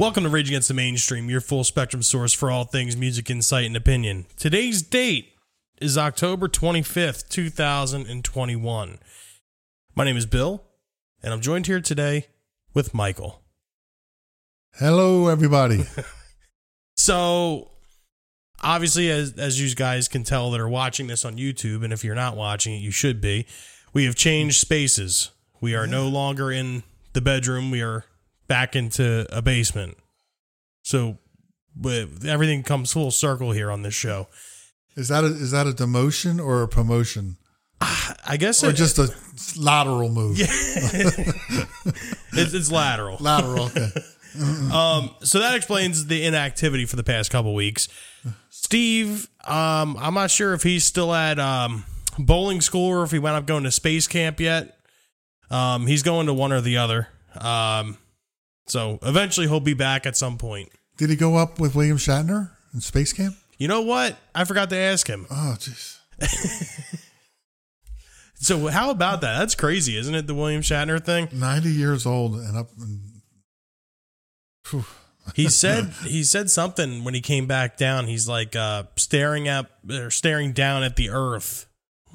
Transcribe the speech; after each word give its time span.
Welcome 0.00 0.24
to 0.24 0.30
Rage 0.30 0.48
Against 0.48 0.68
the 0.68 0.72
Mainstream, 0.72 1.28
your 1.28 1.42
full 1.42 1.62
spectrum 1.62 2.02
source 2.02 2.32
for 2.32 2.50
all 2.50 2.64
things 2.64 2.96
music, 2.96 3.28
insight, 3.28 3.66
and 3.66 3.76
opinion. 3.76 4.24
Today's 4.38 4.80
date 4.80 5.34
is 5.78 5.98
October 5.98 6.48
25th, 6.48 7.28
2021. 7.28 8.98
My 9.94 10.04
name 10.04 10.16
is 10.16 10.24
Bill, 10.24 10.64
and 11.22 11.34
I'm 11.34 11.42
joined 11.42 11.66
here 11.66 11.82
today 11.82 12.28
with 12.72 12.94
Michael. 12.94 13.42
Hello, 14.76 15.28
everybody. 15.28 15.84
So, 16.96 17.70
obviously, 18.62 19.10
as, 19.10 19.32
as 19.34 19.60
you 19.60 19.74
guys 19.74 20.08
can 20.08 20.22
tell 20.22 20.50
that 20.50 20.60
are 20.60 20.68
watching 20.68 21.08
this 21.08 21.26
on 21.26 21.36
YouTube, 21.36 21.82
and 21.82 21.92
if 21.94 22.04
you're 22.04 22.14
not 22.14 22.36
watching 22.36 22.74
it, 22.74 22.78
you 22.78 22.90
should 22.90 23.20
be, 23.20 23.46
we 23.92 24.04
have 24.04 24.14
changed 24.14 24.56
spaces. 24.56 25.30
We 25.60 25.74
are 25.74 25.86
no 25.86 26.08
longer 26.08 26.50
in 26.52 26.84
the 27.14 27.22
bedroom, 27.22 27.70
we 27.70 27.80
are 27.80 28.04
back 28.50 28.76
into 28.76 29.26
a 29.34 29.40
basement. 29.40 29.96
So, 30.82 31.16
but 31.74 32.08
everything 32.26 32.62
comes 32.62 32.92
full 32.92 33.10
circle 33.10 33.52
here 33.52 33.70
on 33.70 33.82
this 33.82 33.94
show. 33.94 34.28
Is 34.96 35.08
that 35.08 35.24
a, 35.24 35.28
is 35.28 35.52
that 35.52 35.66
a 35.66 35.70
demotion 35.70 36.44
or 36.44 36.62
a 36.62 36.68
promotion 36.68 37.38
I 37.80 38.36
guess 38.38 38.62
or 38.62 38.70
it, 38.70 38.76
just 38.76 38.98
a 38.98 39.12
lateral 39.58 40.10
move? 40.10 40.36
it's, 42.32 42.54
it's 42.54 42.70
lateral. 42.70 43.16
Lateral. 43.20 43.66
Okay. 43.66 43.88
Um, 44.32 45.10
so 45.24 45.40
that 45.40 45.56
explains 45.56 46.06
the 46.06 46.24
inactivity 46.24 46.86
for 46.86 46.94
the 46.94 47.02
past 47.02 47.32
couple 47.32 47.52
weeks. 47.52 47.88
Steve, 48.48 49.28
um, 49.44 49.96
I'm 49.98 50.14
not 50.14 50.30
sure 50.30 50.54
if 50.54 50.62
he's 50.62 50.84
still 50.84 51.12
at 51.12 51.40
um, 51.40 51.84
bowling 52.16 52.60
school 52.60 52.90
or 52.90 53.02
if 53.02 53.10
he 53.10 53.18
went 53.18 53.34
up 53.34 53.46
going 53.46 53.64
to 53.64 53.72
space 53.72 54.06
camp 54.06 54.38
yet. 54.38 54.78
Um, 55.50 55.88
he's 55.88 56.04
going 56.04 56.28
to 56.28 56.32
one 56.32 56.52
or 56.52 56.60
the 56.60 56.76
other. 56.76 57.08
So 58.70 58.98
eventually 59.02 59.48
he'll 59.48 59.60
be 59.60 59.74
back 59.74 60.06
at 60.06 60.16
some 60.16 60.38
point. 60.38 60.70
Did 60.96 61.10
he 61.10 61.16
go 61.16 61.36
up 61.36 61.58
with 61.58 61.74
William 61.74 61.96
Shatner 61.96 62.50
in 62.72 62.80
Space 62.80 63.12
Camp? 63.12 63.34
You 63.58 63.68
know 63.68 63.82
what? 63.82 64.16
I 64.34 64.44
forgot 64.44 64.70
to 64.70 64.76
ask 64.76 65.06
him. 65.06 65.26
Oh, 65.30 65.56
jeez. 65.58 65.98
So 68.40 68.68
how 68.68 68.90
about 68.90 69.20
that? 69.20 69.38
That's 69.38 69.54
crazy, 69.54 69.98
isn't 69.98 70.14
it? 70.14 70.26
The 70.26 70.34
William 70.34 70.62
Shatner 70.62 71.02
thing. 71.04 71.28
90 71.30 71.70
years 71.70 72.06
old 72.06 72.36
and 72.36 72.56
up. 72.56 72.68
And, 72.80 73.02
He 75.34 75.48
said 75.50 75.92
he 76.04 76.24
said 76.24 76.50
something 76.50 77.04
when 77.04 77.12
he 77.12 77.20
came 77.20 77.46
back 77.46 77.76
down. 77.76 78.06
He's 78.06 78.26
like 78.26 78.56
uh, 78.56 78.84
staring 78.96 79.46
at 79.46 79.66
or 79.90 80.10
staring 80.10 80.52
down 80.52 80.82
at 80.82 80.96
the 80.96 81.10
earth, 81.10 81.66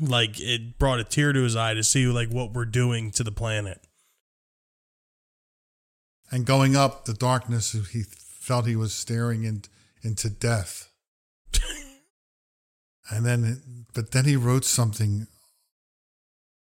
like 0.02 0.40
it 0.40 0.80
brought 0.80 1.00
a 1.00 1.04
tear 1.04 1.32
to 1.32 1.44
his 1.44 1.56
eye 1.56 1.76
to 1.76 1.84
see 1.84 2.08
like 2.08 2.30
what 2.30 2.54
we're 2.54 2.66
doing 2.66 3.12
to 3.12 3.24
the 3.24 3.32
planet. 3.32 3.80
And 6.36 6.46
going 6.46 6.76
up 6.76 7.06
the 7.06 7.14
darkness, 7.14 7.72
he 7.94 8.04
felt 8.04 8.68
he 8.68 8.76
was 8.76 8.94
staring 8.94 9.46
in, 9.46 9.62
into 10.04 10.30
death. 10.30 10.92
and 13.10 13.26
then, 13.26 13.86
but 13.94 14.12
then 14.12 14.26
he 14.26 14.36
wrote 14.36 14.66
something 14.66 15.28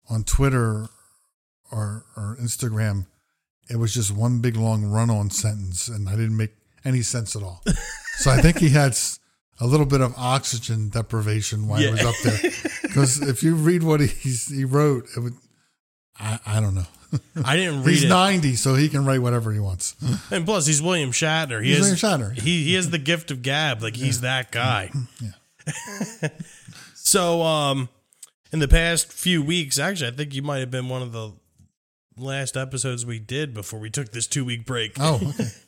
on 0.09 0.23
Twitter 0.23 0.87
or, 1.73 2.05
or 2.17 2.39
Instagram. 2.41 3.07
It 3.69 3.75
was 3.75 3.93
just 3.93 4.13
one 4.13 4.39
big 4.39 4.55
long 4.55 4.85
run 4.85 5.11
on 5.11 5.31
sentence, 5.31 5.89
and 5.89 6.09
I 6.09 6.13
didn't 6.13 6.37
make 6.37 6.53
any 6.85 7.03
sense 7.03 7.35
at 7.35 7.43
all. 7.43 7.65
so 8.19 8.31
I 8.31 8.41
think 8.41 8.61
he 8.61 8.69
had 8.69 8.97
a 9.59 9.67
little 9.67 9.85
bit 9.85 10.01
of 10.01 10.15
oxygen 10.17 10.91
deprivation 10.91 11.67
while 11.67 11.81
he 11.81 11.91
was 11.91 12.05
up 12.05 12.15
there. 12.23 12.53
Because 12.83 13.21
if 13.29 13.43
you 13.43 13.57
read 13.57 13.83
what 13.83 13.99
he, 13.99 14.31
he 14.31 14.65
wrote, 14.65 15.09
it 15.17 15.19
would, 15.19 15.35
I, 16.21 16.39
I 16.47 16.61
don't 16.61 16.77
know. 16.77 16.87
I 17.45 17.57
didn't 17.57 17.83
read 17.85 17.93
He's 17.93 18.05
it, 18.05 18.09
90, 18.09 18.57
so 18.57 18.75
he 18.75 18.89
can 18.89 19.05
write 19.05 19.21
whatever 19.23 19.53
he 19.53 19.61
wants. 19.61 19.95
and 20.31 20.45
plus 20.45 20.67
he's 20.67 20.83
William 20.83 21.11
Shatner. 21.13 21.63
He 21.63 21.69
He's 21.75 21.87
has 21.87 22.03
William 22.03 22.35
Shatner. 22.35 22.39
He 22.41 22.65
he 22.65 22.75
has 22.75 22.91
the 22.91 22.99
gift 22.99 23.31
of 23.31 23.43
gab. 23.43 23.83
Like 23.83 23.97
he's 23.97 24.21
that 24.23 24.51
guy. 24.51 24.91
Yeah. 25.21 26.29
so 26.95 27.43
um, 27.43 27.89
in 28.53 28.59
the 28.59 28.69
past 28.69 29.13
few 29.13 29.43
weeks, 29.43 29.79
actually, 29.79 30.09
I 30.09 30.11
think 30.13 30.35
you 30.35 30.43
might 30.43 30.59
have 30.59 30.71
been 30.71 30.89
one 30.89 31.03
of 31.03 31.13
the 31.13 31.33
last 32.17 32.57
episodes 32.57 33.05
we 33.05 33.19
did 33.19 33.53
before 33.55 33.79
we 33.79 33.91
took 33.91 34.13
this 34.13 34.27
two 34.27 34.45
week 34.45 34.67
break. 34.67 34.97
Oh, 35.01 35.21
okay. 35.31 35.49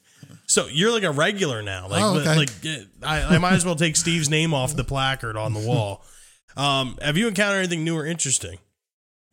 So 0.46 0.66
you're 0.66 0.90
like 0.90 1.02
a 1.04 1.10
regular 1.10 1.62
now. 1.62 1.88
Like, 1.88 2.02
Oh, 2.02 2.18
okay. 2.20 2.36
like 2.36 2.50
eh, 2.64 2.82
I, 3.02 3.34
I 3.36 3.38
might 3.38 3.52
as 3.52 3.64
well 3.66 3.76
take 3.76 3.96
Steve's 3.96 4.28
name 4.30 4.52
off 4.54 4.74
the 4.74 4.82
placard 4.84 5.36
on 5.36 5.52
the 5.54 5.60
wall. 5.60 6.04
Um, 6.56 6.98
have 7.00 7.16
you 7.16 7.28
encountered 7.28 7.58
anything 7.58 7.84
new 7.84 7.96
or 7.96 8.04
interesting 8.04 8.58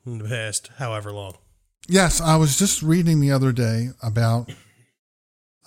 in 0.06 0.20
the 0.20 0.26
past, 0.30 0.70
however 0.78 1.12
long? 1.12 1.34
Yes, 1.88 2.20
I 2.22 2.36
was 2.38 2.58
just 2.58 2.82
reading 2.82 3.20
the 3.20 3.32
other 3.32 3.52
day 3.52 3.90
about 4.02 4.52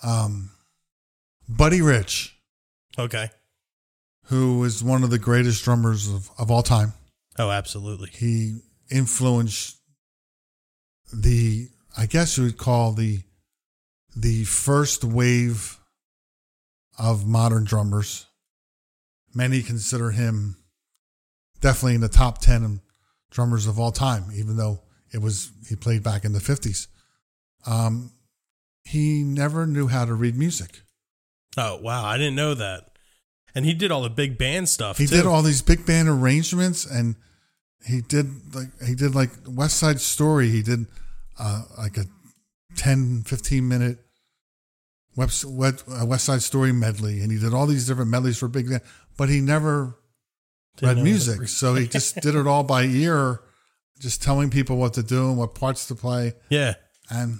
um, 0.03 0.51
Buddy 1.47 1.81
Rich, 1.81 2.35
Okay. 2.97 3.29
who 4.25 4.63
is 4.65 4.83
one 4.83 5.03
of 5.03 5.09
the 5.11 5.19
greatest 5.19 5.63
drummers 5.63 6.09
of, 6.09 6.29
of 6.37 6.51
all 6.51 6.63
time. 6.63 6.93
Oh, 7.37 7.49
absolutely. 7.51 8.09
He 8.09 8.59
influenced 8.91 9.77
the, 11.13 11.69
I 11.97 12.05
guess 12.05 12.37
you 12.37 12.43
would 12.45 12.57
call 12.57 12.91
the 12.93 13.21
the 14.15 14.43
first 14.43 15.03
wave 15.03 15.77
of 16.97 17.25
modern 17.25 17.63
drummers. 17.63 18.25
Many 19.33 19.61
consider 19.61 20.09
him 20.11 20.57
definitely 21.61 21.95
in 21.95 22.01
the 22.01 22.09
top 22.09 22.39
ten 22.39 22.81
drummers 23.29 23.67
of 23.67 23.79
all 23.79 23.91
time, 23.91 24.25
even 24.33 24.57
though 24.57 24.81
it 25.11 25.21
was 25.21 25.51
he 25.67 25.75
played 25.75 26.03
back 26.03 26.25
in 26.25 26.33
the 26.33 26.39
fifties. 26.39 26.87
Um, 27.65 28.11
he 28.83 29.23
never 29.23 29.67
knew 29.67 29.87
how 29.87 30.05
to 30.05 30.13
read 30.13 30.35
music. 30.35 30.81
Oh, 31.57 31.77
wow. 31.81 32.05
I 32.05 32.17
didn't 32.17 32.35
know 32.35 32.53
that. 32.53 32.85
And 33.55 33.65
he 33.65 33.73
did 33.73 33.91
all 33.91 34.01
the 34.01 34.09
big 34.09 34.37
band 34.37 34.69
stuff. 34.69 34.97
He 34.97 35.07
too. 35.07 35.17
did 35.17 35.25
all 35.25 35.41
these 35.41 35.61
big 35.61 35.85
band 35.85 36.07
arrangements, 36.07 36.85
and 36.85 37.15
he 37.85 38.01
did 38.01 38.55
like 38.55 38.67
he 38.85 38.93
did 38.93 39.15
like 39.15 39.31
West 39.47 39.77
Side 39.77 39.99
Story. 39.99 40.49
He 40.49 40.61
did 40.61 40.85
uh, 41.39 41.63
like 41.77 41.97
a 41.97 42.05
10, 42.75 43.23
15 43.23 43.67
minute 43.67 43.97
West, 45.15 45.45
West, 45.45 45.83
uh, 45.89 46.17
Side 46.17 46.43
Story 46.43 46.71
medley, 46.71 47.21
and 47.21 47.31
he 47.31 47.39
did 47.39 47.53
all 47.53 47.65
these 47.65 47.87
different 47.87 48.11
medleys 48.11 48.37
for 48.37 48.47
big 48.47 48.69
band. 48.69 48.81
But 49.17 49.29
he 49.29 49.41
never 49.41 49.97
Didn't 50.77 50.97
read 50.97 51.03
music, 51.03 51.47
so 51.47 51.73
he 51.73 51.87
just 51.87 52.15
did 52.21 52.35
it 52.35 52.45
all 52.45 52.63
by 52.63 52.83
ear, 52.83 53.41
just 53.99 54.21
telling 54.23 54.49
people 54.49 54.77
what 54.77 54.93
to 54.93 55.03
do 55.03 55.27
and 55.29 55.37
what 55.37 55.53
parts 55.55 55.87
to 55.87 55.95
play. 55.95 56.33
Yeah. 56.49 56.75
And 57.09 57.39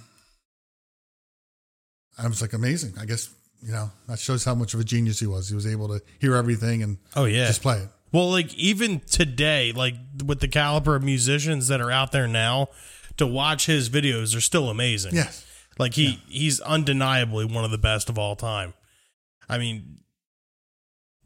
I 2.18 2.26
was 2.28 2.40
like 2.42 2.52
amazing. 2.52 2.94
I 3.00 3.06
guess 3.06 3.30
you 3.62 3.72
know 3.72 3.90
that 4.08 4.18
shows 4.18 4.44
how 4.44 4.54
much 4.54 4.74
of 4.74 4.80
a 4.80 4.84
genius 4.84 5.20
he 5.20 5.26
was. 5.26 5.48
He 5.48 5.54
was 5.54 5.66
able 5.66 5.88
to 5.88 6.02
hear 6.18 6.34
everything 6.34 6.82
and 6.82 6.98
Oh, 7.16 7.24
yeah. 7.24 7.46
just 7.46 7.62
play 7.62 7.78
it. 7.78 7.88
Well, 8.12 8.30
like 8.30 8.52
even 8.54 9.00
today, 9.00 9.72
like 9.72 9.94
with 10.24 10.40
the 10.40 10.48
caliber 10.48 10.96
of 10.96 11.02
musicians 11.02 11.68
that 11.68 11.80
are 11.80 11.90
out 11.92 12.12
there 12.12 12.26
now, 12.26 12.68
to 13.16 13.26
watch 13.26 13.66
his 13.66 13.88
videos 13.88 14.36
are 14.36 14.40
still 14.40 14.68
amazing. 14.68 15.14
Yes. 15.14 15.46
Like 15.78 15.94
he 15.94 16.20
he's 16.28 16.60
undeniably 16.60 17.44
one 17.44 17.64
of 17.64 17.70
the 17.70 17.78
best 17.78 18.08
of 18.10 18.18
all 18.18 18.34
time. 18.36 18.74
I 19.48 19.58
mean, 19.58 20.00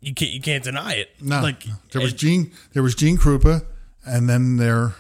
you 0.01 0.15
can't 0.15 0.31
you 0.33 0.41
can't 0.41 0.63
deny 0.63 0.95
it. 0.95 1.09
No, 1.21 1.41
like 1.41 1.65
there 1.93 2.03
was 2.03 2.13
Gene, 2.13 2.53
there 2.73 2.83
was 2.83 2.95
Gene 2.95 3.17
Krupa, 3.17 3.65
and 4.05 4.29
then 4.29 4.59
there 4.59 4.95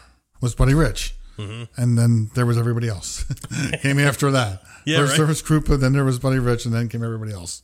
was 0.44 0.54
Buddy 0.54 0.74
Rich, 0.74 1.16
Mm-hmm. 1.38 1.80
and 1.82 1.98
then 1.98 2.30
there 2.36 2.46
was 2.46 2.56
everybody 2.56 2.88
else. 2.88 3.24
came 3.82 3.98
after 3.98 4.30
that. 4.30 4.62
Yeah, 4.86 4.98
First 4.98 5.12
right. 5.12 5.16
there 5.16 5.26
was 5.26 5.42
Krupa, 5.42 5.80
then 5.80 5.94
there 5.94 6.04
was 6.04 6.18
Buddy 6.18 6.38
Rich, 6.38 6.66
and 6.66 6.74
then 6.74 6.88
came 6.90 7.02
everybody 7.02 7.32
else. 7.32 7.62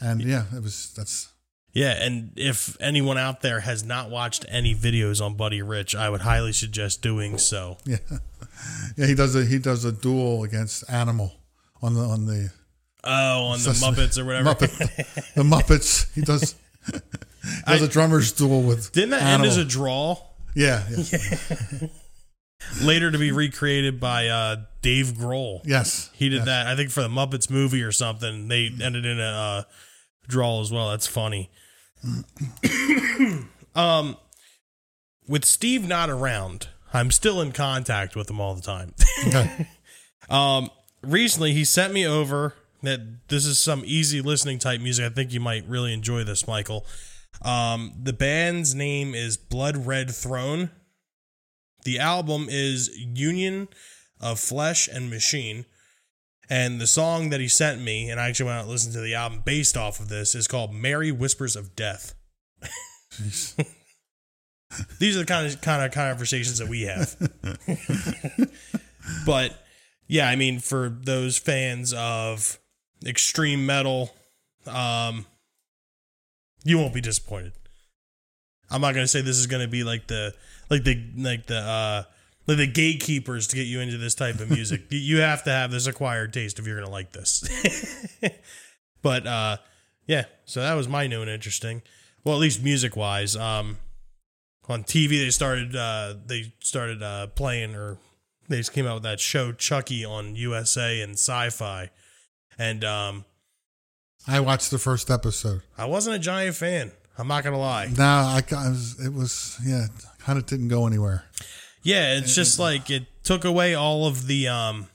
And 0.00 0.22
yeah, 0.22 0.44
it 0.56 0.62
was 0.62 0.92
that's 0.96 1.32
yeah. 1.72 1.90
And 2.00 2.30
if 2.36 2.76
anyone 2.80 3.18
out 3.18 3.40
there 3.40 3.58
has 3.60 3.82
not 3.82 4.10
watched 4.10 4.44
any 4.48 4.72
videos 4.72 5.20
on 5.20 5.34
Buddy 5.36 5.60
Rich, 5.60 5.96
I 5.96 6.08
would 6.08 6.20
highly 6.20 6.52
suggest 6.52 7.02
doing 7.02 7.36
so. 7.36 7.78
yeah, 7.84 7.96
yeah. 8.96 9.06
He 9.06 9.14
does 9.16 9.34
a 9.34 9.44
he 9.44 9.58
does 9.58 9.84
a 9.84 9.90
duel 9.90 10.44
against 10.44 10.88
Animal 10.88 11.32
on 11.82 11.94
the 11.94 12.00
on 12.02 12.26
the 12.26 12.50
Oh, 13.02 13.46
on 13.46 13.58
the 13.58 13.70
Muppets 13.70 14.16
or 14.16 14.24
whatever. 14.24 14.50
Muppet, 14.54 15.34
the 15.34 15.42
Muppets. 15.42 16.14
He 16.14 16.20
does 16.20 16.54
he 16.86 16.92
does 17.66 17.82
I- 17.82 17.86
a 17.86 17.88
drummer's 17.88 18.30
duel 18.30 18.62
with 18.62 18.92
Didn't 18.92 19.10
that 19.10 19.22
Animal. 19.22 19.46
end 19.50 19.50
as 19.50 19.56
a 19.56 19.64
draw? 19.64 20.16
yeah, 20.54 20.86
yeah. 20.88 21.88
Later 22.82 23.10
to 23.10 23.18
be 23.18 23.32
recreated 23.32 24.00
by 24.00 24.28
uh, 24.28 24.56
Dave 24.80 25.08
Grohl. 25.08 25.60
yes 25.64 26.10
He 26.14 26.28
did 26.28 26.38
yes. 26.38 26.46
that, 26.46 26.66
I 26.66 26.76
think, 26.76 26.90
for 26.90 27.02
the 27.02 27.08
Muppets 27.08 27.50
movie 27.50 27.82
or 27.82 27.92
something. 27.92 28.48
They 28.48 28.70
ended 28.82 29.04
in 29.04 29.20
a 29.20 29.22
uh, 29.22 29.62
draw 30.26 30.60
as 30.60 30.72
well. 30.72 30.90
That's 30.90 31.06
funny. 31.06 31.50
um, 33.74 34.16
with 35.28 35.44
Steve 35.44 35.86
not 35.86 36.10
around, 36.10 36.68
I'm 36.92 37.10
still 37.10 37.40
in 37.40 37.52
contact 37.52 38.16
with 38.16 38.28
him 38.28 38.40
all 38.40 38.54
the 38.54 38.62
time. 38.62 38.94
Okay. 39.26 39.68
um, 40.30 40.70
recently, 41.02 41.52
he 41.52 41.64
sent 41.64 41.92
me 41.92 42.06
over 42.06 42.54
that 42.82 43.28
this 43.28 43.46
is 43.46 43.58
some 43.58 43.82
easy 43.86 44.20
listening 44.20 44.58
type 44.58 44.80
music. 44.80 45.04
I 45.04 45.14
think 45.14 45.32
you 45.32 45.40
might 45.40 45.66
really 45.66 45.92
enjoy 45.92 46.24
this, 46.24 46.46
Michael. 46.46 46.84
Um, 47.42 47.94
the 48.00 48.12
band's 48.12 48.74
name 48.74 49.14
is 49.14 49.36
Blood 49.36 49.86
Red 49.86 50.10
Throne. 50.10 50.70
The 51.84 51.98
album 51.98 52.46
is 52.48 52.96
Union 52.96 53.68
of 54.20 54.38
Flesh 54.38 54.88
and 54.88 55.10
Machine. 55.10 55.66
And 56.48 56.80
the 56.80 56.86
song 56.86 57.30
that 57.30 57.40
he 57.40 57.48
sent 57.48 57.80
me, 57.80 58.10
and 58.10 58.20
I 58.20 58.28
actually 58.28 58.46
went 58.46 58.58
out 58.58 58.62
and 58.62 58.70
listened 58.70 58.94
to 58.94 59.00
the 59.00 59.14
album 59.14 59.42
based 59.44 59.76
off 59.76 60.00
of 60.00 60.08
this, 60.08 60.34
is 60.34 60.46
called 60.46 60.74
"Mary 60.74 61.10
Whispers 61.10 61.56
of 61.56 61.74
Death." 61.74 62.14
These 64.98 65.16
are 65.16 65.20
the 65.20 65.26
kind 65.26 65.46
of 65.46 65.60
kind 65.60 65.82
of 65.84 65.92
conversations 65.92 66.58
that 66.58 66.68
we 66.68 66.82
have. 66.82 67.16
but 69.26 69.58
yeah, 70.08 70.28
I 70.28 70.36
mean, 70.36 70.58
for 70.58 70.88
those 70.88 71.38
fans 71.38 71.92
of 71.94 72.58
extreme 73.04 73.64
metal, 73.64 74.10
um, 74.66 75.26
you 76.64 76.78
won't 76.78 76.94
be 76.94 77.00
disappointed. 77.00 77.52
I'm 78.70 78.80
not 78.80 78.94
gonna 78.94 79.08
say 79.08 79.20
this 79.20 79.38
is 79.38 79.46
gonna 79.46 79.68
be 79.68 79.84
like 79.84 80.06
the 80.06 80.34
like 80.72 80.84
the 80.84 80.98
like 81.18 81.46
the 81.46 81.58
uh 81.58 82.02
like 82.46 82.56
the 82.56 82.66
gatekeepers 82.66 83.46
to 83.48 83.56
get 83.56 83.66
you 83.66 83.80
into 83.80 83.98
this 83.98 84.14
type 84.14 84.40
of 84.40 84.50
music. 84.50 84.84
You- 84.90 85.18
have 85.18 85.44
to 85.44 85.50
have 85.50 85.70
this 85.70 85.86
acquired 85.86 86.32
taste 86.32 86.58
if 86.58 86.66
you're 86.66 86.80
gonna 86.80 86.90
like 86.90 87.12
this. 87.12 87.44
but 89.02 89.26
uh 89.26 89.58
yeah, 90.06 90.24
so 90.46 90.60
that 90.60 90.74
was 90.74 90.88
my 90.88 91.06
new 91.06 91.20
and 91.20 91.30
interesting. 91.30 91.82
Well, 92.24 92.34
at 92.34 92.40
least 92.40 92.62
music 92.62 92.96
wise. 92.96 93.36
Um 93.36 93.76
on 94.66 94.82
TV 94.84 95.10
they 95.22 95.28
started 95.30 95.76
uh 95.76 96.14
they 96.26 96.54
started 96.60 97.02
uh 97.02 97.26
playing 97.28 97.74
or 97.74 97.98
they 98.48 98.56
just 98.56 98.72
came 98.72 98.86
out 98.86 98.94
with 98.94 99.02
that 99.02 99.20
show 99.20 99.52
Chucky 99.52 100.04
on 100.06 100.34
USA 100.36 101.02
and 101.02 101.16
Syfy. 101.16 101.90
And 102.58 102.82
um 102.82 103.24
I 104.26 104.40
watched 104.40 104.70
the 104.70 104.78
first 104.78 105.10
episode. 105.10 105.62
I 105.76 105.84
wasn't 105.84 106.16
a 106.16 106.18
giant 106.18 106.56
fan. 106.56 106.92
I'm 107.18 107.28
not 107.28 107.44
gonna 107.44 107.58
lie. 107.58 107.86
No, 107.96 108.04
I, 108.04 108.42
I 108.56 108.68
was, 108.70 108.98
it 109.04 109.12
was, 109.12 109.60
yeah, 109.64 109.86
kind 110.22 110.38
of 110.38 110.46
didn't 110.46 110.68
go 110.68 110.86
anywhere. 110.86 111.24
Yeah, 111.82 112.14
it's 112.14 112.34
just 112.34 112.58
like 112.58 112.90
it 112.90 113.06
took 113.24 113.44
away 113.44 113.74
all 113.74 114.06
of 114.06 114.26
the 114.26 114.48
um 114.48 114.86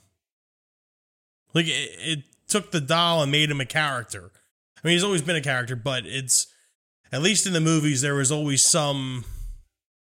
like 1.53 1.68
it, 1.68 1.89
it 2.00 2.24
took 2.47 2.71
the 2.71 2.81
doll 2.81 3.21
and 3.21 3.31
made 3.31 3.51
him 3.51 3.59
a 3.59 3.65
character. 3.65 4.31
I 4.77 4.88
mean, 4.88 4.94
he's 4.94 5.03
always 5.03 5.21
been 5.21 5.35
a 5.35 5.41
character, 5.41 5.75
but 5.75 6.06
it's 6.06 6.47
at 7.12 7.21
least 7.21 7.45
in 7.45 7.53
the 7.53 7.62
movies 7.62 8.01
there 8.01 8.15
was 8.15 8.31
always 8.31 8.62
some 8.63 9.25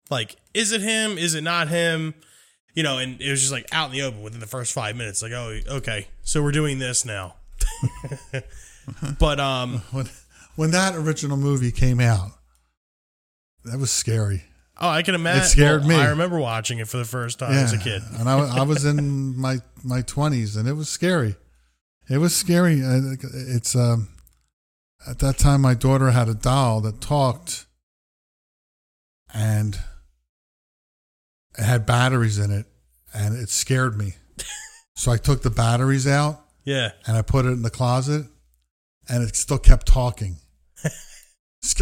like 0.10 0.36
is 0.54 0.72
it 0.72 0.82
him? 0.82 1.18
Is 1.18 1.36
it 1.36 1.44
not 1.44 1.70
him? 1.70 2.14
You 2.74 2.84
know, 2.84 2.98
and 2.98 3.22
it 3.22 3.30
was 3.30 3.40
just 3.40 3.52
like 3.52 3.68
out 3.72 3.88
in 3.88 3.92
the 3.94 4.02
open 4.02 4.22
within 4.24 4.40
the 4.40 4.48
first 4.48 4.74
5 4.74 4.96
minutes 4.96 5.22
like, 5.22 5.32
"Oh, 5.32 5.60
okay. 5.78 6.08
So 6.24 6.42
we're 6.42 6.52
doing 6.52 6.80
this 6.80 7.06
now." 7.06 7.36
but 9.20 9.40
um 9.40 9.84
When, 9.92 10.10
when 10.56 10.72
that 10.72 10.96
original 10.96 11.38
movie 11.38 11.72
came 11.72 12.00
out, 12.00 12.32
that 13.64 13.80
was 13.80 13.92
scary. 13.92 14.44
Oh, 14.80 14.90
I 14.90 15.02
can 15.04 15.16
imagine 15.16 15.44
It 15.44 15.48
scared 15.48 15.86
me. 15.86 15.96
I 15.96 16.10
remember 16.10 16.40
watching 16.40 16.80
it 16.80 16.88
for 16.88 16.98
the 16.98 17.06
first 17.06 17.40
time 17.40 17.54
as 17.54 17.74
a 17.74 17.78
kid. 17.78 18.02
and 18.20 18.28
I, 18.30 18.60
I 18.60 18.64
was 18.64 18.86
in 18.86 19.38
my 19.38 19.58
my 19.84 20.02
twenties, 20.02 20.56
and 20.56 20.68
it 20.68 20.74
was 20.74 20.90
scary. 20.90 21.36
It 22.10 22.18
was 22.18 22.36
scary. 22.36 22.80
It's 22.82 23.76
um, 23.76 24.10
at 25.08 25.20
that 25.20 25.38
time 25.38 25.62
my 25.62 25.74
daughter 25.74 26.12
had 26.12 26.28
a 26.30 26.34
doll 26.34 26.82
that 26.82 27.00
talked, 27.02 27.66
and 29.34 29.78
it 31.58 31.64
had 31.64 31.86
batteries 31.86 32.38
in 32.40 32.52
it, 32.52 32.66
and 33.14 33.36
it 33.36 33.50
scared 33.50 33.98
me. 33.98 34.16
so 34.96 35.12
I 35.12 35.18
took 35.18 35.44
the 35.44 35.50
batteries 35.50 36.08
out 36.08 36.42
Yeah. 36.66 36.92
and 37.06 37.16
I 37.18 37.22
put 37.22 37.46
it 37.46 37.50
in 37.50 37.62
the 37.62 37.70
closet, 37.70 38.26
and 39.08 39.24
it 39.24 39.36
still 39.36 39.60
kept 39.60 39.88
talking. 39.88 40.38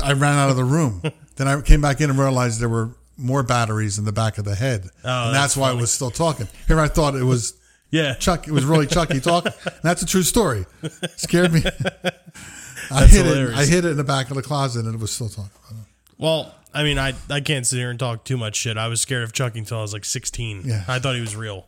I 0.03 0.13
ran 0.13 0.37
out 0.37 0.49
of 0.49 0.55
the 0.55 0.63
room. 0.63 1.01
then 1.37 1.47
I 1.47 1.59
came 1.61 1.81
back 1.81 2.01
in 2.01 2.09
and 2.09 2.19
realized 2.19 2.59
there 2.59 2.69
were 2.69 2.91
more 3.17 3.43
batteries 3.43 3.97
in 3.99 4.05
the 4.05 4.11
back 4.11 4.37
of 4.37 4.45
the 4.45 4.55
head, 4.55 4.89
Oh, 5.03 5.25
and 5.27 5.35
that's 5.35 5.53
that's, 5.53 5.57
why 5.57 5.67
funny. 5.67 5.77
it 5.77 5.81
was 5.81 5.91
still 5.91 6.11
talking. 6.11 6.47
Here 6.67 6.79
I 6.79 6.87
thought 6.87 7.15
it 7.15 7.23
was 7.23 7.53
Yeah. 7.91 8.13
Chuck. 8.13 8.47
It 8.47 8.51
was 8.53 8.63
really 8.63 8.87
Chucky 8.87 9.19
talking. 9.19 9.51
And 9.65 9.73
that's 9.83 10.01
a 10.01 10.05
true 10.05 10.23
story. 10.23 10.65
Scared 11.17 11.51
me. 11.51 11.61
I 12.89 13.05
hilarious. 13.05 13.51
it. 13.51 13.57
I 13.57 13.65
hid 13.65 13.85
it 13.85 13.89
in 13.91 13.97
the 13.97 14.03
back 14.03 14.29
of 14.29 14.35
the 14.37 14.41
closet, 14.41 14.85
and 14.85 14.95
it 14.95 14.99
was 14.99 15.11
still 15.11 15.27
talking. 15.29 15.51
Well, 16.17 16.55
I 16.73 16.83
mean, 16.83 16.97
I 16.97 17.13
I 17.29 17.41
can't 17.41 17.67
sit 17.67 17.77
here 17.77 17.89
and 17.89 17.99
talk 17.99 18.23
too 18.23 18.37
much 18.37 18.55
shit. 18.55 18.77
I 18.77 18.87
was 18.87 19.01
scared 19.01 19.23
of 19.23 19.33
Chucky 19.33 19.59
until 19.59 19.79
I 19.79 19.81
was 19.81 19.91
like 19.93 20.05
16. 20.05 20.61
Yeah. 20.65 20.83
I 20.87 20.99
thought 20.99 21.15
he 21.15 21.21
was 21.21 21.35
real. 21.35 21.67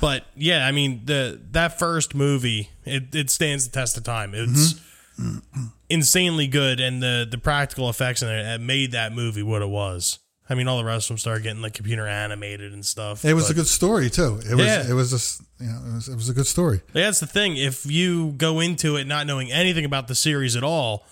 but 0.00 0.24
yeah, 0.34 0.66
I 0.66 0.72
mean 0.72 1.02
the 1.04 1.38
that 1.50 1.78
first 1.78 2.14
movie 2.14 2.70
it, 2.84 3.14
it 3.14 3.28
stands 3.30 3.68
the 3.68 3.72
test 3.72 3.96
of 3.98 4.04
time. 4.04 4.32
It's 4.34 4.74
mm-hmm. 5.20 5.36
Mm-hmm. 5.38 5.64
Insanely 5.88 6.46
good, 6.46 6.80
and 6.80 7.02
the 7.02 7.26
the 7.30 7.38
practical 7.38 7.88
effects 7.88 8.22
in 8.22 8.28
it 8.28 8.60
made 8.60 8.92
that 8.92 9.12
movie 9.12 9.42
what 9.42 9.62
it 9.62 9.68
was. 9.68 10.18
I 10.48 10.54
mean, 10.54 10.68
all 10.68 10.78
the 10.78 10.84
rest 10.84 11.06
of 11.06 11.08
them 11.08 11.18
started 11.18 11.42
getting 11.42 11.60
like 11.60 11.74
computer 11.74 12.06
animated 12.06 12.72
and 12.72 12.86
stuff. 12.86 13.24
It 13.24 13.34
was 13.34 13.50
a 13.50 13.54
good 13.54 13.66
story 13.66 14.10
too. 14.10 14.38
It 14.48 14.54
was. 14.54 14.66
Yeah. 14.66 14.88
It 14.88 14.92
was 14.94 15.10
just. 15.10 15.42
You 15.58 15.66
know, 15.66 15.80
it 15.90 15.94
was, 15.94 16.08
it 16.08 16.14
was 16.14 16.28
a 16.28 16.34
good 16.34 16.46
story. 16.46 16.82
Yeah, 16.92 17.04
That's 17.04 17.18
the 17.18 17.26
thing. 17.26 17.56
If 17.56 17.86
you 17.86 18.32
go 18.32 18.60
into 18.60 18.96
it 18.96 19.06
not 19.06 19.26
knowing 19.26 19.50
anything 19.50 19.84
about 19.86 20.06
the 20.06 20.14
series 20.14 20.54
at 20.54 20.62
all, 20.62 21.04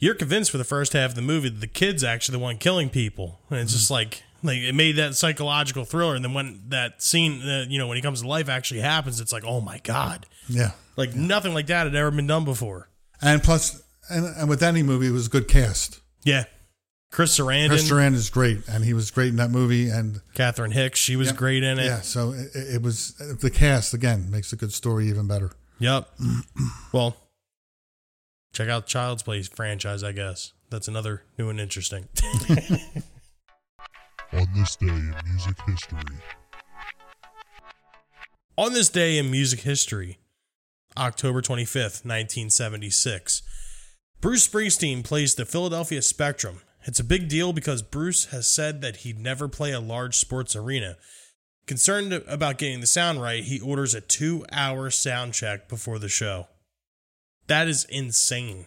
you're 0.00 0.14
convinced 0.16 0.50
for 0.50 0.58
the 0.58 0.64
first 0.64 0.92
half 0.92 1.10
of 1.10 1.14
the 1.14 1.22
movie 1.22 1.48
that 1.48 1.60
the 1.60 1.68
kid's 1.68 2.02
actually 2.02 2.32
the 2.32 2.42
one 2.42 2.58
killing 2.58 2.90
people, 2.90 3.38
and 3.48 3.60
it's 3.60 3.72
just 3.72 3.90
like 3.90 4.24
like 4.42 4.58
it 4.58 4.74
made 4.74 4.96
that 4.96 5.14
psychological 5.14 5.84
thriller. 5.84 6.16
And 6.16 6.24
then 6.24 6.34
when 6.34 6.62
that 6.68 7.00
scene, 7.00 7.40
uh, 7.48 7.64
you 7.68 7.78
know, 7.78 7.86
when 7.86 7.96
he 7.96 8.02
comes 8.02 8.20
to 8.22 8.28
life 8.28 8.48
actually 8.48 8.80
happens, 8.80 9.20
it's 9.20 9.32
like, 9.32 9.44
oh 9.44 9.60
my 9.60 9.78
god, 9.84 10.26
Yeah. 10.48 10.72
like 10.96 11.14
nothing 11.14 11.54
like 11.54 11.68
that 11.68 11.86
had 11.86 11.94
ever 11.94 12.10
been 12.10 12.26
done 12.26 12.44
before. 12.44 12.88
And 13.22 13.40
plus, 13.42 13.80
and, 14.12 14.36
and 14.36 14.48
with 14.48 14.62
any 14.62 14.82
movie, 14.82 15.06
it 15.08 15.12
was 15.12 15.26
a 15.26 15.30
good 15.30 15.48
cast. 15.48 16.00
Yeah, 16.24 16.44
Chris 17.10 17.38
Sarandon, 17.38 17.68
Chris 17.68 17.88
Duran 17.88 18.14
is 18.14 18.30
great, 18.30 18.66
and 18.68 18.84
he 18.84 18.94
was 18.94 19.10
great 19.10 19.28
in 19.30 19.36
that 19.36 19.50
movie. 19.50 19.88
And 19.90 20.20
Catherine 20.34 20.70
Hicks, 20.72 20.98
she 21.00 21.16
was 21.16 21.28
Yep. 21.28 21.36
great 21.36 21.62
in 21.64 21.78
it. 21.78 21.84
yeah, 21.84 22.00
so 22.00 22.32
it, 22.32 22.50
it 22.54 22.82
was 22.82 23.14
the 23.40 23.50
cast 23.50 23.92
again 23.94 24.30
makes 24.30 24.52
a 24.52 24.56
good 24.56 24.72
story 24.72 25.08
even 25.08 25.26
better. 25.26 25.50
Yep. 25.78 26.08
well, 26.92 27.16
check 28.52 28.68
out 28.68 28.86
Child's 28.86 29.22
Play 29.24 29.42
franchise. 29.42 30.02
I 30.04 30.12
guess 30.12 30.52
that's 30.70 30.86
another 30.88 31.22
new 31.38 31.48
and 31.50 31.58
interesting. 31.60 32.08
On 34.32 34.46
this 34.54 34.76
day 34.76 34.86
in 34.88 35.14
music 35.26 35.56
history, 35.66 35.98
On 38.56 38.72
this 38.72 38.88
day 38.88 39.18
in 39.18 39.30
music 39.30 39.60
history, 39.60 40.18
October 40.96 41.42
25th, 41.42 42.04
1976, 42.04 43.42
Bruce 44.22 44.46
Springsteen 44.46 45.02
plays 45.02 45.34
the 45.34 45.44
Philadelphia 45.44 46.00
Spectrum. 46.00 46.60
It's 46.84 47.00
a 47.00 47.04
big 47.04 47.28
deal 47.28 47.52
because 47.52 47.82
Bruce 47.82 48.26
has 48.26 48.46
said 48.46 48.80
that 48.80 48.98
he'd 48.98 49.18
never 49.18 49.48
play 49.48 49.72
a 49.72 49.80
large 49.80 50.16
sports 50.16 50.54
arena. 50.54 50.96
Concerned 51.66 52.12
about 52.12 52.56
getting 52.56 52.80
the 52.80 52.86
sound 52.86 53.20
right, 53.20 53.42
he 53.42 53.58
orders 53.58 53.96
a 53.96 54.00
two 54.00 54.46
hour 54.52 54.90
sound 54.90 55.34
check 55.34 55.68
before 55.68 55.98
the 55.98 56.08
show. 56.08 56.46
That 57.48 57.66
is 57.66 57.84
insane. 57.86 58.66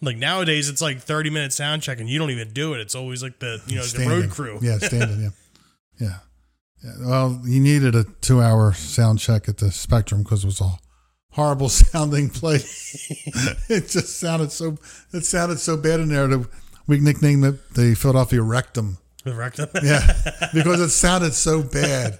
Like 0.00 0.16
nowadays, 0.16 0.70
it's 0.70 0.80
like 0.80 1.00
30 1.00 1.28
minute 1.28 1.52
sound 1.52 1.82
check 1.82 2.00
and 2.00 2.08
you 2.08 2.18
don't 2.18 2.30
even 2.30 2.54
do 2.54 2.72
it. 2.72 2.80
It's 2.80 2.94
always 2.94 3.22
like 3.22 3.40
the, 3.40 3.60
you 3.66 3.76
know, 3.76 3.84
the 3.84 4.08
road 4.08 4.30
crew. 4.30 4.58
Yeah, 4.62 4.78
standing. 4.78 5.20
yeah. 5.20 5.28
yeah, 6.00 6.18
yeah. 6.82 6.92
Well, 7.06 7.42
you 7.44 7.60
needed 7.60 7.94
a 7.94 8.04
two-hour 8.22 8.72
sound 8.72 9.18
check 9.18 9.50
at 9.50 9.58
the 9.58 9.70
Spectrum 9.70 10.22
because 10.22 10.44
it 10.44 10.46
was 10.46 10.62
a 10.62 10.78
horrible 11.32 11.68
sounding 11.68 12.30
place. 12.30 13.10
it 13.68 13.88
just 13.88 14.18
sounded 14.18 14.52
so. 14.52 14.78
It 15.12 15.24
sounded 15.24 15.58
so 15.58 15.76
bad 15.76 16.00
in 16.00 16.08
there 16.08 16.26
that 16.28 16.48
we 16.86 17.00
nicknamed 17.00 17.44
it 17.44 17.74
the 17.74 17.94
Philadelphia 17.94 18.42
Rectum. 18.42 18.98
The 19.24 19.34
rectum. 19.34 19.68
Yeah, 19.82 20.14
because 20.52 20.80
it 20.80 20.90
sounded 20.90 21.34
so 21.34 21.62
bad. 21.62 22.18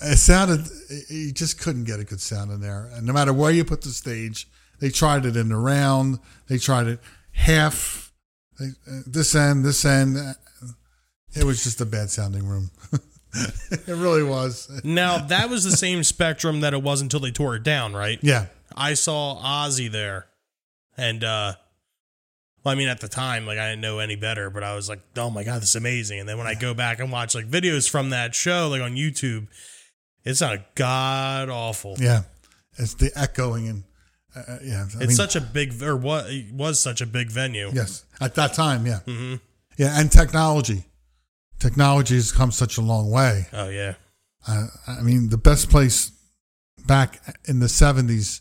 It 0.00 0.16
sounded 0.16 0.66
you 1.08 1.32
just 1.32 1.60
couldn't 1.60 1.84
get 1.84 2.00
a 2.00 2.04
good 2.04 2.20
sound 2.20 2.50
in 2.50 2.60
there. 2.60 2.90
And 2.94 3.06
no 3.06 3.12
matter 3.12 3.32
where 3.32 3.50
you 3.50 3.64
put 3.64 3.82
the 3.82 3.90
stage, 3.90 4.48
they 4.80 4.90
tried 4.90 5.26
it 5.26 5.36
in 5.36 5.48
the 5.48 5.56
round. 5.56 6.18
They 6.48 6.58
tried 6.58 6.88
it 6.88 7.00
half. 7.32 8.12
They, 8.58 8.66
uh, 8.66 9.00
this 9.06 9.34
end, 9.34 9.64
this 9.64 9.84
end. 9.84 10.16
It 11.36 11.44
was 11.44 11.64
just 11.64 11.80
a 11.80 11.86
bad 11.86 12.10
sounding 12.10 12.46
room. 12.46 12.70
it 13.70 13.86
really 13.88 14.22
was. 14.22 14.70
Now 14.84 15.18
that 15.18 15.50
was 15.50 15.64
the 15.64 15.76
same 15.76 16.04
spectrum 16.04 16.60
that 16.60 16.72
it 16.74 16.82
was 16.82 17.00
until 17.00 17.20
they 17.20 17.30
tore 17.30 17.56
it 17.56 17.62
down, 17.62 17.92
right? 17.94 18.18
Yeah, 18.22 18.46
I 18.76 18.94
saw 18.94 19.40
Ozzy 19.42 19.90
there, 19.90 20.26
and 20.96 21.22
uh, 21.24 21.54
well, 22.64 22.72
I 22.72 22.76
mean 22.76 22.88
at 22.88 23.00
the 23.00 23.08
time, 23.08 23.46
like 23.46 23.58
I 23.58 23.70
didn't 23.70 23.82
know 23.82 23.98
any 23.98 24.16
better, 24.16 24.50
but 24.50 24.62
I 24.62 24.74
was 24.74 24.88
like, 24.88 25.00
oh 25.16 25.30
my 25.30 25.44
god, 25.44 25.62
this 25.62 25.70
is 25.70 25.74
amazing. 25.74 26.20
And 26.20 26.28
then 26.28 26.38
when 26.38 26.46
I 26.46 26.54
go 26.54 26.74
back 26.74 26.98
and 27.00 27.10
watch 27.12 27.34
like 27.34 27.46
videos 27.46 27.88
from 27.90 28.10
that 28.10 28.34
show, 28.34 28.68
like 28.70 28.80
on 28.82 28.92
YouTube, 28.96 29.48
it's 30.24 30.40
not 30.40 30.74
god 30.74 31.48
awful. 31.50 31.96
yeah. 31.98 32.22
It's 32.78 32.94
the 32.94 33.12
echoing 33.14 33.68
and 33.68 33.84
uh, 34.34 34.40
uh, 34.48 34.58
yeah. 34.64 34.82
I 34.82 34.84
It's 34.84 34.96
mean, 34.96 35.10
such 35.10 35.36
a 35.36 35.40
big, 35.40 35.80
or 35.82 35.96
what 35.96 36.26
was 36.52 36.80
such 36.80 37.00
a 37.00 37.06
big 37.06 37.30
venue. 37.30 37.70
yes 37.72 38.04
at 38.20 38.34
that 38.36 38.54
time. 38.54 38.86
Yeah, 38.86 39.00
hmm 39.00 39.34
yeah. 39.76 39.98
And 40.00 40.10
technology, 40.10 40.84
technology 41.58 42.14
has 42.16 42.32
come 42.32 42.50
such 42.52 42.76
a 42.78 42.80
long 42.82 43.10
way. 43.10 43.46
Oh 43.52 43.68
yeah. 43.68 43.94
Uh, 44.46 44.66
I 44.86 45.00
mean, 45.02 45.30
the 45.30 45.38
best 45.38 45.70
place 45.70 46.12
back 46.86 47.38
in 47.46 47.60
the 47.60 47.66
70s, 47.66 48.40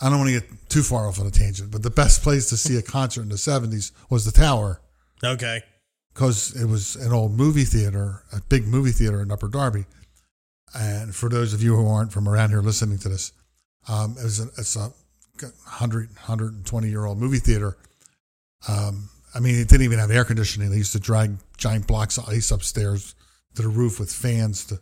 I 0.00 0.08
don't 0.10 0.18
want 0.18 0.30
to 0.32 0.40
get 0.40 0.68
too 0.68 0.82
far 0.82 1.06
off 1.06 1.20
on 1.20 1.26
a 1.26 1.30
tangent, 1.30 1.70
but 1.70 1.82
the 1.84 1.90
best 1.90 2.22
place 2.22 2.48
to 2.48 2.56
see 2.56 2.76
a 2.76 2.82
concert 2.82 3.22
in 3.22 3.28
the 3.28 3.36
70s 3.36 3.92
was 4.10 4.24
the 4.24 4.32
Tower 4.32 4.80
Okay. 5.22 5.62
because 6.12 6.60
it 6.60 6.66
was 6.66 6.96
an 6.96 7.12
old 7.12 7.32
movie 7.36 7.62
theater, 7.64 8.24
a 8.32 8.40
big 8.48 8.66
movie 8.66 8.90
theater 8.90 9.22
in 9.22 9.30
Upper 9.30 9.46
Darby. 9.48 9.84
And 10.74 11.14
for 11.14 11.28
those 11.28 11.54
of 11.54 11.62
you 11.62 11.76
who 11.76 11.86
aren't 11.86 12.12
from 12.12 12.28
around 12.28 12.50
here 12.50 12.60
listening 12.62 12.98
to 13.00 13.08
this, 13.08 13.30
um, 13.88 14.16
it 14.18 14.24
was 14.24 14.40
a, 14.40 14.48
it's 14.58 14.74
a 14.74 14.90
100, 15.40 16.08
120 16.08 16.88
year 16.88 17.04
old 17.04 17.18
movie 17.18 17.38
theater. 17.38 17.76
Um, 18.68 19.10
I 19.34 19.40
mean, 19.40 19.54
it 19.58 19.68
didn't 19.68 19.84
even 19.84 19.98
have 19.98 20.10
air 20.10 20.24
conditioning. 20.24 20.70
They 20.70 20.76
used 20.78 20.92
to 20.92 21.00
drag 21.00 21.36
giant 21.56 21.86
blocks 21.86 22.18
of 22.18 22.28
ice 22.28 22.50
upstairs 22.50 23.14
to 23.54 23.62
the 23.62 23.68
roof 23.68 23.98
with 23.98 24.12
fans 24.12 24.64
to 24.66 24.80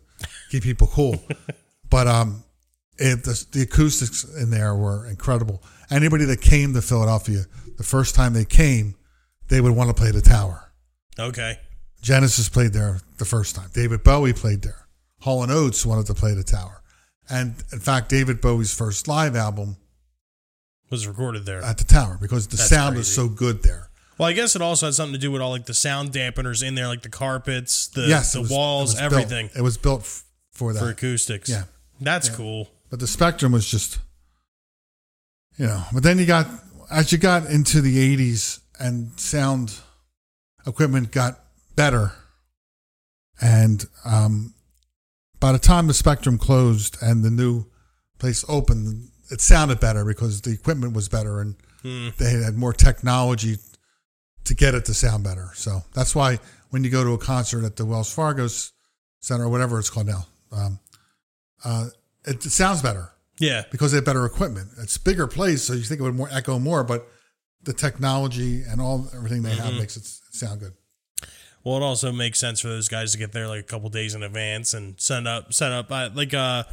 keep 0.50 0.62
people 0.62 0.86
cool. 0.88 1.22
but 1.90 2.06
um, 2.06 2.42
it, 2.98 3.24
the, 3.24 3.46
the 3.52 3.62
acoustics 3.62 4.24
in 4.24 4.50
there 4.50 4.74
were 4.74 5.06
incredible. 5.06 5.62
Anybody 5.90 6.24
that 6.26 6.40
came 6.40 6.72
to 6.74 6.82
Philadelphia, 6.82 7.44
the 7.76 7.82
first 7.84 8.14
time 8.14 8.32
they 8.32 8.44
came, 8.44 8.94
they 9.48 9.60
would 9.60 9.74
want 9.74 9.88
to 9.88 9.94
play 9.94 10.10
the 10.10 10.20
Tower. 10.20 10.72
Okay. 11.18 11.58
Genesis 12.02 12.48
played 12.48 12.72
there 12.72 13.00
the 13.18 13.24
first 13.24 13.54
time. 13.56 13.68
David 13.74 14.02
Bowie 14.02 14.32
played 14.32 14.62
there. 14.62 14.86
Hall 15.20 15.42
and 15.42 15.52
Oates 15.52 15.84
wanted 15.84 16.06
to 16.06 16.14
play 16.14 16.32
the 16.34 16.44
Tower. 16.44 16.82
And 17.28 17.54
in 17.72 17.78
fact, 17.78 18.08
David 18.08 18.40
Bowie's 18.40 18.74
first 18.74 19.06
live 19.06 19.36
album 19.36 19.76
Was 20.90 21.06
recorded 21.06 21.44
there. 21.44 21.62
at 21.62 21.78
the 21.78 21.84
Tower 21.84 22.18
because 22.20 22.48
the 22.48 22.56
That's 22.56 22.68
sound 22.70 22.96
was 22.96 23.06
crazy. 23.14 23.28
so 23.28 23.34
good 23.34 23.62
there. 23.62 23.89
Well, 24.20 24.28
I 24.28 24.34
guess 24.34 24.54
it 24.54 24.60
also 24.60 24.84
had 24.84 24.94
something 24.94 25.14
to 25.14 25.18
do 25.18 25.30
with 25.32 25.40
all 25.40 25.48
like 25.48 25.64
the 25.64 25.72
sound 25.72 26.12
dampeners 26.12 26.62
in 26.62 26.74
there, 26.74 26.86
like 26.88 27.00
the 27.00 27.08
carpets, 27.08 27.86
the 27.88 28.02
yes, 28.02 28.34
the 28.34 28.42
was- 28.42 28.50
walls, 28.50 28.90
it 28.92 28.96
was 28.96 29.00
built- 29.00 29.12
everything 29.24 29.50
it 29.56 29.62
was 29.62 29.78
built 29.78 30.02
f- 30.02 30.24
for 30.52 30.74
that. 30.74 30.78
for 30.78 30.90
acoustics. 30.90 31.48
Yeah. 31.48 31.64
That's 32.02 32.28
Yeah. 32.28 32.34
cool. 32.34 32.70
but 32.90 32.98
the 33.00 33.06
Spectrum 33.06 33.52
was 33.52 33.66
just, 33.66 33.98
you 35.56 35.64
know. 35.66 35.86
But 35.92 36.02
then 36.02 36.18
you 36.18 36.26
got 36.26 36.48
as 36.90 37.12
you 37.12 37.18
got 37.18 37.46
into 37.46 37.80
the 37.80 37.96
'80s 37.98 38.60
and 38.78 39.18
sound 39.18 39.76
equipment 40.66 41.12
got 41.12 41.42
better, 41.76 42.12
and 43.40 43.86
um, 44.04 44.52
by 45.38 45.52
the 45.52 45.58
time 45.58 45.86
the 45.86 45.94
Spectrum 45.94 46.36
closed 46.36 46.98
and 47.00 47.24
the 47.24 47.30
new 47.30 47.64
place 48.18 48.44
opened, 48.48 49.12
it 49.30 49.40
sounded 49.40 49.80
better 49.80 50.04
because 50.04 50.42
the 50.42 50.50
equipment 50.50 50.92
was 50.92 51.08
better 51.08 51.40
and 51.40 51.54
Hmm. 51.82 52.08
they 52.18 52.32
had 52.42 52.56
more 52.58 52.74
technology 52.74 53.56
to 54.44 54.54
get 54.54 54.74
it 54.74 54.84
to 54.86 54.94
sound 54.94 55.24
better. 55.24 55.50
So 55.54 55.82
that's 55.94 56.14
why 56.14 56.38
when 56.70 56.84
you 56.84 56.90
go 56.90 57.04
to 57.04 57.12
a 57.12 57.18
concert 57.18 57.64
at 57.64 57.76
the 57.76 57.84
Wells 57.84 58.12
Fargo 58.12 58.48
Center 59.20 59.44
or 59.44 59.48
whatever 59.48 59.78
it's 59.78 59.90
called 59.90 60.06
now, 60.06 60.26
um, 60.52 60.78
uh, 61.64 61.86
it, 62.24 62.44
it 62.44 62.50
sounds 62.50 62.82
better 62.82 63.12
Yeah. 63.38 63.64
because 63.70 63.92
they 63.92 63.96
have 63.96 64.04
better 64.04 64.24
equipment. 64.24 64.68
It's 64.80 64.96
a 64.96 65.00
bigger 65.00 65.26
place, 65.26 65.62
so 65.62 65.72
you 65.74 65.82
think 65.82 66.00
it 66.00 66.04
would 66.04 66.14
more 66.14 66.28
echo 66.32 66.58
more, 66.58 66.84
but 66.84 67.06
the 67.62 67.72
technology 67.72 68.62
and 68.62 68.80
all 68.80 69.08
everything 69.14 69.42
they 69.42 69.50
Mm-hmm. 69.50 69.60
have 69.62 69.74
makes 69.74 69.96
it 69.96 70.04
sound 70.34 70.60
good. 70.60 70.72
Well, 71.62 71.76
it 71.76 71.82
also 71.82 72.10
makes 72.10 72.38
sense 72.38 72.60
for 72.60 72.68
those 72.68 72.88
guys 72.88 73.12
to 73.12 73.18
get 73.18 73.32
there 73.32 73.46
like 73.46 73.60
a 73.60 73.64
couple 73.64 73.90
days 73.90 74.14
in 74.14 74.22
advance 74.22 74.72
and 74.72 74.98
set 74.98 75.26
up 75.26 75.52
set 75.52 75.70
up 75.72 75.92
uh, 75.92 76.08
like 76.14 76.32
uh 76.32 76.64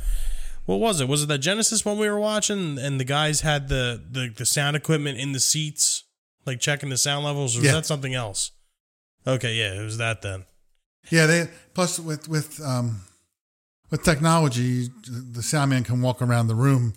what 0.65 0.79
was 0.79 1.01
it? 1.01 1.07
Was 1.09 1.23
it 1.23 1.27
that 1.27 1.39
Genesis 1.39 1.83
one 1.83 1.97
we 1.97 2.09
were 2.09 2.19
watching 2.19 2.77
and 2.77 2.97
the 2.97 3.03
guys 3.03 3.41
had 3.41 3.67
the 3.67 4.01
the, 4.09 4.29
the 4.33 4.45
sound 4.45 4.77
equipment 4.77 5.17
in 5.17 5.33
the 5.33 5.41
seats 5.41 6.03
like 6.47 6.59
checking 6.59 6.89
the 6.89 6.97
sound 6.97 7.25
levels 7.25 7.55
or 7.55 7.59
was 7.59 7.65
Yeah. 7.67 7.73
that 7.73 7.85
something 7.85 8.13
else? 8.13 8.51
Okay, 9.25 9.55
yeah, 9.55 9.73
it 9.79 9.83
was 9.83 9.97
that 9.97 10.21
then. 10.21 10.45
Yeah, 11.09 11.25
they 11.25 11.49
plus 11.73 11.99
with 11.99 12.27
with 12.27 12.61
um, 12.65 13.01
with 13.91 14.03
technology, 14.03 14.89
the 15.07 15.43
sound 15.43 15.69
man 15.69 15.83
can 15.83 16.01
walk 16.01 16.21
around 16.21 16.47
the 16.47 16.55
room 16.55 16.93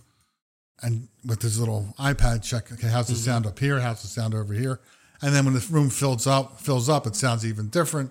and 0.82 1.08
with 1.24 1.42
his 1.42 1.58
little 1.60 1.94
iPad 1.98 2.42
check. 2.42 2.72
Okay, 2.72 2.88
how's 2.88 3.08
the 3.08 3.14
Mm-hmm. 3.14 3.22
sound 3.24 3.46
up 3.46 3.58
here? 3.58 3.80
How's 3.80 4.02
the 4.02 4.08
sound 4.08 4.34
over 4.34 4.54
here? 4.54 4.80
And 5.22 5.34
then 5.34 5.44
when 5.44 5.54
the 5.54 5.66
room 5.70 5.90
fills 5.90 6.26
up, 6.26 6.60
fills 6.60 6.88
up, 6.88 7.06
it 7.06 7.14
sounds 7.14 7.44
even 7.44 7.68
different. 7.68 8.10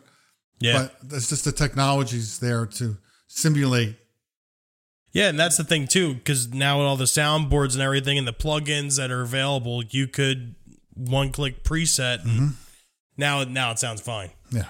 Yeah. 0.60 0.90
But 1.02 1.16
it's 1.16 1.30
just 1.30 1.44
the 1.46 1.52
technology's 1.52 2.40
there 2.40 2.66
to 2.66 2.98
simulate. 3.28 3.96
Yeah, 5.12 5.30
and 5.30 5.40
that's 5.40 5.58
the 5.58 5.64
thing 5.64 5.88
too, 5.88 6.14
because 6.14 6.50
now 6.54 6.78
with 6.78 6.86
all 6.88 6.96
the 6.98 7.06
soundboards 7.06 7.74
and 7.74 7.82
everything 7.82 8.20
and 8.20 8.28
the 8.28 8.34
plugins 8.34 8.98
that 8.98 9.10
are 9.10 9.22
available, 9.22 9.84
you 9.84 10.08
could 10.08 10.54
one 11.00 11.32
click 11.32 11.64
preset 11.64 12.24
and 12.26 12.54
now 13.18 13.44
now 13.44 13.72
it 13.72 13.80
sounds 13.80 14.02
fine. 14.02 14.30
Yeah. 14.52 14.66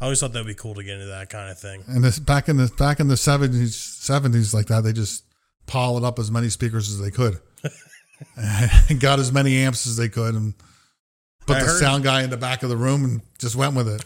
I 0.00 0.04
always 0.04 0.20
thought 0.20 0.32
that'd 0.32 0.46
be 0.46 0.54
cool 0.54 0.74
to 0.74 0.84
get 0.84 0.94
into 0.94 1.06
that 1.06 1.28
kind 1.28 1.50
of 1.50 1.58
thing. 1.58 1.82
And 1.88 2.04
this 2.04 2.18
back 2.18 2.48
in 2.48 2.56
the 2.56 2.70
back 2.78 3.00
in 3.00 3.08
the 3.08 3.16
seventies 3.16 3.74
seventies 3.76 4.54
like 4.54 4.66
that, 4.66 4.84
they 4.84 4.92
just 4.92 5.24
piled 5.66 6.04
up 6.04 6.18
as 6.18 6.30
many 6.30 6.48
speakers 6.48 6.88
as 6.90 7.00
they 7.00 7.10
could. 7.10 7.40
and 8.88 9.00
got 9.00 9.18
as 9.18 9.32
many 9.32 9.58
amps 9.58 9.86
as 9.86 9.96
they 9.96 10.08
could 10.08 10.34
and 10.34 10.54
put 11.46 11.56
I 11.56 11.60
the 11.60 11.66
heard- 11.66 11.80
sound 11.80 12.04
guy 12.04 12.22
in 12.22 12.30
the 12.30 12.36
back 12.36 12.62
of 12.62 12.68
the 12.68 12.76
room 12.76 13.04
and 13.04 13.20
just 13.38 13.56
went 13.56 13.74
with 13.74 13.88
it. 13.88 14.04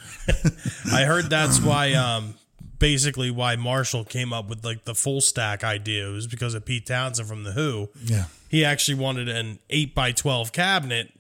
I 0.93 1.05
heard 1.05 1.31
that's 1.31 1.61
why 1.65 1.93
um 1.95 2.35
basically 2.79 3.31
why 3.31 3.57
Marshall 3.57 4.05
came 4.05 4.33
up 4.33 4.49
with 4.49 4.65
like 4.65 4.85
the 4.85 4.95
full 4.95 5.21
stack 5.21 5.63
idea 5.63 6.09
It 6.09 6.13
was 6.13 6.27
because 6.27 6.55
of 6.55 6.65
Pete 6.65 6.87
Townshend 6.87 7.29
from 7.29 7.45
the 7.45 7.53
Who. 7.53 7.91
Yeah. 8.05 8.25
He 8.49 8.65
actually 8.65 8.99
wanted 8.99 9.29
an 9.29 9.59
eight 9.71 9.95
by 9.95 10.13
twelve 10.13 10.53
cabinet, 10.53 11.11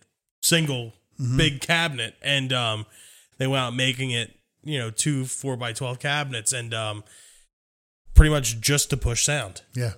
single 0.42 0.92
big 1.36 1.60
cabinet, 1.60 2.14
and 2.20 2.52
um 2.52 2.86
they 3.38 3.46
went 3.46 3.62
out 3.62 3.74
making 3.74 4.10
it, 4.10 4.34
you 4.62 4.78
know, 4.78 4.90
two 4.90 5.24
four 5.24 5.56
by 5.56 5.72
twelve 5.72 5.98
cabinets 5.98 6.52
and 6.52 6.74
um 6.74 7.04
pretty 8.14 8.30
much 8.30 8.60
just 8.60 8.90
to 8.90 8.96
push 8.96 9.24
sound. 9.24 9.62
Yeah. 9.74 9.92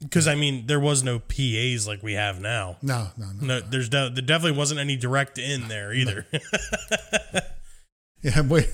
Because 0.00 0.28
I 0.28 0.34
mean, 0.34 0.66
there 0.66 0.78
was 0.78 1.02
no 1.02 1.18
PAs 1.18 1.86
like 1.88 2.02
we 2.02 2.12
have 2.12 2.38
now. 2.38 2.76
No, 2.82 3.08
no, 3.16 3.26
no. 3.40 3.46
No, 3.46 3.60
there's 3.60 3.88
de- 3.88 4.10
there 4.10 4.22
definitely 4.22 4.58
wasn't 4.58 4.78
any 4.78 4.96
direct 4.96 5.38
in 5.38 5.68
there 5.68 5.92
either. 5.92 6.26
Yeah, 8.22 8.40
wait. 8.40 8.68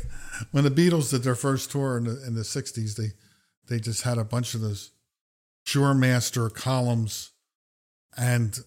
When 0.52 0.64
the 0.64 0.70
Beatles 0.70 1.10
did 1.10 1.24
their 1.24 1.34
first 1.34 1.70
tour 1.70 1.98
in 1.98 2.04
the 2.04 2.24
in 2.26 2.34
the 2.34 2.44
sixties, 2.44 2.94
they 2.94 3.08
they 3.68 3.80
just 3.80 4.02
had 4.02 4.16
a 4.16 4.24
bunch 4.24 4.54
of 4.54 4.62
those 4.62 4.92
Shure 5.66 5.92
Master 5.94 6.48
columns, 6.48 7.32
and 8.16 8.58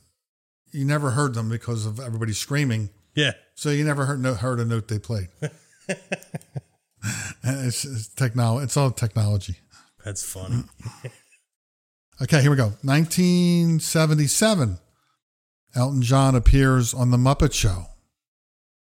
you 0.76 0.86
never 0.86 1.12
heard 1.12 1.34
them 1.34 1.50
because 1.50 1.86
of 1.86 2.00
everybody 2.00 2.34
screaming. 2.34 2.90
yeah, 3.16 3.32
So 3.56 3.70
you 3.70 3.84
never 3.84 4.06
heard 4.06 4.22
no, 4.22 4.34
heard 4.34 4.60
a 4.60 4.66
note 4.66 4.88
they 4.88 5.00
played. 5.00 5.30
it's, 7.44 7.86
it's 7.86 8.08
technology. 8.10 8.64
It's 8.66 8.78
all 8.78 8.92
technology. 8.92 9.58
that's 10.04 10.24
funny. 10.24 10.64
Okay, 12.22 12.42
here 12.42 12.50
we 12.50 12.56
go. 12.56 12.72
1977. 12.84 14.80
Elton 15.76 16.02
John 16.02 16.34
appears 16.34 16.94
on 16.94 17.12
The 17.12 17.18
Muppet 17.18 17.52
Show, 17.54 17.88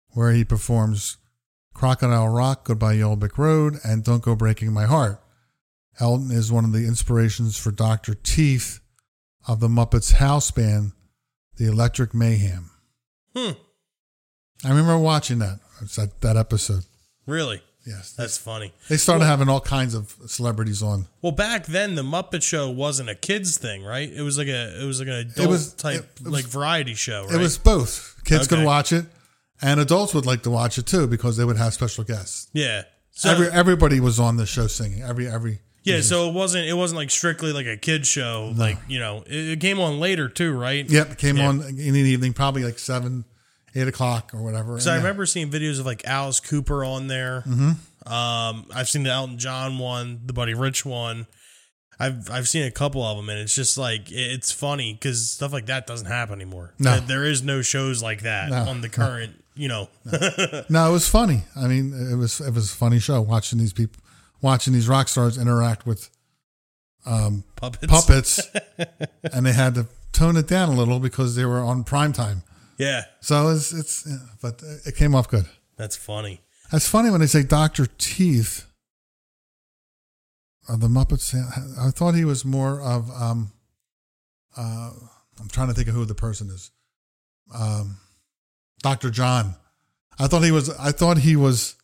where 0.09 0.31
he 0.31 0.43
performs 0.45 1.17
Crocodile 1.73 2.29
Rock, 2.29 2.65
Goodbye 2.65 2.93
Yellow 2.93 3.15
Brick 3.15 3.39
Road, 3.39 3.79
and 3.83 4.03
Don't 4.03 4.21
Go 4.21 4.35
Breaking 4.35 4.71
My 4.71 4.85
Heart. 4.85 5.19
Elton 5.99 6.29
is 6.29 6.51
one 6.51 6.65
of 6.65 6.71
the 6.71 6.85
inspirations 6.85 7.57
for 7.57 7.71
Dr. 7.71 8.13
Teeth 8.13 8.79
of 9.47 9.59
the 9.59 9.69
Muppets 9.69 10.13
house 10.13 10.51
band, 10.51 10.91
The 11.57 11.67
Electric 11.67 12.13
Mayhem. 12.13 12.69
Hmm. 13.35 13.51
I 14.63 14.69
remember 14.69 14.97
watching 14.97 15.39
that. 15.39 15.59
That, 15.97 16.21
that 16.21 16.37
episode. 16.37 16.83
Really, 17.27 17.61
Yes. 17.85 18.13
that's 18.13 18.37
funny. 18.37 18.73
They 18.89 18.97
started 18.97 19.25
having 19.25 19.49
all 19.49 19.59
kinds 19.59 19.93
of 19.93 20.15
celebrities 20.27 20.81
on. 20.81 21.07
Well, 21.21 21.33
back 21.33 21.65
then 21.65 21.95
the 21.95 22.01
Muppet 22.01 22.41
Show 22.43 22.69
wasn't 22.69 23.09
a 23.09 23.15
kids 23.15 23.57
thing, 23.57 23.83
right? 23.83 24.09
It 24.11 24.21
was 24.21 24.37
like 24.37 24.47
a 24.47 24.81
it 24.81 24.85
was 24.85 24.99
like 24.99 25.09
an 25.09 25.13
adult 25.15 25.49
was- 25.49 25.73
type 25.73 25.95
it- 25.99 26.09
it 26.21 26.23
was- 26.23 26.33
like 26.33 26.45
variety 26.45 26.93
show, 26.93 27.25
right? 27.25 27.35
It 27.35 27.39
was 27.39 27.57
both. 27.57 28.15
Kids 28.25 28.47
could 28.47 28.63
watch 28.63 28.91
it, 28.93 29.05
and 29.61 29.79
adults 29.79 30.13
would 30.13 30.25
like 30.25 30.43
to 30.43 30.49
watch 30.49 30.77
it 30.77 30.85
too 30.85 31.07
because 31.07 31.35
they 31.37 31.43
would 31.45 31.57
have 31.57 31.73
special 31.73 32.03
guests. 32.03 32.47
yeah. 32.53 32.83
So 33.11 33.29
Every 33.29 33.47
everybody 33.49 33.99
was 34.01 34.19
on 34.19 34.35
the 34.37 34.45
show 34.45 34.67
singing. 34.67 35.01
Every 35.01 35.27
every 35.27 35.59
yeah, 35.85 36.01
so 36.01 36.27
it 36.29 36.33
wasn't 36.33 36.65
it 36.65 36.73
wasn't 36.73 36.97
like 36.97 37.09
strictly 37.11 37.53
like 37.53 37.65
a 37.67 37.77
kids 37.77 38.07
show. 38.07 38.51
Like 38.55 38.77
you 38.87 38.99
know, 38.99 39.23
it, 39.25 39.33
it 39.51 39.59
came 39.61 39.79
on 39.79 39.99
later 39.99 40.27
too, 40.27 40.51
right? 40.57 40.89
Yep, 40.89 41.11
it 41.11 41.17
came 41.17 41.37
Yeah. 41.37 41.47
on 41.47 41.61
in 41.61 41.93
the 41.93 41.99
evening, 42.01 42.33
probably 42.33 42.63
like 42.63 42.79
seven, 42.79 43.23
eight 43.75 43.87
o'clock 43.87 44.33
or 44.33 44.41
whatever. 44.43 44.79
So 44.79 44.91
I 44.91 44.97
remember 44.97 45.25
seeing 45.25 45.49
videos 45.49 45.79
of 45.79 45.85
like 45.85 46.03
Alice 46.05 46.39
Cooper 46.39 46.83
on 46.83 47.07
there. 47.07 47.43
Mm-hmm. 47.47 48.11
Um, 48.11 48.65
I've 48.75 48.89
seen 48.89 49.03
the 49.03 49.09
Elton 49.11 49.37
John 49.39 49.79
one, 49.79 50.21
the 50.25 50.33
Buddy 50.33 50.53
Rich 50.53 50.85
one. 50.85 51.27
I've 51.99 52.29
I've 52.29 52.47
seen 52.49 52.63
a 52.63 52.71
couple 52.71 53.01
of 53.03 53.15
them, 53.17 53.29
and 53.29 53.39
it's 53.39 53.55
just 53.55 53.77
like 53.77 54.11
it's 54.11 54.51
funny 54.51 54.93
because 54.93 55.31
stuff 55.31 55.53
like 55.53 55.67
that 55.67 55.87
doesn't 55.87 56.07
happen 56.07 56.35
anymore. 56.35 56.73
No. 56.77 56.91
There- 56.91 56.99
there 57.07 57.23
is 57.23 57.41
no 57.41 57.61
shows 57.61 58.03
like 58.03 58.21
that 58.23 58.49
No. 58.49 58.57
on 58.69 58.81
the 58.81 58.89
current. 58.89 59.41
You 59.57 59.69
know, 59.69 59.89
No, 60.69 60.89
it 60.89 60.91
was 60.91 61.07
funny. 61.07 61.43
I 61.55 61.67
mean, 61.67 61.93
it 62.11 62.15
was 62.15 62.41
it 62.41 62.53
was 62.53 62.69
a 62.73 62.75
funny 62.75 62.99
show 62.99 63.21
watching 63.21 63.57
these 63.57 63.71
people, 63.71 64.01
watching 64.45 64.71
these 64.73 64.87
rock 64.87 65.07
stars 65.09 65.37
interact 65.37 65.85
with 65.85 66.09
puppets. 67.55 67.87
puppets, 67.87 68.39
and 69.33 69.45
they 69.45 69.51
had 69.53 69.73
to 69.75 69.87
tone 70.13 70.37
it 70.37 70.47
down 70.47 70.69
a 70.69 70.73
little 70.73 70.99
because 70.99 71.35
they 71.35 71.45
were 71.45 71.59
on 71.59 71.83
prime 71.83 72.13
time. 72.13 72.43
Yeah, 72.77 73.03
So 73.21 73.49
it's 73.49 73.71
it's, 73.73 74.07
but 74.41 74.61
it 74.85 74.95
came 74.95 75.15
off 75.15 75.27
good. 75.29 75.45
that's 75.77 75.95
funny. 75.97 76.41
That's 76.71 76.87
funny 76.87 77.09
when 77.09 77.21
they 77.21 77.27
say 77.27 77.43
Doctor 77.43 77.85
Teeth. 77.97 78.65
Of 80.67 80.79
the 80.79 80.87
Muppets, 80.87 81.35
I 81.77 81.91
thought 81.91 82.15
he 82.15 82.25
was 82.25 82.43
more 82.43 82.81
of. 82.81 83.11
Um, 83.11 83.51
uh, 84.57 84.89
I'm 85.39 85.47
trying 85.47 85.67
to 85.67 85.75
think 85.75 85.87
of 85.87 85.93
who 85.93 86.05
the 86.05 86.15
person 86.15 86.49
is. 86.49 86.71
Um, 87.53 87.97
Doctor 88.81 89.11
John. 89.11 89.53
I 90.17 90.25
thought 90.25 90.41
he 90.43 90.49
was. 90.51 90.71
I 90.71 90.91
thought 90.91 91.19
he 91.19 91.35
was 91.35 91.75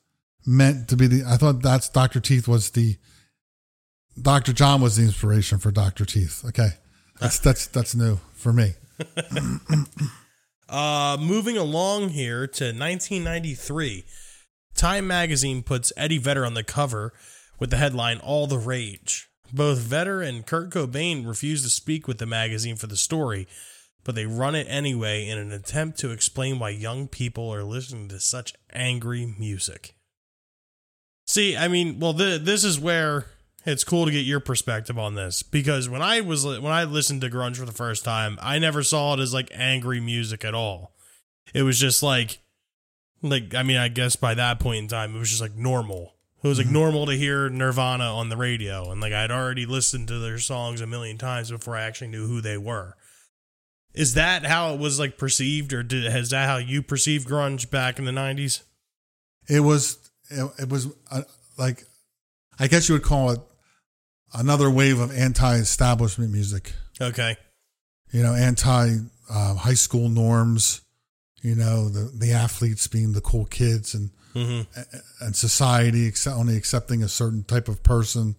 meant 0.46 0.88
to 0.90 0.98
be 0.98 1.08
the. 1.08 1.24
I 1.26 1.38
thought 1.38 1.62
that's 1.62 1.90
Doctor 1.90 2.20
Teeth 2.20 2.48
was 2.48 2.72
the 2.72 2.98
Dr. 4.20 4.54
John 4.54 4.82
was 4.82 4.98
the 4.98 5.04
inspiration 5.04 5.60
for 5.60 5.72
Dr. 5.72 6.06
Teeth. 6.06 6.44
Okay. 6.46 6.70
That's 7.20 7.40
that's 7.46 7.68
that's 7.68 7.96
new 7.96 8.20
for 8.34 8.54
me. 8.54 8.74
Uh, 10.72 11.18
moving 11.20 11.58
along 11.58 12.08
here 12.10 12.48
to 12.48 12.64
1993, 12.64 14.06
Time 14.74 15.06
magazine 15.06 15.64
puts 15.64 15.92
Eddie 15.98 16.18
Vedder 16.18 16.46
on 16.46 16.54
the 16.54 16.64
cover 16.64 17.12
with 17.60 17.72
the 17.72 17.76
headline 17.76 18.20
"All 18.20 18.48
the 18.48 18.58
Rage." 18.58 19.28
Both 19.52 19.80
Vedder 19.80 20.22
and 20.22 20.46
Kurt 20.46 20.70
Cobain 20.70 21.28
refuse 21.28 21.62
to 21.64 21.70
speak 21.70 22.08
with 22.08 22.20
the 22.20 22.26
magazine 22.26 22.78
for 22.78 22.88
the 22.88 22.96
story, 22.96 23.50
but 24.06 24.16
they 24.16 24.26
run 24.26 24.56
it 24.56 24.66
anyway 24.70 25.28
in 25.28 25.38
an 25.38 25.52
attempt 25.52 26.00
to 26.00 26.12
explain 26.12 26.58
why 26.58 26.70
young 26.70 27.10
people 27.10 27.54
are 27.54 27.66
listening 27.66 28.08
to 28.08 28.22
such 28.22 28.54
angry 28.72 29.36
music. 29.38 29.94
See, 31.32 31.56
I 31.56 31.70
mean, 31.70 31.98
well, 32.02 32.14
th- 32.14 32.42
this 32.42 32.66
is 32.66 32.78
where 32.78 33.28
it's 33.66 33.86
cool 33.86 34.06
to 34.06 34.12
get 34.12 34.26
your 34.26 34.42
perspective 34.42 35.00
on 35.00 35.16
this 35.16 35.44
because 35.44 35.88
when 35.88 36.02
I 36.02 36.20
was 36.20 36.46
when 36.46 36.66
I 36.66 36.84
listened 36.84 37.22
to 37.22 37.30
grunge 37.30 37.56
for 37.56 37.64
the 37.64 37.72
first 37.72 38.04
time, 38.04 38.38
I 38.42 38.60
never 38.60 38.84
saw 38.84 39.14
it 39.14 39.22
as 39.22 39.34
like 39.34 39.50
angry 39.54 40.02
music 40.02 40.44
at 40.44 40.54
all. 40.54 40.92
It 41.54 41.64
was 41.64 41.80
just 41.80 42.04
like 42.04 42.40
like 43.22 43.56
I 43.56 43.64
mean, 43.64 43.78
I 43.78 43.88
guess 43.88 44.18
by 44.18 44.34
that 44.34 44.60
point 44.60 44.80
in 44.80 44.88
time, 44.90 45.16
it 45.16 45.20
was 45.20 45.30
just 45.30 45.42
like 45.42 45.56
normal. 45.56 46.16
It 46.44 46.50
was 46.50 46.58
like 46.58 46.66
mm-hmm. 46.66 46.74
normal 46.74 47.06
to 47.06 47.14
hear 47.14 47.48
Nirvana 47.48 48.14
on 48.14 48.28
the 48.28 48.36
radio, 48.36 48.92
and 48.92 49.00
like 49.00 49.14
I'd 49.14 49.32
already 49.32 49.66
listened 49.66 50.10
to 50.10 50.20
their 50.20 50.38
songs 50.38 50.82
a 50.82 50.86
million 50.86 51.18
times 51.18 51.50
before 51.50 51.78
I 51.78 51.84
actually 51.84 52.10
knew 52.10 52.28
who 52.28 52.42
they 52.42 52.58
were. 52.58 52.98
Is 53.94 54.16
that 54.16 54.46
how 54.46 54.74
it 54.74 54.82
was 54.82 55.00
like 55.00 55.18
perceived, 55.18 55.72
or 55.72 55.82
did 55.82 56.14
is 56.14 56.32
that 56.32 56.50
how 56.50 56.58
you 56.58 56.84
perceived 56.84 57.26
grunge 57.26 57.70
back 57.70 58.00
in 58.00 58.04
the 58.04 58.12
nineties? 58.12 58.64
It 59.48 59.62
was 59.62 60.01
it, 60.32 60.52
it 60.60 60.70
was 60.70 60.88
uh, 61.12 61.22
like 61.58 61.84
I 62.60 62.68
guess 62.68 62.90
you 62.90 62.94
would 62.94 63.04
call 63.04 63.32
it 63.32 63.40
another 64.34 64.70
wave 64.70 65.00
of 65.00 65.12
anti-establishment 65.12 66.32
music. 66.32 66.74
Okay, 67.00 67.36
You 68.12 68.24
know, 68.24 68.34
anti 68.34 68.98
uh, 69.30 69.56
high 69.56 69.74
school 69.74 70.10
norms. 70.10 70.82
You 71.42 71.56
know, 71.56 71.90
the 71.90 72.12
the 72.16 72.34
athletes 72.34 72.88
being 72.88 73.14
the 73.14 73.22
cool 73.22 73.46
kids 73.46 73.96
and 73.96 74.12
hmm 74.34 74.62
and 75.20 75.36
society 75.36 76.12
only 76.28 76.56
accepting 76.56 77.04
a 77.04 77.08
certain 77.10 77.44
type 77.44 77.68
of 77.68 77.84
person. 77.84 78.36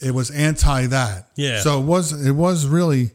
It 0.00 0.12
was 0.12 0.30
anti 0.30 0.86
that. 0.86 1.30
Yeah. 1.36 1.60
So 1.60 1.80
it 1.80 1.84
was 1.84 2.26
it 2.26 2.32
was 2.32 2.66
really 2.66 3.12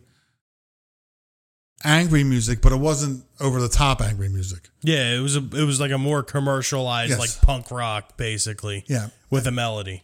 angry 1.83 2.23
music, 2.23 2.61
but 2.61 2.71
it 2.71 2.77
wasn't 2.77 3.25
over 3.39 3.59
the 3.61 3.69
top 3.69 4.01
angry 4.01 4.29
music. 4.29 4.69
yeah, 4.81 5.15
it 5.15 5.19
was 5.19 5.35
a 5.35 5.39
it 5.39 5.65
was 5.65 5.79
like 5.79 5.91
a 5.91 5.97
more 5.97 6.23
commercialized 6.23 7.11
Yes. 7.11 7.19
like 7.19 7.41
punk 7.41 7.71
rock, 7.71 8.17
basically, 8.17 8.83
Yeah. 8.87 9.09
with 9.29 9.45
a 9.47 9.51
melody. 9.51 10.03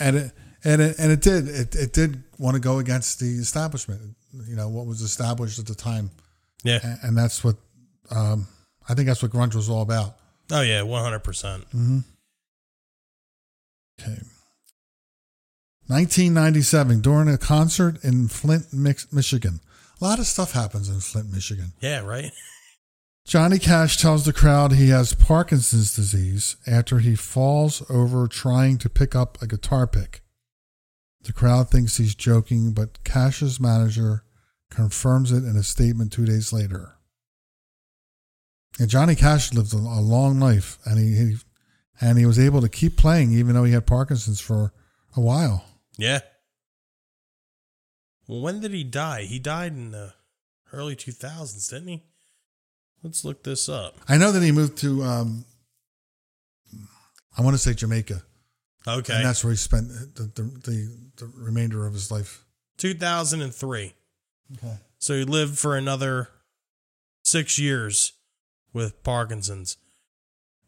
and 0.00 0.16
it 0.16 0.32
and 0.64 0.80
it 0.82 0.96
and 0.98 1.10
it 1.12 1.20
did 1.20 1.48
it, 1.48 1.74
it 1.74 1.92
did 1.92 2.22
want 2.38 2.54
to 2.54 2.60
go 2.60 2.78
against 2.78 3.20
the 3.20 3.26
establishment. 3.38 4.16
You 4.46 4.56
know 4.56 4.68
what 4.68 4.86
was 4.86 5.00
established 5.02 5.58
at 5.58 5.66
the 5.66 5.74
time, 5.74 6.10
Yeah. 6.62 6.78
and, 6.82 6.98
and 7.02 7.18
that's 7.18 7.42
what 7.44 7.56
um, 8.10 8.46
I 8.88 8.94
think 8.94 9.06
that's 9.08 9.22
what 9.22 9.32
grunge 9.32 9.54
was 9.54 9.68
all 9.68 9.82
about. 9.82 10.16
Oh 10.50 10.60
yeah, 10.62 10.82
one 10.82 11.02
hundred 11.02 11.20
percent. 11.24 11.64
Okay. 14.00 14.18
1997, 15.86 17.00
during 17.00 17.28
a 17.28 17.36
concert 17.36 18.02
in 18.04 18.28
Flint, 18.28 18.66
Michigan. 18.72 19.60
A 20.00 20.04
lot 20.04 20.18
of 20.18 20.26
stuff 20.26 20.52
happens 20.52 20.88
in 20.88 21.00
Flint, 21.00 21.30
Michigan. 21.30 21.72
Yeah, 21.80 22.00
right. 22.00 22.32
Johnny 23.26 23.58
Cash 23.58 23.98
tells 23.98 24.24
the 24.24 24.32
crowd 24.32 24.72
he 24.72 24.88
has 24.88 25.14
Parkinson's 25.14 25.94
disease 25.94 26.56
after 26.66 26.98
he 26.98 27.14
falls 27.14 27.82
over 27.90 28.26
trying 28.26 28.78
to 28.78 28.88
pick 28.88 29.14
up 29.14 29.40
a 29.42 29.46
guitar 29.46 29.86
pick. 29.86 30.22
The 31.22 31.32
crowd 31.34 31.68
thinks 31.68 31.98
he's 31.98 32.14
joking, 32.14 32.72
but 32.72 33.04
Cash's 33.04 33.60
manager 33.60 34.24
confirms 34.70 35.32
it 35.32 35.44
in 35.44 35.56
a 35.56 35.62
statement 35.62 36.12
two 36.12 36.24
days 36.24 36.52
later. 36.52 36.96
And 38.78 38.88
Johnny 38.88 39.14
Cash 39.14 39.52
lived 39.52 39.74
a, 39.74 39.76
long 39.76 40.40
life, 40.40 40.78
and 40.86 40.98
he, 40.98 41.14
he 41.14 41.36
and 42.00 42.18
he 42.18 42.24
was 42.24 42.38
able 42.38 42.62
to 42.62 42.68
keep 42.68 42.96
playing 42.96 43.32
even 43.32 43.54
though 43.54 43.64
he 43.64 43.72
had 43.72 43.86
Parkinson's 43.86 44.40
for 44.40 44.72
a 45.14 45.20
while. 45.20 45.66
Yeah. 45.98 46.20
Well, 48.30 48.40
when 48.42 48.60
did 48.60 48.70
he 48.72 48.84
die? 48.84 49.22
He 49.22 49.40
died 49.40 49.72
in 49.72 49.90
the 49.90 50.14
early 50.72 50.94
two 50.94 51.10
thousands, 51.10 51.66
didn't 51.66 51.88
he? 51.88 52.04
Let's 53.02 53.24
look 53.24 53.42
this 53.42 53.68
up. 53.68 53.96
I 54.08 54.18
know 54.18 54.30
that 54.30 54.40
he 54.40 54.52
moved 54.52 54.78
to, 54.78 55.02
um, 55.02 55.44
I 57.36 57.42
want 57.42 57.54
to 57.54 57.58
say 57.58 57.74
Jamaica, 57.74 58.22
Okay, 58.86 59.14
and 59.14 59.24
that's 59.24 59.42
where 59.42 59.50
he 59.50 59.56
spent 59.56 59.88
the, 59.88 60.30
the, 60.36 60.42
the, 60.42 60.96
the 61.16 61.32
remainder 61.36 61.88
of 61.88 61.92
his 61.92 62.12
life. 62.12 62.44
two 62.78 62.94
thousand 62.94 63.42
and 63.42 63.52
three. 63.52 63.94
Okay. 64.56 64.76
So 64.98 65.14
he 65.14 65.24
lived 65.24 65.58
for 65.58 65.76
another 65.76 66.28
six 67.24 67.58
years 67.58 68.12
with 68.72 69.02
Parkinson's. 69.02 69.76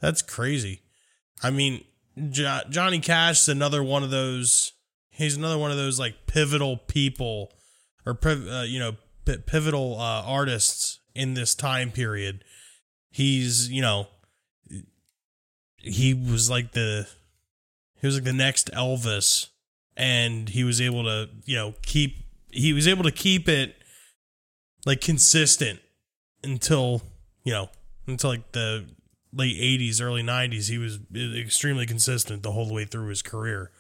That's 0.00 0.20
crazy. 0.20 0.82
I 1.44 1.50
mean, 1.50 1.84
jo- 2.30 2.62
Johnny 2.70 2.98
Cash 2.98 3.42
is 3.42 3.48
another 3.48 3.84
one 3.84 4.02
of 4.02 4.10
those. 4.10 4.72
He's 5.14 5.36
another 5.36 5.58
one 5.58 5.70
of 5.70 5.76
those 5.76 5.98
like 5.98 6.26
pivotal 6.26 6.78
people, 6.78 7.52
or 8.06 8.18
uh, 8.24 8.62
you 8.62 8.78
know, 8.78 8.92
p- 9.26 9.36
pivotal 9.36 10.00
uh, 10.00 10.22
artists 10.22 11.00
in 11.14 11.34
this 11.34 11.54
time 11.54 11.90
period. 11.90 12.42
He's 13.10 13.70
you 13.70 13.82
know, 13.82 14.08
he 15.76 16.14
was 16.14 16.48
like 16.48 16.72
the 16.72 17.06
he 18.00 18.06
was 18.06 18.16
like 18.16 18.24
the 18.24 18.32
next 18.32 18.70
Elvis, 18.72 19.48
and 19.98 20.48
he 20.48 20.64
was 20.64 20.80
able 20.80 21.04
to 21.04 21.28
you 21.44 21.56
know 21.56 21.74
keep 21.82 22.16
he 22.50 22.72
was 22.72 22.88
able 22.88 23.04
to 23.04 23.12
keep 23.12 23.50
it 23.50 23.76
like 24.86 25.02
consistent 25.02 25.80
until 26.42 27.02
you 27.44 27.52
know 27.52 27.68
until 28.06 28.30
like 28.30 28.52
the 28.52 28.86
late 29.34 29.56
80s 29.56 30.02
early 30.02 30.22
90s 30.22 30.68
he 30.68 30.76
was 30.76 30.98
extremely 31.14 31.86
consistent 31.86 32.42
the 32.42 32.52
whole 32.52 32.70
way 32.70 32.84
through 32.84 33.08
his 33.08 33.22
career 33.22 33.70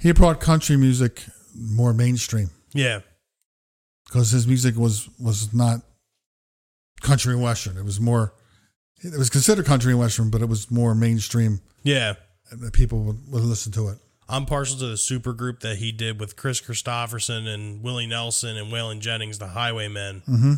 He 0.00 0.12
brought 0.12 0.40
country 0.40 0.76
music 0.76 1.22
more 1.54 1.92
mainstream 1.92 2.50
yeah 2.72 3.00
because 4.06 4.30
his 4.30 4.46
music 4.46 4.76
was 4.76 5.08
was 5.18 5.52
not 5.52 5.80
country 7.00 7.34
and 7.34 7.42
western. 7.42 7.76
It 7.76 7.84
was 7.84 8.00
more. 8.00 8.32
It 9.02 9.16
was 9.16 9.30
considered 9.30 9.64
country 9.66 9.92
and 9.92 10.00
western, 10.00 10.30
but 10.30 10.40
it 10.42 10.48
was 10.48 10.70
more 10.70 10.94
mainstream. 10.94 11.60
yeah 11.82 12.14
and 12.50 12.72
People 12.72 13.02
would, 13.04 13.18
would 13.30 13.42
listen 13.42 13.70
to 13.72 13.88
it. 13.88 13.98
i'm 14.28 14.46
partial 14.46 14.78
to 14.78 14.86
the 14.86 14.96
super 14.96 15.32
group 15.34 15.60
that 15.60 15.76
he 15.76 15.92
did 15.92 16.18
with 16.18 16.34
kris 16.34 16.60
kristofferson 16.62 17.46
and 17.46 17.82
willie 17.82 18.06
nelson 18.06 18.56
and 18.56 18.72
waylon 18.72 19.00
jennings 19.00 19.38
the 19.38 19.48
highwaymen 19.48 20.22
hmm 20.24 20.54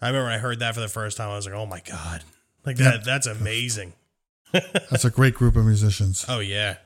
i 0.00 0.06
remember 0.08 0.24
when 0.28 0.32
i 0.34 0.38
heard 0.38 0.60
that 0.60 0.72
for 0.74 0.80
the 0.80 0.88
first 0.88 1.16
time 1.18 1.28
i 1.28 1.36
was 1.36 1.44
like 1.46 1.54
oh 1.54 1.66
my 1.66 1.80
god 1.86 2.24
like 2.64 2.76
that 2.76 3.04
that's 3.04 3.26
amazing 3.26 3.92
That's 4.52 5.04
a 5.04 5.10
great 5.10 5.34
group 5.34 5.54
of 5.56 5.64
musicians. 5.66 6.24
oh 6.28 6.40
yeah 6.40 6.76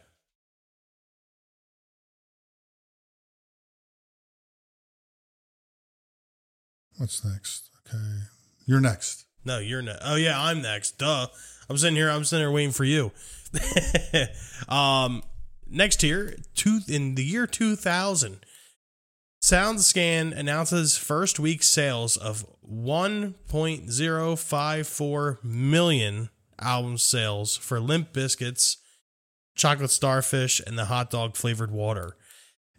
What's 6.99 7.25
next? 7.25 7.71
Okay, 7.87 7.99
you're 8.67 8.81
next. 8.81 9.27
No, 9.45 9.59
you're 9.59 9.83
not. 9.83 9.99
Oh 10.05 10.17
yeah, 10.17 10.41
I'm 10.41 10.63
next. 10.63 10.99
Duh. 10.99 11.27
I'm 11.69 11.77
sitting 11.79 11.97
here. 11.97 12.11
I'm 12.11 12.25
sitting 12.25 12.43
here 12.43 12.51
waiting 12.51 12.73
for 12.73 12.85
you. 12.85 13.13
um, 14.69 15.23
next 15.67 16.03
year, 16.03 16.37
two 16.55 16.81
in 16.89 17.15
the 17.15 17.25
year 17.25 17.47
2000, 17.47 18.45
SoundScan 19.43 20.37
announces 20.37 20.97
first 20.97 21.39
week 21.39 21.63
sales 21.63 22.17
of 22.17 22.47
1.054 22.67 25.45
million 25.45 26.31
album 26.59 26.99
sales 26.99 27.57
for 27.57 27.79
Limp 27.81 28.13
Bizkit's, 28.13 28.79
Chocolate 29.55 29.91
Starfish, 29.91 30.61
and 30.67 30.77
the 30.79 30.87
hot 30.87 31.11
dog 31.11 31.37
flavored 31.37 31.71
water. 31.71 32.17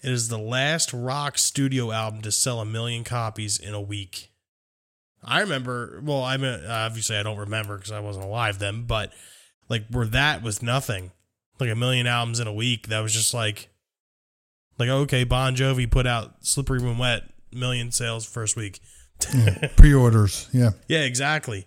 It 0.05 0.11
is 0.11 0.29
the 0.29 0.37
last 0.37 0.93
rock 0.93 1.35
studio 1.39 1.91
album 1.91 2.21
to 2.21 2.31
sell 2.31 2.59
a 2.59 2.65
million 2.65 3.03
copies 3.03 3.57
in 3.57 3.73
a 3.73 3.81
week. 3.81 4.29
I 5.23 5.39
remember. 5.39 5.99
Well, 6.03 6.23
I 6.23 6.37
mean, 6.37 6.63
obviously 6.63 7.17
I 7.17 7.23
don't 7.23 7.39
remember 7.39 7.75
because 7.75 7.91
I 7.91 8.01
wasn't 8.01 8.25
alive 8.25 8.59
then. 8.59 8.83
But 8.83 9.11
like, 9.67 9.87
where 9.89 10.05
that 10.05 10.43
was 10.43 10.61
nothing, 10.61 11.11
like 11.59 11.71
a 11.71 11.75
million 11.75 12.05
albums 12.05 12.39
in 12.39 12.45
a 12.45 12.53
week. 12.53 12.89
That 12.89 12.99
was 12.99 13.13
just 13.13 13.33
like, 13.33 13.69
like 14.77 14.89
okay, 14.89 15.23
Bon 15.23 15.55
Jovi 15.55 15.89
put 15.89 16.05
out 16.05 16.45
"Slippery 16.45 16.83
When 16.83 16.99
Wet," 16.99 17.23
million 17.51 17.91
sales 17.91 18.27
first 18.27 18.55
week. 18.55 18.81
Yeah. 19.33 19.69
Pre-orders. 19.75 20.47
Yeah. 20.53 20.73
Yeah, 20.87 21.01
exactly. 21.01 21.65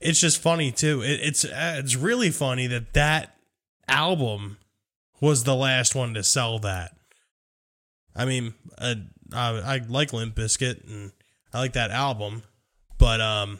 It's 0.00 0.20
just 0.20 0.40
funny 0.40 0.70
too. 0.70 1.02
It, 1.02 1.18
it's 1.22 1.44
uh, 1.44 1.80
it's 1.80 1.96
really 1.96 2.30
funny 2.30 2.68
that 2.68 2.92
that 2.92 3.34
album 3.88 4.58
was 5.20 5.42
the 5.42 5.56
last 5.56 5.96
one 5.96 6.14
to 6.14 6.22
sell 6.22 6.60
that. 6.60 6.96
I 8.16 8.24
mean, 8.24 8.54
uh, 8.78 8.94
I, 9.32 9.48
I 9.74 9.80
like 9.88 10.12
Limp 10.12 10.34
Bizkit 10.36 10.88
and 10.88 11.12
I 11.52 11.58
like 11.60 11.72
that 11.74 11.90
album, 11.90 12.42
but 12.98 13.20
um, 13.20 13.58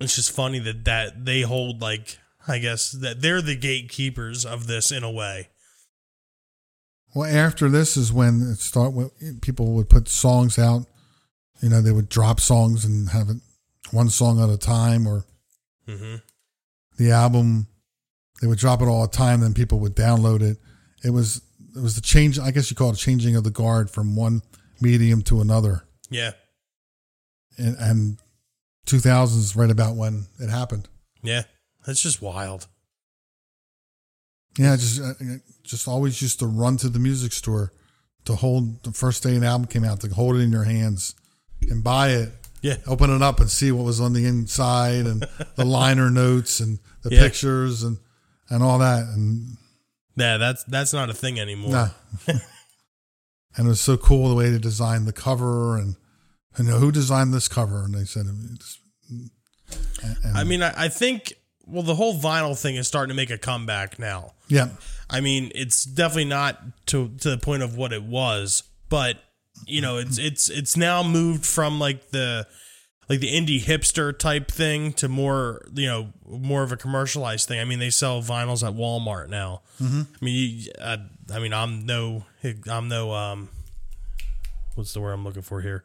it's 0.00 0.16
just 0.16 0.32
funny 0.32 0.58
that 0.60 0.84
that 0.84 1.24
they 1.24 1.42
hold 1.42 1.80
like 1.82 2.18
I 2.48 2.58
guess 2.58 2.90
that 2.92 3.20
they're 3.22 3.42
the 3.42 3.56
gatekeepers 3.56 4.44
of 4.46 4.66
this 4.66 4.90
in 4.90 5.02
a 5.04 5.10
way. 5.10 5.48
Well, 7.14 7.30
after 7.32 7.68
this 7.68 7.96
is 7.96 8.12
when 8.12 8.40
it 8.52 8.58
start. 8.58 8.92
when 8.92 9.10
People 9.40 9.72
would 9.74 9.88
put 9.88 10.08
songs 10.08 10.58
out. 10.58 10.86
You 11.62 11.68
know, 11.70 11.80
they 11.80 11.92
would 11.92 12.08
drop 12.08 12.40
songs 12.40 12.84
and 12.84 13.08
have 13.10 13.28
it 13.30 13.36
one 13.92 14.10
song 14.10 14.42
at 14.42 14.50
a 14.50 14.58
time, 14.58 15.06
or 15.06 15.24
Mm-hmm. 15.88 16.16
the 16.96 17.10
album. 17.12 17.66
They 18.40 18.46
would 18.48 18.58
drop 18.58 18.80
it 18.82 18.86
all 18.86 19.02
the 19.02 19.16
time. 19.16 19.40
Then 19.40 19.54
people 19.54 19.78
would 19.80 19.94
download 19.94 20.42
it. 20.42 20.56
It 21.04 21.10
was 21.10 21.40
it 21.76 21.82
was 21.82 21.94
the 21.96 22.00
change. 22.00 22.38
I 22.38 22.50
guess 22.50 22.70
you 22.70 22.76
call 22.76 22.90
it 22.90 22.96
changing 22.96 23.36
of 23.36 23.44
the 23.44 23.50
guard 23.50 23.90
from 23.90 24.16
one 24.16 24.42
medium 24.80 25.22
to 25.22 25.40
another. 25.40 25.84
Yeah. 26.10 26.32
And, 27.58 27.76
and 27.78 28.18
2000s 28.86 29.36
is 29.38 29.56
right 29.56 29.70
about 29.70 29.96
when 29.96 30.26
it 30.38 30.50
happened. 30.50 30.88
Yeah. 31.22 31.42
That's 31.86 32.02
just 32.02 32.20
wild. 32.22 32.66
Yeah, 34.58 34.76
just 34.76 35.00
uh, 35.00 35.14
just 35.64 35.88
always 35.88 36.22
used 36.22 36.38
to 36.38 36.46
run 36.46 36.76
to 36.78 36.88
the 36.88 36.98
music 37.00 37.32
store 37.32 37.72
to 38.24 38.36
hold 38.36 38.82
the 38.84 38.92
first 38.92 39.22
day 39.22 39.34
an 39.36 39.42
album 39.44 39.66
came 39.66 39.84
out 39.84 40.00
to 40.00 40.08
hold 40.08 40.36
it 40.36 40.40
in 40.40 40.52
your 40.52 40.64
hands 40.64 41.14
and 41.68 41.82
buy 41.82 42.10
it, 42.10 42.30
Yeah. 42.62 42.76
open 42.86 43.10
it 43.10 43.20
up 43.20 43.40
and 43.40 43.50
see 43.50 43.72
what 43.72 43.84
was 43.84 44.00
on 44.00 44.12
the 44.12 44.26
inside 44.26 45.06
and 45.06 45.26
the 45.56 45.64
liner 45.78 46.08
notes 46.10 46.60
and 46.60 46.78
the 47.02 47.10
Yeah. 47.14 47.20
pictures 47.22 47.82
and 47.82 47.98
and 48.48 48.62
all 48.62 48.78
that 48.78 49.04
and 49.04 49.56
Yeah, 50.16 50.36
that's 50.36 50.64
that's 50.64 50.92
not 50.92 51.10
a 51.10 51.14
thing 51.14 51.40
anymore. 51.40 51.70
nah. 51.72 51.88
and 53.56 53.66
it 53.66 53.68
was 53.68 53.80
so 53.80 53.96
cool 53.96 54.28
the 54.28 54.34
way 54.34 54.50
they 54.50 54.58
designed 54.58 55.06
the 55.06 55.12
cover 55.12 55.76
and 55.76 55.96
and 56.56 56.68
who 56.68 56.92
designed 56.92 57.34
this 57.34 57.48
cover 57.48 57.84
and 57.84 57.94
they 57.94 58.04
said 58.04 58.26
and, 58.26 58.58
and- 59.10 59.30
I 60.36 60.44
mean, 60.44 60.62
I, 60.62 60.84
I 60.84 60.88
think 60.88 61.32
well, 61.66 61.82
the 61.82 61.94
whole 61.94 62.18
vinyl 62.18 62.60
thing 62.60 62.76
is 62.76 62.86
starting 62.86 63.08
to 63.08 63.14
make 63.14 63.30
a 63.30 63.38
comeback 63.38 63.98
now. 63.98 64.32
yeah 64.48 64.68
I 65.10 65.20
mean, 65.20 65.50
it's 65.54 65.84
definitely 65.84 66.26
not 66.26 66.60
to 66.86 67.08
to 67.20 67.30
the 67.30 67.38
point 67.38 67.62
of 67.62 67.76
what 67.76 67.92
it 67.92 68.02
was, 68.02 68.62
but 68.88 69.18
you 69.66 69.80
know, 69.80 69.98
it's 69.98 70.18
it's 70.18 70.48
it's 70.50 70.76
now 70.76 71.02
moved 71.02 71.44
from 71.44 71.78
like 71.78 72.10
the 72.10 72.46
like 73.08 73.20
the 73.20 73.32
indie 73.32 73.62
hipster 73.62 74.16
type 74.16 74.50
thing 74.50 74.92
to 74.94 75.08
more 75.08 75.62
you 75.74 75.86
know 75.86 76.12
more 76.26 76.62
of 76.62 76.72
a 76.72 76.76
commercialized 76.76 77.48
thing. 77.48 77.60
I 77.60 77.64
mean, 77.64 77.78
they 77.78 77.90
sell 77.90 78.22
vinyls 78.22 78.66
at 78.66 78.74
Walmart 78.74 79.28
now. 79.28 79.62
I 80.20 80.24
mean, 80.24 80.60
you, 80.60 80.72
uh, 80.80 80.98
I 81.32 81.38
mean, 81.38 81.52
I'm 81.52 81.86
no 81.86 82.24
I'm 82.70 82.88
no 82.88 83.12
um, 83.12 83.48
what's 84.74 84.92
the 84.92 85.00
word 85.00 85.12
I'm 85.12 85.24
looking 85.24 85.42
for 85.42 85.60
here? 85.60 85.84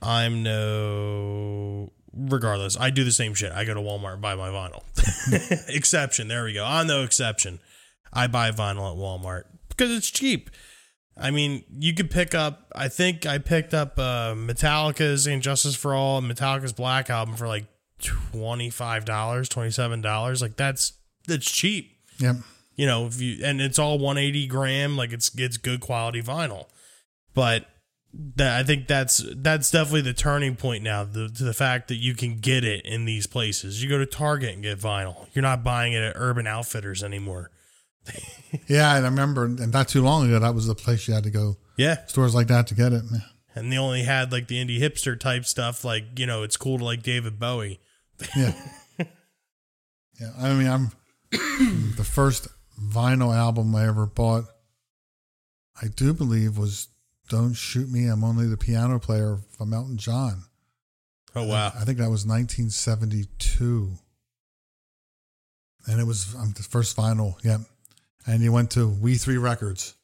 I'm 0.00 0.42
no 0.42 1.92
regardless. 2.14 2.76
I 2.78 2.90
do 2.90 3.04
the 3.04 3.12
same 3.12 3.34
shit. 3.34 3.52
I 3.52 3.64
go 3.64 3.74
to 3.74 3.80
Walmart 3.80 4.14
and 4.14 4.22
buy 4.22 4.34
my 4.34 4.48
vinyl. 4.48 4.82
exception. 5.68 6.28
There 6.28 6.44
we 6.44 6.52
go. 6.52 6.64
I'm 6.64 6.86
no 6.86 7.02
exception. 7.02 7.60
I 8.12 8.26
buy 8.26 8.50
vinyl 8.50 8.90
at 8.90 8.98
Walmart 8.98 9.44
because 9.68 9.90
it's 9.90 10.10
cheap. 10.10 10.50
I 11.20 11.30
mean, 11.30 11.64
you 11.78 11.94
could 11.94 12.10
pick 12.10 12.34
up. 12.34 12.72
I 12.74 12.88
think 12.88 13.26
I 13.26 13.38
picked 13.38 13.74
up 13.74 13.98
uh, 13.98 14.34
Metallica's 14.36 15.26
"And 15.26 15.42
Justice 15.42 15.74
for 15.74 15.94
All" 15.94 16.18
and 16.18 16.30
Metallica's 16.30 16.72
Black 16.72 17.10
album 17.10 17.34
for 17.36 17.48
like 17.48 17.66
twenty 18.00 18.70
five 18.70 19.04
dollars, 19.04 19.48
twenty 19.48 19.70
seven 19.70 20.00
dollars. 20.00 20.40
Like 20.40 20.56
that's 20.56 20.92
that's 21.26 21.50
cheap. 21.50 21.96
yeah 22.18 22.34
You 22.76 22.86
know, 22.86 23.06
if 23.06 23.20
you 23.20 23.44
and 23.44 23.60
it's 23.60 23.78
all 23.78 23.98
one 23.98 24.18
eighty 24.18 24.46
gram. 24.46 24.96
Like 24.96 25.12
it's 25.12 25.36
it's 25.36 25.56
good 25.56 25.80
quality 25.80 26.22
vinyl. 26.22 26.66
But 27.34 27.66
that 28.14 28.58
I 28.58 28.62
think 28.62 28.86
that's 28.86 29.22
that's 29.36 29.70
definitely 29.70 30.02
the 30.02 30.14
turning 30.14 30.56
point 30.56 30.82
now. 30.82 31.04
The 31.04 31.28
to 31.28 31.44
the 31.44 31.52
fact 31.52 31.88
that 31.88 31.96
you 31.96 32.14
can 32.14 32.38
get 32.38 32.64
it 32.64 32.84
in 32.86 33.04
these 33.04 33.26
places. 33.26 33.82
You 33.82 33.88
go 33.88 33.98
to 33.98 34.06
Target 34.06 34.54
and 34.54 34.62
get 34.62 34.78
vinyl. 34.78 35.26
You're 35.32 35.42
not 35.42 35.64
buying 35.64 35.92
it 35.92 36.02
at 36.02 36.12
Urban 36.16 36.46
Outfitters 36.46 37.02
anymore. 37.02 37.50
yeah 38.68 38.96
and 38.96 39.06
I 39.06 39.08
remember 39.08 39.44
and 39.44 39.72
not 39.72 39.88
too 39.88 40.02
long 40.02 40.26
ago 40.26 40.38
that 40.38 40.54
was 40.54 40.66
the 40.66 40.74
place 40.74 41.06
you 41.08 41.14
had 41.14 41.24
to 41.24 41.30
go 41.30 41.56
Yeah. 41.76 42.04
stores 42.06 42.34
like 42.34 42.46
that 42.48 42.66
to 42.68 42.74
get 42.74 42.92
it 42.92 43.02
man. 43.10 43.22
and 43.54 43.72
they 43.72 43.76
only 43.78 44.02
had 44.04 44.32
like 44.32 44.48
the 44.48 44.56
indie 44.56 44.80
hipster 44.80 45.18
type 45.18 45.44
stuff 45.44 45.84
like 45.84 46.18
you 46.18 46.26
know 46.26 46.42
it's 46.42 46.56
cool 46.56 46.78
to 46.78 46.84
like 46.84 47.02
david 47.02 47.38
bowie 47.38 47.80
Yeah. 48.36 48.52
yeah. 50.20 50.32
I 50.40 50.52
mean, 50.54 50.66
I'm 50.68 50.90
the 51.96 52.04
first 52.04 52.48
vinyl 52.82 53.34
album 53.36 53.74
I 53.76 53.86
ever 53.86 54.06
bought, 54.06 54.44
I 55.80 55.86
do 55.88 56.12
believe 56.14 56.58
was 56.58 56.88
Don't 57.28 57.54
Shoot 57.54 57.88
Me, 57.90 58.06
I'm 58.06 58.24
Only 58.24 58.46
the 58.48 58.56
Piano 58.56 58.98
Player 58.98 59.38
from 59.56 59.72
Elton 59.72 59.98
John. 59.98 60.42
oh 61.36 61.44
wow 61.46 61.68
I 61.78 61.84
think 61.84 61.98
that 61.98 62.10
was 62.10 62.26
1972. 62.26 63.92
And 65.86 66.00
it 66.00 66.04
was 66.04 66.34
um, 66.34 66.52
the 66.56 66.62
first 66.62 66.96
vinyl. 66.96 67.34
Yeah. 67.44 67.58
And 68.28 68.42
you 68.42 68.52
went 68.52 68.72
to 68.72 68.86
We 68.86 69.16
Three 69.16 69.38
Records. 69.38 69.94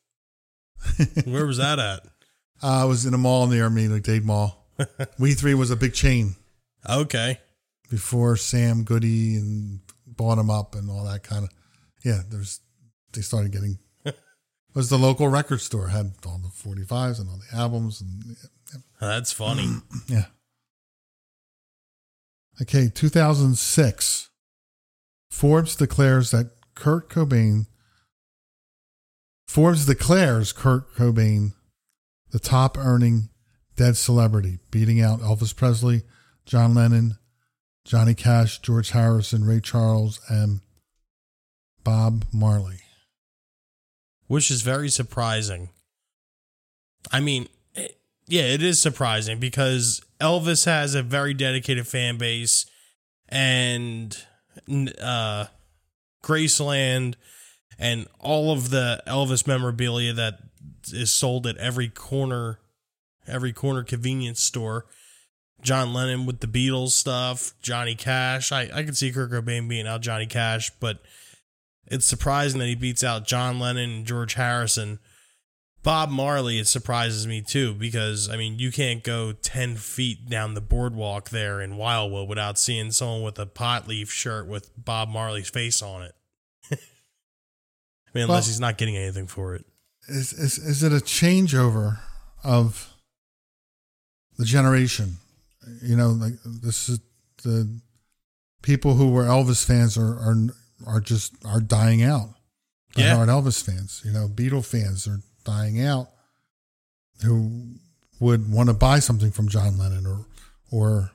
where 1.25 1.47
was 1.47 1.59
that 1.59 1.79
at 1.79 2.07
Uh, 2.63 2.83
I 2.83 2.85
was 2.85 3.05
in 3.05 3.13
a 3.13 3.19
mall 3.19 3.47
near 3.47 3.69
me, 3.69 3.87
like 3.87 4.03
Dade 4.03 4.25
Mall. 4.25 4.67
we 5.19 5.35
Three 5.35 5.55
was 5.55 5.71
a 5.71 5.77
big 5.77 5.93
chain 5.93 6.35
okay 6.89 7.39
before 7.91 8.37
Sam 8.37 8.85
Goody 8.85 9.37
and 9.37 9.81
bought 10.07 10.37
them 10.37 10.51
up 10.51 10.75
and 10.75 10.91
all 10.91 11.05
that 11.05 11.23
kind 11.23 11.45
of. 11.45 11.51
Yeah, 12.03 12.23
there's 12.29 12.61
they 13.13 13.21
started 13.21 13.53
getting. 13.53 13.79
it 14.05 14.17
was 14.75 14.89
the 14.89 14.99
local 14.99 15.29
record 15.29 15.61
store 15.61 15.89
had 15.89 16.15
all 16.27 16.39
the 16.39 16.49
45s 16.49 17.21
and 17.21 17.29
all 17.29 17.39
the 17.39 17.57
albums 17.57 18.01
and 18.01 18.37
that's 19.01 19.33
funny 19.33 19.69
yeah. 20.09 20.25
Okay, 22.63 22.89
2006. 22.89 24.31
Forbes 25.31 25.77
declares 25.77 26.31
that 26.31 26.53
Kurt 26.75 27.11
Cobain. 27.11 27.67
Forbes 29.49 29.87
declares 29.87 30.53
Kurt 30.53 30.95
Cobain 30.95 31.53
the 32.31 32.39
top 32.39 32.77
earning 32.77 33.29
dead 33.77 33.97
celebrity, 33.97 34.59
beating 34.71 35.01
out 35.01 35.21
Elvis 35.21 35.55
Presley, 35.55 36.03
John 36.47 36.75
Lennon, 36.75 37.19
Johnny 37.85 38.15
Cash, 38.15 38.61
George 38.61 38.91
Harrison, 38.91 39.45
Ray 39.45 39.61
Charles, 39.61 40.21
and 40.29 40.61
Bob 41.85 42.25
Marley. 42.33 42.79
which 44.27 44.51
is 44.51 44.63
very 44.63 44.89
surprising 44.89 45.69
i 47.13 47.21
mean 47.21 47.47
it- 47.75 47.99
yeah 48.27 48.45
it 48.45 48.63
is 48.63 48.81
surprising 48.81 49.39
because 49.39 50.01
elvis 50.19 50.65
has 50.65 50.95
a 50.95 51.03
very 51.03 51.35
dedicated 51.35 51.87
fan 51.87 52.17
base 52.17 52.65
and 53.29 54.17
uh 55.03 55.45
graceland 56.25 57.17
and 57.79 58.07
all 58.21 58.53
of 58.53 58.71
the 58.71 59.03
elvis 59.07 59.47
memorabilia 59.47 60.13
that 60.13 60.39
is 60.93 61.11
sold 61.11 61.47
at 61.47 61.57
every 61.59 61.89
corner 61.89 62.59
every 63.27 63.53
corner 63.53 63.83
convenience 63.83 64.41
store 64.41 64.87
John 65.65 65.95
Lennon 65.95 66.27
with 66.27 66.41
the 66.41 66.47
Beatles 66.47 66.91
stuff, 66.91 67.55
Johnny 67.63 67.95
Cash. 67.95 68.53
I, 68.53 68.69
I 68.73 68.83
could 68.83 68.99
see 68.99 69.11
Kurt 69.11 69.31
Cobain 69.31 69.67
beating 69.67 69.87
out 69.87 70.03
Johnny 70.03 70.27
Cash, 70.27 70.71
but 70.79 71.01
it's 71.87 72.05
surprising 72.07 72.61
that 72.61 72.67
he 72.67 72.75
beats 72.75 73.03
out 73.03 73.27
John 73.27 73.59
Lennon 73.59 73.91
and 73.91 74.07
George 74.07 74.35
Harrison. 74.35 74.99
Bob 75.83 76.11
Marley, 76.11 76.59
it 76.59 76.69
surprises 76.69 77.27
me 77.27 77.43
too, 77.43 77.75
because 77.75 78.29
I 78.29 78.37
mean, 78.37 78.59
you 78.59 78.71
can't 78.73 79.03
go 79.03 79.33
10 79.33 79.77
feet 79.77 80.29
down 80.29 80.55
the 80.55 80.61
boardwalk 80.61 81.31
there 81.31 81.61
in 81.61 81.77
Wildwood 81.77 82.29
without 82.29 82.59
seeing 82.59 82.91
someone 82.91 83.23
with 83.23 83.39
a 83.39 83.47
pot 83.47 83.89
leaf 83.89 84.11
shirt 84.11 84.47
with 84.47 84.71
Bob 84.77 85.09
Marley's 85.09 85.51
face 85.51 85.83
on 85.83 86.03
it. 86.03 86.15
I 88.14 88.18
mean, 88.18 88.24
unless 88.24 88.44
Well- 88.44 88.50
he's 88.50 88.61
not 88.61 88.79
getting 88.79 88.96
anything 88.96 89.27
for 89.27 89.55
it. 89.55 89.64
Is, 90.07 90.33
is, 90.35 90.59
is 90.59 90.83
it 90.83 90.92
a 90.92 90.96
changeover 90.96 91.98
of 92.42 92.92
the 94.37 94.44
generation? 94.44 95.16
You 95.83 95.96
know, 95.96 96.11
like 96.11 96.35
this 96.44 96.90
is 96.90 97.00
the 97.42 97.81
people 98.62 98.94
who 98.96 99.11
were 99.11 99.24
Elvis 99.24 99.64
fans 99.64 99.96
are 99.96 100.18
are 100.18 100.37
are 100.87 101.00
just 101.00 101.33
are 101.46 101.61
dying 101.61 102.03
out. 102.03 102.29
That 102.96 103.03
Yeah. 103.03 103.16
aren't 103.16 103.31
Elvis 103.31 103.62
fans. 103.62 104.03
You 104.05 104.12
know, 104.12 104.29
Beatle 104.29 104.64
fans 104.64 105.09
are 105.09 105.20
dying 105.44 105.81
out. 105.81 106.11
Who 107.22 107.77
would 108.20 108.50
want 108.53 108.68
to 108.68 108.74
buy 108.74 108.98
something 108.98 109.31
from 109.31 109.48
John 109.48 109.79
Lennon 109.79 110.07
or 110.07 110.27
or 110.70 111.12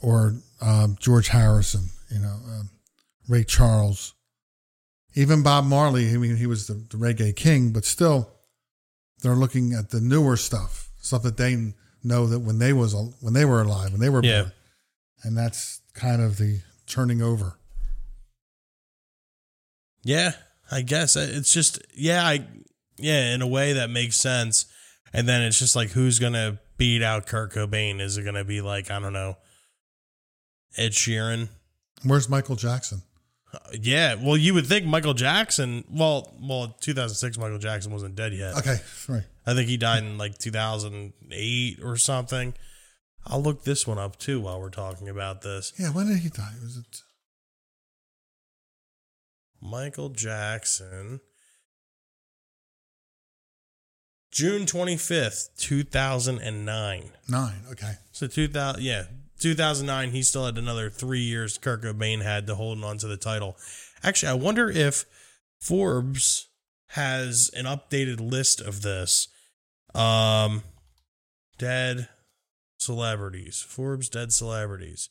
or 0.00 0.34
um, 0.60 0.96
George 0.98 1.28
Harrison? 1.28 1.90
You 2.10 2.18
know, 2.18 2.34
um, 2.48 2.70
Ray 3.28 3.44
Charles. 3.44 4.14
Even 5.14 5.42
Bob 5.42 5.64
Marley. 5.64 6.10
I 6.12 6.16
mean, 6.16 6.36
he 6.36 6.46
was 6.46 6.66
the, 6.66 6.74
the 6.74 6.96
reggae 6.96 7.34
king, 7.34 7.72
but 7.72 7.84
still, 7.84 8.30
they're 9.22 9.34
looking 9.36 9.72
at 9.72 9.90
the 9.90 10.00
newer 10.00 10.36
stuff, 10.36 10.90
stuff 11.00 11.22
that 11.22 11.36
they 11.36 11.72
know 12.02 12.26
that 12.26 12.40
when 12.40 12.58
they 12.58 12.72
was 12.72 12.94
when 13.20 13.32
they 13.32 13.44
were 13.44 13.62
alive, 13.62 13.92
when 13.92 14.00
they 14.00 14.08
were 14.10 14.22
Yeah. 14.24 14.42
born, 14.42 14.52
and 15.22 15.36
that's 15.38 15.80
kind 15.94 16.20
of 16.20 16.36
the 16.38 16.60
turning 16.86 17.22
over. 17.22 17.56
Yeah, 20.02 20.32
I 20.70 20.82
guess 20.82 21.16
it's 21.16 21.52
just 21.52 21.78
yeah, 21.94 22.26
I 22.26 22.46
yeah, 22.96 23.34
in 23.34 23.40
a 23.42 23.46
way 23.46 23.74
that 23.74 23.90
makes 23.90 24.16
sense. 24.16 24.66
And 25.12 25.28
then 25.28 25.42
it's 25.42 25.58
just 25.58 25.76
like 25.76 25.90
who's 25.90 26.18
gonna 26.18 26.58
beat 26.76 27.02
out 27.02 27.26
Kurt 27.26 27.52
Cobain? 27.52 28.00
Is 28.00 28.18
it 28.18 28.24
gonna 28.24 28.44
be 28.44 28.60
like 28.60 28.90
I 28.90 28.98
don't 28.98 29.12
know, 29.12 29.36
Ed 30.76 30.90
Sheeran? 30.92 31.48
Where's 32.02 32.28
Michael 32.28 32.56
Jackson? 32.56 33.02
Yeah, 33.80 34.14
well, 34.14 34.36
you 34.36 34.54
would 34.54 34.66
think 34.66 34.86
Michael 34.86 35.14
Jackson. 35.14 35.84
Well, 35.90 36.32
well, 36.40 36.76
2006, 36.80 37.38
Michael 37.38 37.58
Jackson 37.58 37.92
wasn't 37.92 38.16
dead 38.16 38.32
yet. 38.32 38.56
Okay, 38.58 38.76
right. 39.08 39.24
I 39.46 39.54
think 39.54 39.68
he 39.68 39.76
died 39.76 40.02
in 40.02 40.18
like 40.18 40.38
2008 40.38 41.78
or 41.82 41.96
something. 41.96 42.54
I'll 43.26 43.42
look 43.42 43.64
this 43.64 43.86
one 43.86 43.98
up 43.98 44.18
too 44.18 44.40
while 44.40 44.60
we're 44.60 44.70
talking 44.70 45.08
about 45.08 45.42
this. 45.42 45.72
Yeah, 45.78 45.90
when 45.90 46.06
did 46.08 46.18
he 46.18 46.28
die? 46.28 46.52
Was 46.62 46.76
it? 46.76 47.02
Michael 49.60 50.10
Jackson. 50.10 51.20
June 54.30 54.66
25th, 54.66 55.56
2009. 55.58 57.10
Nine. 57.28 57.62
Okay. 57.70 57.92
So 58.10 58.26
2000, 58.26 58.82
yeah, 58.82 59.04
2009. 59.38 60.10
He 60.10 60.22
still 60.22 60.46
had 60.46 60.58
another 60.58 60.90
three 60.90 61.20
years. 61.20 61.58
Kurt 61.58 61.82
Cobain 61.82 62.22
had 62.22 62.46
to 62.46 62.54
hold 62.54 62.82
on 62.84 62.98
to 62.98 63.06
the 63.06 63.16
title. 63.16 63.56
Actually, 64.02 64.30
I 64.30 64.34
wonder 64.34 64.70
if 64.70 65.04
Forbes 65.60 66.48
has 66.88 67.50
an 67.54 67.64
updated 67.64 68.20
list 68.20 68.60
of 68.60 68.82
this. 68.82 69.28
Um, 69.94 70.62
dead 71.58 72.08
celebrities. 72.78 73.64
Forbes 73.66 74.08
dead 74.08 74.32
celebrities. 74.32 75.10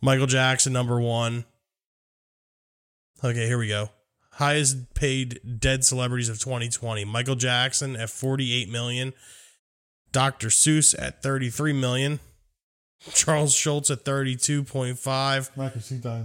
Michael 0.00 0.26
Jackson 0.26 0.72
number 0.72 1.00
one. 1.00 1.44
Okay, 3.24 3.46
here 3.46 3.58
we 3.58 3.68
go. 3.68 3.90
Highest 4.32 4.94
paid 4.94 5.60
dead 5.60 5.84
celebrities 5.84 6.28
of 6.28 6.38
2020. 6.40 7.04
Michael 7.04 7.36
Jackson 7.36 7.94
at 7.96 8.10
48 8.10 8.68
million. 8.68 9.12
Dr. 10.10 10.48
Seuss 10.48 10.94
at 10.98 11.22
33 11.22 11.72
million. 11.72 12.20
Charles 13.12 13.54
Schulz 13.54 13.90
at 13.90 14.04
32.5. 14.04 15.56
Michael 15.56 15.80
C. 15.80 15.98
died. 15.98 16.24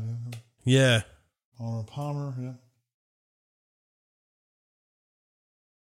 Yeah. 0.63 1.01
Arnold 1.59 1.87
Palmer. 1.87 2.33
Yeah. 2.39 2.53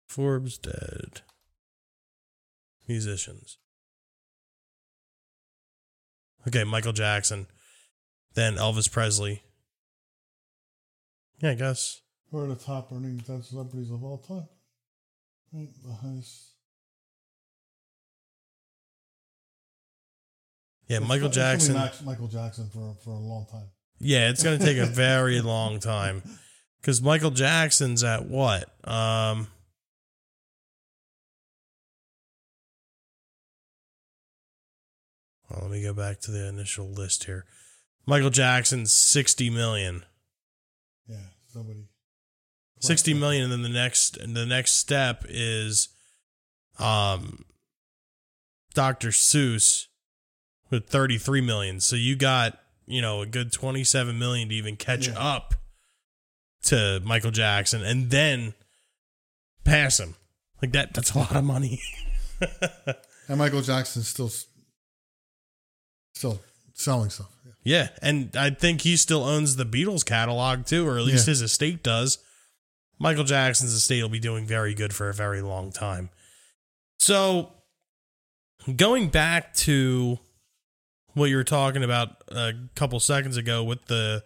Forbes 0.07 0.57
dead. 0.57 1.21
Musicians. 2.87 3.57
Okay, 6.47 6.63
Michael 6.63 6.93
Jackson. 6.93 7.47
Then 8.33 8.55
Elvis 8.55 8.91
Presley. 8.91 9.43
Yeah, 11.39 11.51
I 11.51 11.55
guess. 11.55 12.01
Who 12.31 12.39
are 12.39 12.47
the 12.47 12.55
top 12.55 12.91
earning 12.91 13.17
dead 13.17 13.43
celebrities 13.43 13.91
of 13.91 14.03
all 14.03 14.17
time? 14.17 14.47
Right, 15.53 15.69
the 15.85 15.93
highest. 15.93 16.50
Yeah, 20.91 20.97
It's 20.97 21.07
Michael 21.07 21.29
go- 21.29 21.41
it's 21.53 21.67
gonna 21.67 21.79
be 21.79 21.85
Jackson. 21.85 22.05
Michael 22.05 22.27
Jackson 22.27 22.69
for 22.69 22.95
for 23.01 23.11
a 23.11 23.17
long 23.19 23.45
time. 23.49 23.67
Yeah, 23.99 24.29
it's 24.29 24.43
going 24.43 24.59
to 24.59 24.65
take 24.65 24.77
a 24.77 24.85
very 25.07 25.39
long 25.39 25.79
time 25.79 26.21
because 26.81 27.01
Michael 27.01 27.31
Jackson's 27.31 28.03
at 28.03 28.25
what? 28.25 28.67
Um, 28.83 29.47
well, 35.49 35.61
let 35.63 35.71
me 35.71 35.83
go 35.83 35.93
back 35.93 36.19
to 36.21 36.31
the 36.31 36.47
initial 36.47 36.87
list 36.89 37.25
here. 37.25 37.45
Michael 38.05 38.29
Jackson's 38.29 38.91
60 38.91 39.49
million. 39.49 40.03
Yeah, 41.07 41.17
somebody. 41.53 41.85
60 42.79 43.13
million 43.13 43.43
and 43.43 43.51
then 43.51 43.61
the 43.61 43.69
next 43.69 44.17
and 44.17 44.35
the 44.35 44.45
next 44.45 44.71
step 44.77 45.23
is 45.29 45.89
um 46.79 47.45
Dr. 48.73 49.09
Seuss 49.09 49.85
with 50.71 50.87
33 50.87 51.41
million. 51.41 51.79
So 51.79 51.95
you 51.95 52.15
got, 52.15 52.57
you 52.87 53.01
know, 53.01 53.21
a 53.21 53.25
good 53.25 53.51
27 53.51 54.17
million 54.17 54.49
to 54.49 54.55
even 54.55 54.75
catch 54.77 55.07
Yeah. 55.07 55.19
up 55.19 55.53
to 56.63 56.99
Michael 57.03 57.31
Jackson 57.31 57.83
and 57.83 58.09
then 58.09 58.53
pass 59.65 59.99
him. 59.99 60.15
Like 60.61 60.71
that 60.73 60.93
that's 60.93 61.11
a 61.13 61.17
lot 61.19 61.35
of 61.35 61.43
money. 61.43 61.81
And 63.27 63.37
Michael 63.37 63.61
Jackson's 63.61 64.07
still 64.09 64.31
still 66.13 66.41
selling 66.73 67.09
stuff. 67.09 67.29
Yeah. 67.45 67.51
yeah, 67.63 67.87
and 68.01 68.35
I 68.35 68.49
think 68.49 68.81
he 68.81 68.97
still 68.97 69.23
owns 69.23 69.55
the 69.55 69.65
Beatles 69.65 70.03
catalog 70.03 70.65
too 70.65 70.87
or 70.87 70.97
at 70.97 71.03
least 71.05 71.27
Yeah. 71.27 71.31
his 71.31 71.41
estate 71.41 71.83
does. 71.83 72.17
Michael 72.99 73.23
Jackson's 73.23 73.73
estate 73.73 74.01
will 74.01 74.09
be 74.09 74.19
doing 74.19 74.45
very 74.45 74.73
good 74.73 74.93
for 74.93 75.09
a 75.09 75.13
very 75.13 75.41
long 75.41 75.71
time. 75.71 76.09
So, 76.99 77.53
going 78.75 79.09
back 79.09 79.53
to 79.55 80.19
what 81.13 81.29
you 81.29 81.35
were 81.35 81.43
talking 81.43 81.83
about 81.83 82.23
a 82.29 82.53
couple 82.75 82.99
seconds 82.99 83.37
ago 83.37 83.63
with 83.63 83.85
the 83.85 84.23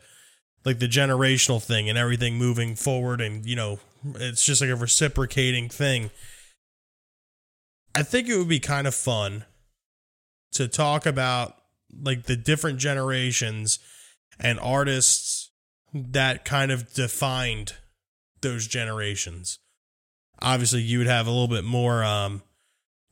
like 0.64 0.80
the 0.80 0.88
generational 0.88 1.62
thing 1.62 1.90
and 1.90 1.98
everything 1.98 2.36
moving 2.36 2.76
forward 2.76 3.22
and 3.22 3.46
you 3.46 3.56
know 3.56 3.80
it's 4.16 4.44
just 4.44 4.62
like 4.62 4.70
a 4.70 4.76
reciprocating 4.76 5.70
thing. 5.70 6.12
I 7.96 8.04
think 8.04 8.28
it 8.28 8.38
would 8.38 8.50
be 8.50 8.60
kind 8.60 8.88
of 8.88 8.94
fun 8.94 9.46
to 10.54 10.68
talk 10.68 11.06
about 11.06 11.56
like 11.98 12.24
the 12.24 12.36
different 12.36 12.80
generations 12.80 13.80
and 14.40 14.60
artists 14.60 15.52
that 15.94 16.44
kind 16.46 16.72
of 16.72 16.94
defined 16.94 17.74
those 18.42 18.68
generations. 18.68 19.60
Obviously 20.42 20.82
you 20.82 20.98
would 20.98 21.08
have 21.08 21.26
a 21.26 21.32
little 21.32 21.48
bit 21.48 21.64
more 21.64 22.04
um 22.04 22.44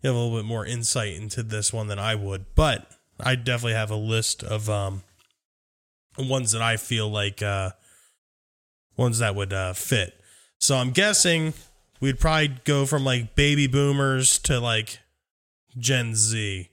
you 0.02 0.10
have 0.10 0.18
a 0.18 0.20
little 0.20 0.38
bit 0.38 0.46
more 0.46 0.66
insight 0.66 1.14
into 1.14 1.42
this 1.44 1.72
one 1.72 1.88
than 1.88 1.98
I 1.98 2.14
would, 2.16 2.54
but 2.56 2.92
I 3.20 3.36
definitely 3.36 3.74
have 3.74 3.92
a 3.92 3.96
list 3.96 4.44
of 4.44 4.70
um 4.70 5.04
ones 6.18 6.52
that 6.52 6.62
I 6.62 6.78
feel 6.78 7.10
like 7.10 7.42
uh 7.42 7.72
ones 8.98 9.20
that 9.20 9.36
would 9.36 9.54
uh 9.54 9.74
fit. 9.74 10.20
So 10.60 10.78
I'm 10.78 10.92
guessing 10.92 11.54
we'd 12.00 12.20
probably 12.20 12.56
go 12.64 12.86
from 12.86 13.04
like 13.04 13.36
baby 13.36 13.68
boomers 13.68 14.40
to 14.40 14.60
like 14.60 15.00
Gen 15.78 16.16
Z. 16.16 16.70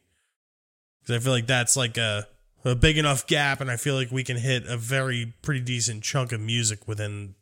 Cuz 1.07 1.17
I 1.17 1.19
feel 1.19 1.33
like 1.33 1.47
that's 1.47 1.77
like 1.77 1.97
a 1.97 2.27
a 2.65 2.75
big 2.75 2.99
enough 2.99 3.27
gap 3.27 3.61
and 3.61 3.71
I 3.71 3.77
feel 3.77 3.95
like 3.95 4.11
we 4.11 4.23
can 4.23 4.37
hit 4.37 4.67
a 4.67 4.77
very 4.77 5.35
pretty 5.43 5.61
decent 5.61 6.03
chunk 6.05 6.33
of 6.33 6.41
music 6.41 6.87
within 6.87 7.35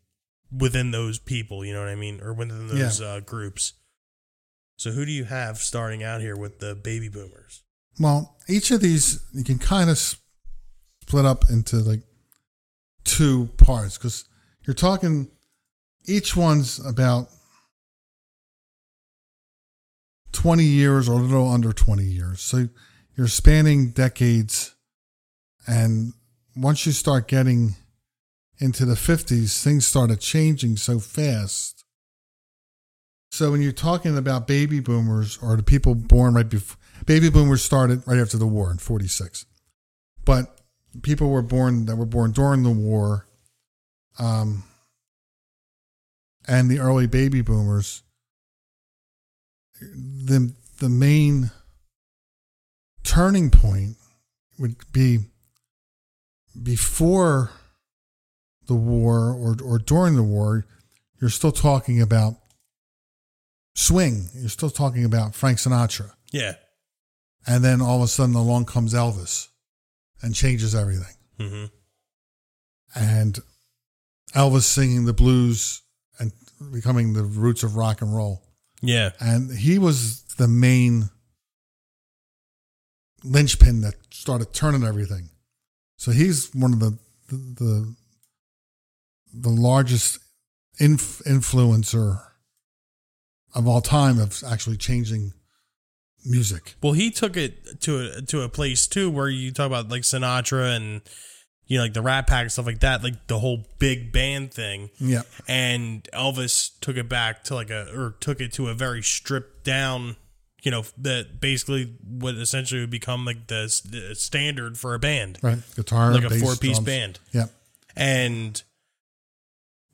within 0.51 0.93
those 0.93 1.19
people, 1.19 1.65
you 1.65 1.75
know 1.75 1.81
what 1.81 1.89
I 1.89 1.95
mean, 1.95 2.21
or 2.23 2.33
within 2.33 2.69
those 2.69 3.01
uh, 3.01 3.21
groups. 3.21 3.75
So 4.77 4.93
who 4.93 5.05
do 5.05 5.13
you 5.13 5.25
have 5.25 5.59
starting 5.59 6.03
out 6.03 6.21
here 6.21 6.37
with 6.37 6.61
the 6.61 6.75
baby 6.75 7.09
boomers? 7.09 7.65
Well, 7.99 8.37
each 8.49 8.71
of 8.71 8.81
these 8.81 9.21
you 9.33 9.45
can 9.45 9.59
kind 9.59 9.91
of 9.91 9.99
split 9.99 11.25
up 11.25 11.45
into 11.51 11.77
like 11.77 12.01
two 13.05 13.47
parts 13.57 13.99
because 13.99 14.25
you're 14.67 14.75
talking 14.75 15.31
each 16.07 16.37
one's 16.37 16.85
about 16.85 17.29
20 20.33 20.63
years 20.63 21.09
or 21.09 21.15
a 21.15 21.23
little 21.23 21.51
under 21.51 21.73
20 21.73 22.05
years. 22.05 22.41
So 22.41 22.69
you're 23.17 23.29
spanning 23.29 23.91
decades. 23.91 24.75
And 25.67 26.13
once 26.57 26.87
you 26.87 26.93
start 26.93 27.29
getting 27.29 27.75
into 28.59 28.85
the 28.85 28.95
50s, 28.95 29.63
things 29.63 29.87
started 29.87 30.21
changing 30.21 30.77
so 30.77 30.99
fast. 30.99 31.78
So 33.39 33.53
when 33.53 33.63
you're 33.63 33.71
talking 33.71 34.19
about 34.19 34.49
baby 34.49 34.81
boomers 34.81 35.39
or 35.41 35.55
the 35.55 35.63
people 35.63 35.95
born 35.95 36.35
right 36.35 36.49
before, 36.49 36.77
baby 37.07 37.31
boomers 37.31 37.63
started 37.63 38.03
right 38.05 38.19
after 38.19 38.37
the 38.37 38.49
war 38.49 38.73
in 38.73 38.79
46. 38.79 39.47
But 40.25 40.61
people 41.03 41.31
were 41.31 41.41
born 41.41 41.87
that 41.87 41.95
were 41.95 42.05
born 42.05 42.33
during 42.33 42.65
the 42.65 42.73
war 42.73 43.29
um, 44.19 44.65
and 46.49 46.69
the 46.69 46.81
early 46.81 47.07
baby 47.07 47.41
boomers, 47.41 48.03
the, 49.81 50.53
the 50.81 50.89
main 50.89 51.53
turning 53.05 53.51
point 53.51 53.99
would 54.59 54.75
be 54.91 55.21
before 56.61 57.53
the 58.67 58.75
war 58.75 59.31
or, 59.31 59.55
or 59.63 59.79
during 59.79 60.17
the 60.17 60.25
war, 60.25 60.67
you're 61.21 61.31
still 61.31 61.53
talking 61.53 62.03
about 62.03 62.35
swing. 63.79 64.29
You're 64.35 64.49
still 64.49 64.71
talking 64.71 65.05
about 65.05 65.35
Frank 65.35 65.59
Sinatra. 65.59 66.11
Yeah. 66.33 66.55
And 67.47 67.65
then 67.65 67.81
all 67.81 67.99
of 67.99 68.03
a 68.03 68.09
sudden 68.09 68.35
along 68.35 68.67
comes 68.67 68.93
Elvis 68.93 69.49
and 70.21 70.35
changes 70.35 70.75
everything. 70.75 71.15
Mm-hmm. 71.39 71.65
And 72.95 73.39
Elvis 74.35 74.63
singing 74.63 75.05
the 75.05 75.13
blues 75.13 75.83
and 76.19 76.33
becoming 76.73 77.13
the 77.13 77.23
roots 77.23 77.63
of 77.63 77.77
rock 77.77 78.03
and 78.03 78.15
roll. 78.15 78.43
Yeah. 78.83 79.11
And 79.21 79.57
he 79.57 79.79
was 79.79 80.23
the 80.37 80.49
main 80.49 81.11
linchpin 83.23 83.81
that 83.83 83.95
started 84.11 84.53
turning 84.53 84.85
everything. 84.85 85.31
So 85.97 86.11
he's 86.11 86.53
one 86.55 86.73
of 86.73 86.81
the 86.81 86.99
the 87.29 87.37
the, 87.37 87.95
the 89.35 89.49
largest 89.49 90.19
inf- 90.81 91.23
influencer 91.27 92.28
of 93.55 93.67
all 93.67 93.81
time 93.81 94.19
of 94.19 94.43
actually 94.47 94.77
changing 94.77 95.33
music. 96.25 96.75
Well, 96.83 96.93
he 96.93 97.11
took 97.11 97.37
it 97.37 97.81
to 97.83 98.01
a 98.17 98.23
to 98.23 98.43
a 98.43 98.49
place 98.49 98.87
too 98.87 99.11
where 99.11 99.29
you 99.29 99.53
talk 99.53 99.67
about 99.67 99.89
like 99.89 100.03
Sinatra 100.03 100.77
and 100.77 101.01
you 101.67 101.77
know, 101.77 101.85
like 101.85 101.93
the 101.93 102.01
Rat 102.03 102.27
Pack 102.27 102.43
and 102.43 102.53
stuff 102.53 102.65
like 102.65 102.81
that, 102.81 103.05
like 103.05 103.27
the 103.27 103.39
whole 103.39 103.67
big 103.79 104.11
band 104.11 104.55
thing. 104.55 104.89
Yeah. 104.99 105.23
And 105.47 106.03
Elvis 106.15 106.71
took 106.81 106.97
it 106.97 107.11
back 107.11 107.45
to 107.45 107.55
like 107.55 107.69
a, 107.69 107.95
or 107.95 108.17
took 108.21 108.41
it 108.41 108.55
to 108.55 108.69
a 108.69 108.75
very 108.75 109.03
stripped 109.03 109.65
down, 109.65 110.17
you 110.63 110.71
know, 110.71 110.85
that 110.97 111.43
basically 111.43 111.95
what 112.09 112.37
essentially 112.37 112.81
would 112.81 112.89
become 112.91 113.27
like 113.27 113.49
the, 113.49 113.65
the 113.91 114.15
standard 114.15 114.79
for 114.79 114.95
a 114.95 114.99
band, 114.99 115.39
Right. 115.43 115.59
Guitar, 115.77 116.15
like 116.15 116.25
a 116.25 116.31
bass, 116.31 116.43
four 116.43 116.57
piece 116.57 116.79
drums. 116.79 116.87
band. 116.87 117.19
Yeah. 117.33 117.47
And 117.95 118.63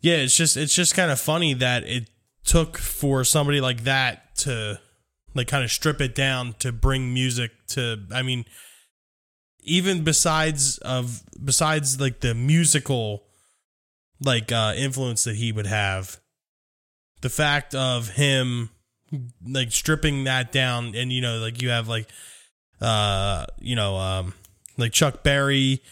yeah, 0.00 0.18
it's 0.18 0.36
just, 0.36 0.56
it's 0.56 0.76
just 0.76 0.94
kind 0.94 1.10
of 1.10 1.18
funny 1.18 1.54
that 1.54 1.82
it 1.82 2.08
took 2.44 2.78
for 2.78 3.24
somebody 3.24 3.60
like 3.60 3.84
that 3.84 4.36
to 4.36 4.80
like 5.34 5.48
kind 5.48 5.64
of 5.64 5.70
strip 5.70 6.00
it 6.00 6.14
down 6.14 6.54
to 6.60 6.72
bring 6.72 7.12
music 7.12 7.50
to, 7.68 7.98
I 8.12 8.22
mean, 8.22 8.44
even 9.64 10.04
besides 10.04 10.78
of 10.78 11.22
besides 11.42 12.00
like 12.00 12.20
the 12.20 12.34
musical 12.34 13.24
like 14.22 14.52
uh 14.52 14.74
influence 14.76 15.24
that 15.24 15.36
he 15.36 15.50
would 15.52 15.66
have 15.66 16.20
the 17.22 17.30
fact 17.30 17.74
of 17.74 18.10
him 18.10 18.70
like 19.46 19.72
stripping 19.72 20.24
that 20.24 20.52
down 20.52 20.94
and 20.94 21.12
you 21.12 21.20
know 21.20 21.38
like 21.38 21.60
you 21.62 21.70
have 21.70 21.88
like 21.88 22.08
uh 22.80 23.46
you 23.58 23.74
know 23.74 23.96
um 23.96 24.34
like 24.76 24.92
Chuck 24.92 25.22
Berry 25.22 25.82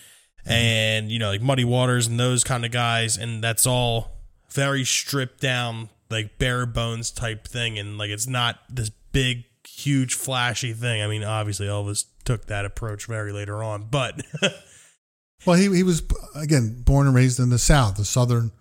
and 0.45 1.11
you 1.11 1.19
know 1.19 1.31
like 1.31 1.41
Muddy 1.41 1.65
Waters 1.65 2.07
and 2.07 2.21
those 2.21 2.45
kind 2.45 2.65
of 2.65 2.71
guys 2.71 3.17
and 3.17 3.43
that's 3.43 3.67
all 3.67 4.13
very 4.51 4.85
stripped 4.85 5.41
down 5.41 5.89
like 6.13 6.39
bare 6.39 6.67
bones 6.67 7.11
type 7.11 7.49
thing 7.49 7.79
and 7.79 7.99
like 7.99 8.11
it's 8.11 8.27
not 8.29 8.61
this 8.69 8.91
big 9.13 9.45
huge 9.67 10.15
flashy 10.15 10.73
thing. 10.73 11.03
I 11.03 11.07
mean 11.09 11.25
obviously 11.25 11.67
Elvis 11.67 12.05
took 12.25 12.47
that 12.47 12.65
approach 12.65 13.07
very 13.07 13.33
later 13.33 13.63
on, 13.63 13.89
but 13.91 14.23
Well, 15.45 15.57
he 15.57 15.75
he 15.75 15.83
was 15.83 16.03
again 16.37 16.83
born 16.83 17.07
and 17.09 17.17
raised 17.17 17.41
in 17.41 17.49
the 17.51 17.59
South, 17.59 17.97
the 17.97 18.05
Southern, 18.05 18.53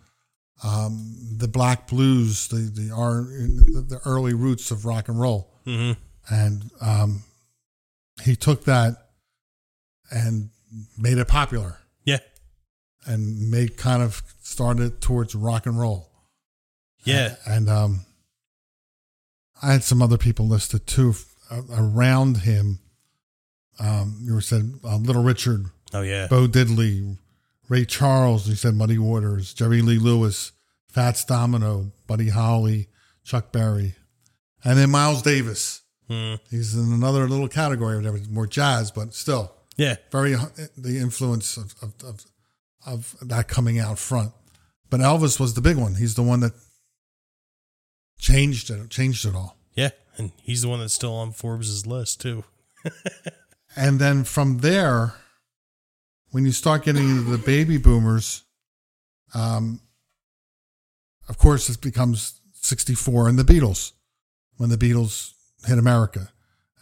um, 0.64 1.16
the 1.38 1.48
black 1.48 1.88
blues, 1.88 2.48
the 2.48 2.56
the 2.58 2.92
are 2.92 3.22
the 3.22 4.02
early 4.04 4.34
roots 4.34 4.72
of 4.72 4.84
rock 4.86 5.08
and 5.08 5.20
roll, 5.20 5.54
Mhm. 5.68 5.96
and 6.30 6.72
um, 6.82 7.22
he 8.24 8.36
took 8.36 8.64
that 8.66 8.96
and 10.10 10.50
made 10.98 11.18
it 11.20 11.28
popular 11.28 11.78
yeah. 12.04 12.18
and 13.06 13.50
made 13.52 13.78
kind 13.78 14.02
of 14.02 14.24
started 14.42 15.02
towards 15.02 15.36
rock 15.36 15.66
and 15.68 15.80
roll. 15.80 16.11
Yeah. 17.04 17.36
and 17.46 17.70
um, 17.70 18.02
I 19.62 19.72
had 19.74 19.84
some 19.84 20.02
other 20.02 20.18
people 20.18 20.48
listed 20.48 20.88
too 20.88 21.14
uh, 21.50 21.62
around 21.76 22.38
him. 22.38 22.80
Um, 23.80 24.20
you 24.22 24.34
were 24.34 24.42
said 24.42 24.74
uh, 24.84 24.98
Little 24.98 25.24
Richard, 25.24 25.66
Oh 25.94 26.02
yeah. 26.02 26.28
Bo 26.28 26.48
Diddley, 26.48 27.18
Ray 27.70 27.86
Charles, 27.86 28.48
you 28.48 28.56
said 28.56 28.76
Muddy 28.76 28.98
Waters, 28.98 29.54
Jerry 29.54 29.82
Lee 29.82 29.98
Lewis, 29.98 30.52
Fats 30.90 31.24
Domino, 31.26 31.92
Buddy 32.08 32.30
Holly, 32.30 32.90
Chuck 33.24 33.52
Berry, 33.52 33.96
and 34.64 34.78
then 34.78 34.92
Miles 34.92 35.22
Davis. 35.22 35.82
Hmm. 36.08 36.36
He's 36.50 36.76
in 36.76 36.92
another 36.92 37.28
little 37.28 37.48
category, 37.48 37.96
whatever, 37.96 38.20
more 38.30 38.46
jazz, 38.48 38.92
but 38.92 39.14
still 39.14 39.54
Yeah. 39.78 39.96
very 40.12 40.36
the 40.78 40.98
influence 41.00 41.58
of, 41.58 41.74
of, 41.82 41.94
of, 42.04 42.26
of 42.86 43.16
that 43.22 43.48
coming 43.48 43.80
out 43.80 43.98
front. 43.98 44.32
But 44.90 45.00
Elvis 45.00 45.40
was 45.40 45.54
the 45.54 45.62
big 45.62 45.78
one. 45.78 45.96
He's 45.96 46.16
the 46.16 46.24
one 46.24 46.42
that 46.42 46.52
changed 48.22 48.70
it, 48.70 48.90
changed 48.90 49.26
it 49.26 49.36
all. 49.36 49.58
Yeah. 49.76 49.90
And 50.18 50.32
he's 50.42 50.62
the 50.62 50.70
one 50.70 50.80
that's 50.80 50.94
still 50.94 51.14
on 51.16 51.32
Forbes's 51.34 51.86
list 51.86 52.22
too. 52.22 52.46
And 53.76 54.00
then 54.00 54.26
from 54.26 54.58
there, 54.58 55.14
when 56.32 56.44
you 56.46 56.52
start 56.52 56.84
getting 56.84 57.08
into 57.10 57.32
the 57.32 57.38
baby 57.38 57.78
boomers, 57.78 58.44
um, 59.34 59.80
of 61.30 61.38
course, 61.38 61.70
it 61.70 61.80
becomes 61.80 62.42
64 62.54 63.30
and 63.30 63.40
the 63.40 63.44
Beatles 63.46 63.94
when 64.58 64.70
the 64.70 64.78
Beatles 64.78 65.32
hit 65.66 65.78
America. 65.78 66.34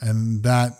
And 0.01 0.41
that, 0.41 0.73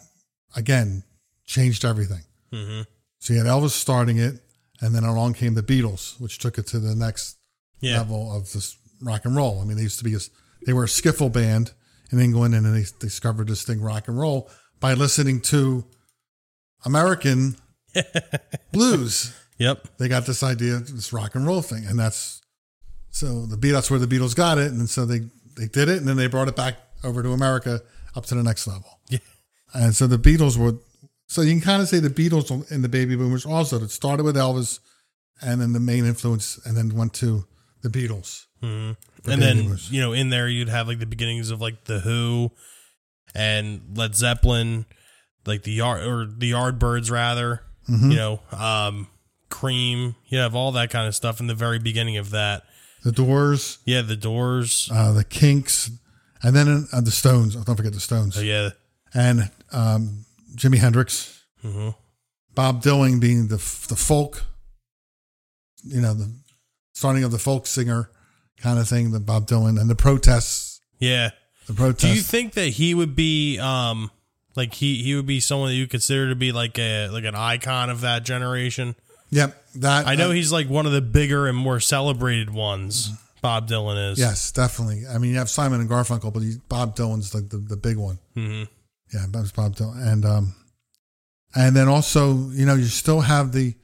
again, 0.56 1.04
changed 1.46 1.86
everything. 1.86 2.24
Mm-hmm. 2.52 2.82
So 3.20 3.34
you 3.34 3.40
had 3.40 3.48
Elvis 3.48 3.70
starting 3.72 4.18
it, 4.18 4.40
and 4.82 4.96
then 4.96 5.04
along 5.04 5.34
came 5.36 5.54
the 5.54 5.62
Beatles, 5.62 6.20
which 6.20 6.40
took 6.40 6.58
it 6.58 6.66
to 6.68 6.80
the 6.80 6.96
next 6.96 7.38
Yeah. 7.82 7.98
level 8.00 8.36
of 8.36 8.52
this 8.52 8.76
rock 9.00 9.26
and 9.26 9.36
roll. 9.36 9.62
I 9.62 9.66
mean, 9.66 9.78
they 9.78 9.84
used 9.84 10.00
to 10.00 10.04
be 10.04 10.16
a, 10.16 10.20
they 10.66 10.74
were 10.74 10.84
a 10.84 10.88
skiffle 10.88 11.32
band 11.32 11.74
in 12.12 12.20
England, 12.20 12.56
and 12.56 12.66
then 12.66 12.74
they 12.74 12.86
discovered 13.00 13.48
this 13.48 13.64
thing 13.64 13.82
rock 13.82 14.08
and 14.08 14.20
roll 14.20 14.50
by 14.80 14.94
listening 14.94 15.42
to 15.42 15.86
American 16.86 17.58
blues. 18.72 19.36
Yep. 19.58 19.88
They 19.98 20.08
got 20.08 20.26
this 20.26 20.42
idea, 20.42 20.78
this 20.78 21.12
rock 21.12 21.36
and 21.36 21.46
roll 21.46 21.62
thing, 21.62 21.86
and 21.86 22.00
that's 22.00 22.42
so 23.12 23.46
the 23.46 23.58
Beatles. 23.58 23.74
That's 23.74 23.92
where 23.92 24.00
the 24.00 24.08
Beatles 24.08 24.36
got 24.36 24.58
it, 24.58 24.72
and 24.72 24.90
so 24.90 25.06
they 25.06 25.22
they 25.58 25.68
did 25.68 25.90
it, 25.90 25.98
and 25.98 26.08
then 26.08 26.16
they 26.16 26.28
brought 26.28 26.48
it 26.48 26.56
back 26.56 26.76
over 27.04 27.22
to 27.24 27.32
America 27.32 27.82
up 28.16 28.26
to 28.28 28.36
the 28.36 28.44
next 28.44 28.68
level. 28.68 29.00
Yeah. 29.10 29.20
And 29.74 29.96
so 29.96 30.08
the 30.08 30.18
Beatles 30.18 30.58
were, 30.58 30.80
so 31.28 31.42
you 31.42 31.52
can 31.52 31.62
kind 31.62 31.82
of 31.82 31.88
say 31.88 32.00
the 32.00 32.10
Beatles 32.10 32.72
and 32.72 32.84
the 32.84 32.90
Baby 32.90 33.16
Boomers 33.16 33.46
also 33.46 33.78
that 33.80 33.92
started 33.92 34.24
with 34.24 34.36
Elvis, 34.36 34.80
and 35.42 35.62
then 35.62 35.74
the 35.74 35.80
main 35.80 36.06
influence, 36.06 36.60
and 36.66 36.76
then 36.76 36.96
went 36.96 37.14
to 37.16 37.46
the 37.82 37.90
Beatles. 37.90 38.46
hmm 38.62 38.92
The 39.24 39.32
And 39.34 39.42
then 39.42 39.78
you 39.90 40.02
know 40.02 40.14
in 40.14 40.30
there 40.30 40.48
you'd 40.48 40.70
have 40.70 40.88
like 40.88 41.00
the 41.00 41.06
beginnings 41.06 41.50
of 41.52 41.62
like 41.62 41.86
the 41.86 42.00
Who, 42.00 42.52
and 43.36 43.82
Led 43.96 44.16
Zeppelin, 44.16 44.86
like 45.46 45.64
the 45.64 45.72
yard 45.72 46.06
or 46.06 46.26
the 46.26 46.52
Yardbirds 46.52 47.10
rather. 47.12 47.62
Mm-hmm. 47.90 48.12
You 48.12 48.18
know, 48.18 48.40
um, 48.52 49.08
Cream. 49.50 50.16
You 50.28 50.40
have 50.40 50.56
all 50.56 50.72
that 50.74 50.90
kind 50.92 51.08
of 51.08 51.16
stuff 51.16 51.40
in 51.40 51.48
the 51.48 51.56
very 51.56 51.80
beginning 51.80 52.18
of 52.18 52.30
that. 52.32 52.64
The 53.04 53.12
Doors, 53.12 53.80
Yeah, 53.86 54.02
the 54.02 54.18
Doors. 54.18 54.90
uh, 54.94 55.14
the 55.14 55.24
Kinks, 55.24 55.90
and 56.44 56.54
then 56.56 56.88
uh, 56.92 57.02
the 57.02 57.12
Stones. 57.12 57.56
Oh, 57.56 57.64
don't 57.64 57.76
forget 57.78 57.94
the 57.94 58.00
Stones, 58.02 58.38
Oh 58.38 58.42
yeah. 58.42 58.72
and 59.14 59.50
um, 59.72 60.26
Jimi 60.56 60.78
Hendrix, 60.78 61.44
hmm 61.62 61.90
Bob 62.54 62.84
Dylan 62.84 63.20
being 63.22 63.48
the 63.48 63.56
the 63.88 63.96
folk, 63.96 64.44
you 65.84 66.02
know, 66.02 66.14
the 66.14 66.30
starting 67.00 67.24
of 67.24 67.32
the 67.32 67.40
folk 67.40 67.66
singer 67.66 68.12
kind 68.62 68.78
of 68.78 68.88
thing. 68.90 69.12
The 69.12 69.22
Bob 69.22 69.48
Dylan 69.48 69.80
and 69.80 69.90
the 69.90 69.96
protests. 69.96 70.82
Yeah. 71.00 71.30
The 71.68 71.74
protests. 71.74 72.04
Do 72.04 72.14
you 72.14 72.22
think 72.22 72.54
that 72.56 72.68
he 72.68 72.94
would 72.94 73.16
be 73.16 73.58
um 73.58 74.12
like 74.56 74.74
he 74.74 75.02
he 75.02 75.16
would 75.16 75.26
be 75.26 75.40
someone 75.40 75.70
that 75.70 75.76
you 75.76 75.88
consider 75.88 76.28
to 76.28 76.36
be 76.36 76.52
like 76.52 76.78
a 76.78 77.08
like 77.08 77.24
an 77.24 77.36
icon 77.36 77.90
of 77.90 78.02
that 78.02 78.26
generation? 78.26 78.96
Yep, 79.32 79.56
that 79.76 80.08
I 80.08 80.16
know 80.16 80.30
uh, 80.30 80.34
he's 80.34 80.52
like 80.52 80.68
one 80.68 80.86
of 80.86 80.92
the 80.92 81.02
bigger 81.02 81.48
and 81.48 81.58
more 81.58 81.80
celebrated 81.80 82.50
ones. 82.50 83.12
Bob 83.42 83.70
Dylan 83.70 84.12
is. 84.12 84.20
Yes, 84.20 84.52
definitely. 84.52 85.04
I 85.08 85.18
mean, 85.20 85.32
you 85.32 85.38
have 85.38 85.50
Simon 85.50 85.80
and 85.80 85.90
Garfunkel, 85.90 86.34
but 86.34 86.42
he, 86.42 86.56
Bob 86.68 86.98
Dylan's 86.98 87.32
the, 87.32 87.40
the 87.42 87.58
the 87.58 87.78
big 87.78 87.96
one. 87.96 88.20
hmm 88.34 88.64
Yeah, 89.14 89.28
that's 89.30 89.52
Bob 89.54 89.76
Dylan, 89.76 90.06
and 90.06 90.26
um, 90.26 90.56
and 91.56 91.76
then 91.76 91.88
also, 91.88 92.34
you 92.50 92.66
know, 92.66 92.76
you 92.76 92.86
still 92.86 93.22
have 93.22 93.54
the 93.54 93.76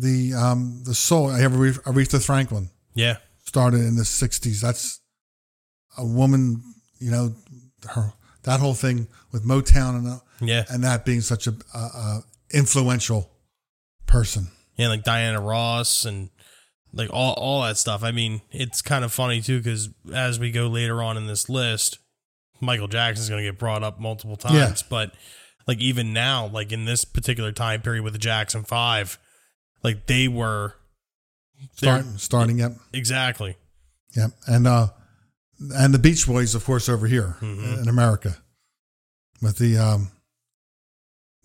the 0.00 0.34
um 0.34 0.82
the 0.84 0.94
soul. 0.94 1.30
I 1.30 1.38
have 1.40 1.52
Aretha 1.52 1.82
Aretha 1.84 2.24
Franklin 2.24 2.70
Yeah. 2.94 3.16
started 3.44 3.80
in 3.80 3.96
the 3.96 4.02
'60s. 4.04 4.60
That's 4.60 5.00
a 5.98 6.04
woman, 6.04 6.62
you 6.98 7.10
know, 7.10 7.34
her 7.90 8.12
that 8.42 8.60
whole 8.60 8.74
thing 8.74 9.08
with 9.32 9.44
Motown 9.44 9.96
and 9.98 10.08
uh, 10.08 10.18
Yeah. 10.40 10.64
and 10.68 10.84
that 10.84 11.04
being 11.04 11.20
such 11.20 11.46
a, 11.46 11.54
a, 11.74 11.78
a 11.78 12.20
influential 12.52 13.30
person. 14.06 14.48
Yeah, 14.76 14.88
like 14.88 15.04
Diana 15.04 15.40
Ross 15.40 16.04
and 16.04 16.30
like 16.92 17.08
all 17.12 17.32
all 17.34 17.62
that 17.62 17.78
stuff. 17.78 18.02
I 18.02 18.12
mean, 18.12 18.42
it's 18.52 18.82
kind 18.82 19.04
of 19.04 19.12
funny 19.12 19.40
too 19.40 19.58
because 19.58 19.88
as 20.12 20.38
we 20.38 20.50
go 20.50 20.66
later 20.68 21.02
on 21.02 21.16
in 21.16 21.26
this 21.26 21.48
list, 21.48 21.98
Michael 22.60 22.88
Jackson's 22.88 23.28
going 23.28 23.42
to 23.42 23.48
get 23.50 23.58
brought 23.58 23.82
up 23.82 23.98
multiple 24.00 24.36
times. 24.36 24.54
Yeah. 24.82 24.86
But 24.90 25.14
like 25.66 25.78
even 25.78 26.12
now, 26.12 26.46
like 26.46 26.72
in 26.72 26.84
this 26.84 27.04
particular 27.04 27.52
time 27.52 27.80
period 27.82 28.02
with 28.04 28.12
the 28.12 28.18
Jackson 28.18 28.62
Five, 28.64 29.18
like 29.82 30.06
they 30.06 30.28
were 30.28 30.74
they're- 31.80 32.02
Start, 32.02 32.20
starting, 32.20 32.58
yep, 32.58 32.76
exactly. 32.92 33.56
yep, 34.14 34.30
and 34.46 34.66
uh, 34.66 34.88
and 35.74 35.94
the 35.94 35.98
Beach 35.98 36.26
Boys, 36.26 36.54
of 36.54 36.64
course, 36.64 36.88
over 36.88 37.06
here 37.06 37.36
Mhm. 37.40 37.82
in 37.82 37.88
America, 37.88 38.36
with 39.40 39.56
the 39.58 39.78
um, 39.78 40.10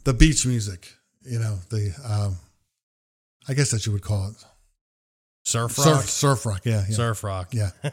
the 0.04 0.14
beach 0.14 0.46
music. 0.46 0.94
You 1.24 1.40
know, 1.40 1.60
the 1.70 1.94
um, 2.04 2.38
I 3.48 3.54
guess 3.54 3.72
that 3.72 3.86
you 3.86 3.92
would 3.94 4.02
call 4.02 4.30
it 4.30 4.36
Surf 5.46 5.78
rock, 5.78 5.88
surf 5.88 6.10
surf 6.10 6.46
rock. 6.46 6.62
Yeah, 6.66 6.84
yeah, 6.90 6.96
surf 6.96 7.24
rock. 7.24 7.54
yeah. 7.54 7.72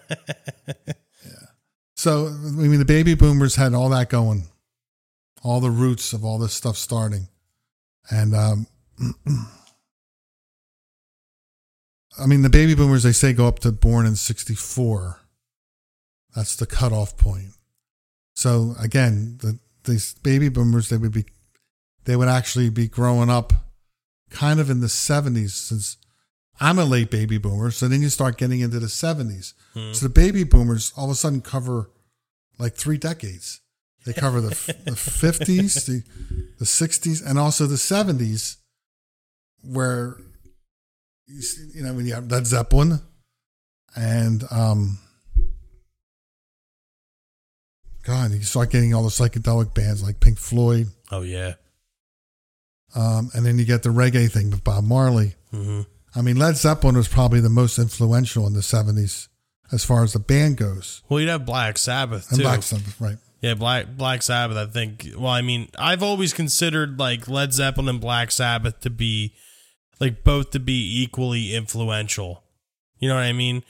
So 1.96 2.28
I 2.28 2.30
mean, 2.30 2.78
the 2.78 2.84
baby 2.84 3.14
boomers 3.14 3.56
had 3.56 3.74
all 3.74 3.88
that 3.88 4.08
going, 4.08 4.44
all 5.42 5.60
the 5.60 5.70
roots 5.70 6.12
of 6.12 6.24
all 6.24 6.38
this 6.38 6.54
stuff 6.54 6.76
starting, 6.76 7.26
and 8.08 8.36
um, 8.36 8.66
I 12.20 12.26
mean, 12.26 12.42
the 12.42 12.50
baby 12.50 12.74
boomers 12.74 13.02
they 13.02 13.12
say 13.12 13.32
go 13.32 13.46
up 13.46 13.60
to 13.60 13.72
born 13.72 14.06
in 14.06 14.16
'64. 14.16 15.20
That's 16.34 16.56
the 16.56 16.66
cutoff 16.66 17.16
point. 17.16 17.52
So 18.34 18.74
again, 18.78 19.38
the 19.40 19.58
these 19.84 20.14
baby 20.14 20.48
boomers 20.48 20.88
they 20.88 20.96
would 20.96 21.12
be, 21.12 21.26
they 22.04 22.16
would 22.16 22.28
actually 22.28 22.70
be 22.70 22.88
growing 22.88 23.30
up 23.30 23.52
kind 24.30 24.60
of 24.60 24.70
in 24.70 24.80
the 24.80 24.86
70s 24.86 25.50
since 25.50 25.96
I'm 26.60 26.78
a 26.78 26.84
late 26.84 27.10
baby 27.10 27.38
boomer. 27.38 27.70
So 27.70 27.88
then 27.88 28.02
you 28.02 28.08
start 28.08 28.36
getting 28.36 28.60
into 28.60 28.78
the 28.78 28.86
70s. 28.86 29.54
Hmm. 29.74 29.92
So 29.92 30.06
the 30.06 30.12
baby 30.12 30.44
boomers 30.44 30.92
all 30.96 31.06
of 31.06 31.10
a 31.12 31.14
sudden 31.14 31.40
cover 31.40 31.90
like 32.58 32.74
three 32.74 32.98
decades. 32.98 33.60
They 34.04 34.12
cover 34.12 34.40
the, 34.40 34.48
the 34.84 34.92
50s, 34.92 35.86
the, 35.86 36.02
the 36.58 36.64
60s, 36.64 37.24
and 37.24 37.38
also 37.38 37.66
the 37.66 37.76
70s, 37.76 38.56
where 39.62 40.16
you, 41.28 41.42
see, 41.42 41.68
you 41.74 41.84
know, 41.84 41.92
when 41.94 42.06
you 42.06 42.14
have 42.14 42.30
Led 42.30 42.46
Zeppelin 42.46 43.00
and, 43.94 44.44
um, 44.50 44.98
God, 48.04 48.30
you 48.32 48.42
start 48.42 48.70
getting 48.70 48.94
all 48.94 49.02
the 49.02 49.08
psychedelic 49.10 49.74
bands 49.74 50.02
like 50.02 50.20
Pink 50.20 50.38
Floyd, 50.38 50.88
Oh 51.10 51.22
yeah. 51.22 51.54
um, 52.94 53.30
and 53.34 53.44
then 53.44 53.58
you 53.58 53.64
get 53.64 53.82
the 53.82 53.90
reggae 53.90 54.30
thing 54.30 54.50
with 54.50 54.64
Bob 54.64 54.84
Marley. 54.84 55.34
hmm 55.50 55.82
I 56.14 56.22
mean, 56.22 56.36
Led 56.36 56.56
Zeppelin 56.56 56.96
was 56.96 57.06
probably 57.06 57.40
the 57.40 57.50
most 57.50 57.78
influential 57.78 58.46
in 58.46 58.54
the 58.54 58.60
70s 58.60 59.28
as 59.70 59.84
far 59.84 60.02
as 60.02 60.14
the 60.14 60.18
band 60.18 60.56
goes. 60.56 61.02
Well, 61.08 61.20
you'd 61.20 61.28
have 61.28 61.44
Black 61.44 61.76
Sabbath 61.76 62.30
And 62.30 62.38
too. 62.38 62.44
Black 62.44 62.62
Sabbath, 62.62 62.98
right. 63.00 63.18
Yeah, 63.42 63.54
Black 63.54 63.94
Black 63.94 64.22
Sabbath. 64.22 64.56
I 64.56 64.66
think. 64.66 65.10
Well, 65.16 65.30
I 65.30 65.42
mean, 65.42 65.68
I've 65.78 66.02
always 66.02 66.32
considered 66.32 66.98
like 66.98 67.28
Led 67.28 67.52
Zeppelin 67.52 67.88
and 67.88 68.00
Black 68.00 68.30
Sabbath 68.32 68.80
to 68.80 68.90
be 68.90 69.34
like 70.00 70.24
both 70.24 70.50
to 70.52 70.60
be 70.60 71.02
equally 71.02 71.54
influential. 71.54 72.42
You 72.98 73.08
know 73.08 73.14
what 73.14 73.24
I 73.24 73.32
mean? 73.32 73.62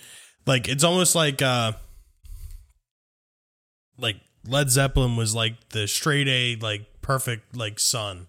Like 0.47 0.69
it's 0.69 0.85
almost 0.85 1.15
like 1.15 1.43
uh 1.43 1.73
like 3.99 4.17
Led 4.47 4.71
Zeppelin 4.71 5.17
was 5.17 5.35
like 5.35 5.71
the 5.71 5.87
straight 5.87 6.29
A, 6.29 6.57
like 6.61 6.87
perfect 7.03 7.57
like 7.57 7.79
son, 7.79 8.29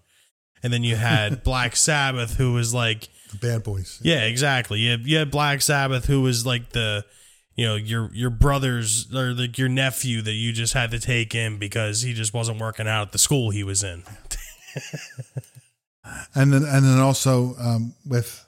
and 0.62 0.72
then 0.72 0.84
you 0.84 0.96
had 0.96 1.42
Black 1.44 1.76
Sabbath, 1.76 2.36
who 2.36 2.52
was 2.52 2.74
like 2.74 3.08
The 3.32 3.38
Bad 3.38 3.62
Boys. 3.62 3.98
yeah, 4.02 4.24
exactly. 4.24 4.80
You 4.80 4.90
had, 4.90 5.00
you 5.06 5.16
had 5.18 5.30
Black 5.30 5.62
Sabbath, 5.62 6.06
who 6.06 6.20
was 6.22 6.44
like 6.44 6.70
the, 6.70 7.04
you 7.54 7.64
know, 7.66 7.76
your 7.76 8.10
your 8.12 8.30
brother's 8.30 9.14
or 9.14 9.32
like 9.32 9.56
your 9.56 9.68
nephew 9.68 10.20
that 10.22 10.32
you 10.32 10.52
just 10.52 10.74
had 10.74 10.90
to 10.90 10.98
take 10.98 11.34
in 11.34 11.58
because 11.58 12.02
he 12.02 12.12
just 12.12 12.34
wasn't 12.34 12.60
working 12.60 12.88
out 12.88 13.02
at 13.08 13.12
the 13.12 13.18
school 13.18 13.50
he 13.50 13.64
was 13.64 13.82
in. 13.82 14.02
And 16.34 16.52
then, 16.52 16.62
and 16.64 16.84
then 16.84 16.98
also 16.98 17.54
um, 17.58 17.94
with 18.06 18.46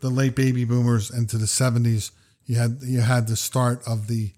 the 0.00 0.10
late 0.10 0.36
baby 0.36 0.64
boomers 0.64 1.10
into 1.10 1.38
the 1.38 1.46
70s, 1.46 2.10
you 2.44 2.56
had 2.56 2.78
you 2.82 3.00
had 3.00 3.26
the 3.26 3.36
start 3.36 3.82
of 3.86 4.06
the 4.06 4.32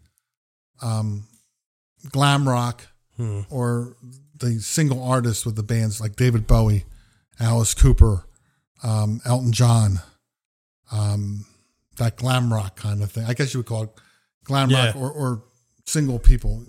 um, 0.83 1.25
glam 2.11 2.49
rock 2.49 2.87
Hmm. 3.17 3.41
or 3.51 3.97
the 4.39 4.61
single 4.61 5.03
artists 5.03 5.45
with 5.45 5.57
the 5.57 5.65
bands 5.65 6.01
like 6.01 6.15
David 6.15 6.47
Bowie, 6.47 6.85
Alice 7.41 7.75
Cooper, 7.75 8.25
um, 8.85 9.21
Elton 9.27 9.51
John, 9.53 10.01
um, 10.93 11.45
that 11.97 12.17
glam 12.17 12.53
rock 12.53 12.77
kind 12.77 13.03
of 13.03 13.11
thing. 13.11 13.25
I 13.25 13.35
guess 13.35 13.53
you 13.53 13.59
would 13.59 13.67
call 13.67 13.83
it 13.83 13.91
glam 14.45 14.71
rock 14.71 14.95
or, 14.97 15.11
or 15.11 15.43
single 15.85 16.21
people 16.21 16.65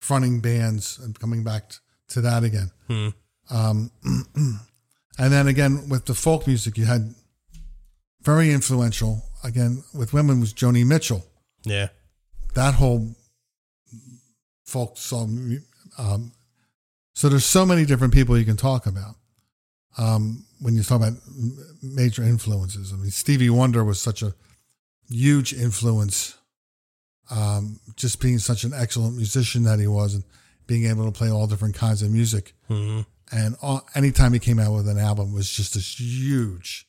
fronting 0.00 0.40
bands 0.40 0.98
and 0.98 1.16
coming 1.18 1.44
back 1.44 1.70
to 2.08 2.20
that 2.22 2.42
again. 2.42 2.72
Hmm. 2.88 3.08
Um, 3.50 3.90
and 5.18 5.32
then 5.32 5.48
again 5.48 5.88
with 5.88 6.06
the 6.06 6.14
folk 6.14 6.46
music, 6.46 6.78
you 6.78 6.84
had 6.84 7.14
very 8.22 8.52
influential. 8.52 9.22
Again 9.42 9.82
with 9.94 10.12
women 10.12 10.40
was 10.40 10.52
Joni 10.52 10.86
Mitchell. 10.86 11.24
Yeah, 11.64 11.88
That 12.54 12.74
whole 12.74 13.14
folk 14.64 14.96
song. 14.96 15.58
Um, 15.98 16.32
so 17.14 17.28
there's 17.28 17.44
so 17.44 17.66
many 17.66 17.84
different 17.84 18.14
people 18.14 18.38
you 18.38 18.44
can 18.44 18.56
talk 18.56 18.86
about 18.86 19.16
um, 19.98 20.44
when 20.60 20.74
you 20.74 20.82
talk 20.82 21.00
about 21.02 21.14
major 21.82 22.22
influences. 22.22 22.92
I 22.92 22.96
mean, 22.96 23.10
Stevie 23.10 23.50
Wonder 23.50 23.84
was 23.84 24.00
such 24.00 24.22
a 24.22 24.34
huge 25.08 25.52
influence. 25.52 26.36
Um, 27.30 27.78
just 27.96 28.20
being 28.20 28.38
such 28.38 28.64
an 28.64 28.72
excellent 28.74 29.16
musician 29.16 29.62
that 29.64 29.78
he 29.78 29.86
was, 29.86 30.14
and 30.14 30.24
being 30.66 30.86
able 30.86 31.04
to 31.04 31.12
play 31.12 31.30
all 31.30 31.46
different 31.46 31.74
kinds 31.76 32.02
of 32.02 32.10
music. 32.10 32.54
hmm 32.68 33.00
And 33.32 33.56
all, 33.62 33.86
anytime 33.94 34.32
he 34.32 34.38
came 34.38 34.58
out 34.58 34.74
with 34.74 34.88
an 34.88 34.98
album, 34.98 35.30
it 35.30 35.34
was 35.34 35.50
just 35.50 35.74
this 35.74 35.98
huge 36.00 36.86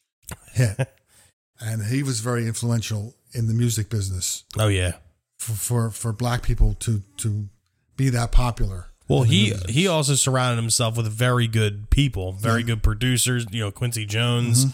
hit. 0.53 0.89
and 1.59 1.85
he 1.85 2.01
was 2.03 2.19
very 2.19 2.47
influential 2.47 3.15
in 3.33 3.47
the 3.47 3.53
music 3.53 3.89
business 3.89 4.43
oh 4.57 4.67
yeah. 4.67 4.93
for, 5.37 5.51
for, 5.53 5.89
for 5.91 6.11
black 6.13 6.41
people 6.43 6.73
to, 6.79 7.01
to 7.17 7.47
be 7.95 8.09
that 8.09 8.31
popular. 8.31 8.87
Well, 9.07 9.23
he 9.23 9.53
he 9.67 9.87
also 9.87 10.15
surrounded 10.15 10.61
himself 10.61 10.95
with 10.95 11.05
very 11.11 11.45
good 11.45 11.89
people, 11.89 12.31
very 12.31 12.61
Yeah. 12.61 12.67
good 12.67 12.83
producers. 12.83 13.45
You 13.51 13.65
know, 13.65 13.71
Quincy 13.71 14.05
Jones, 14.05 14.67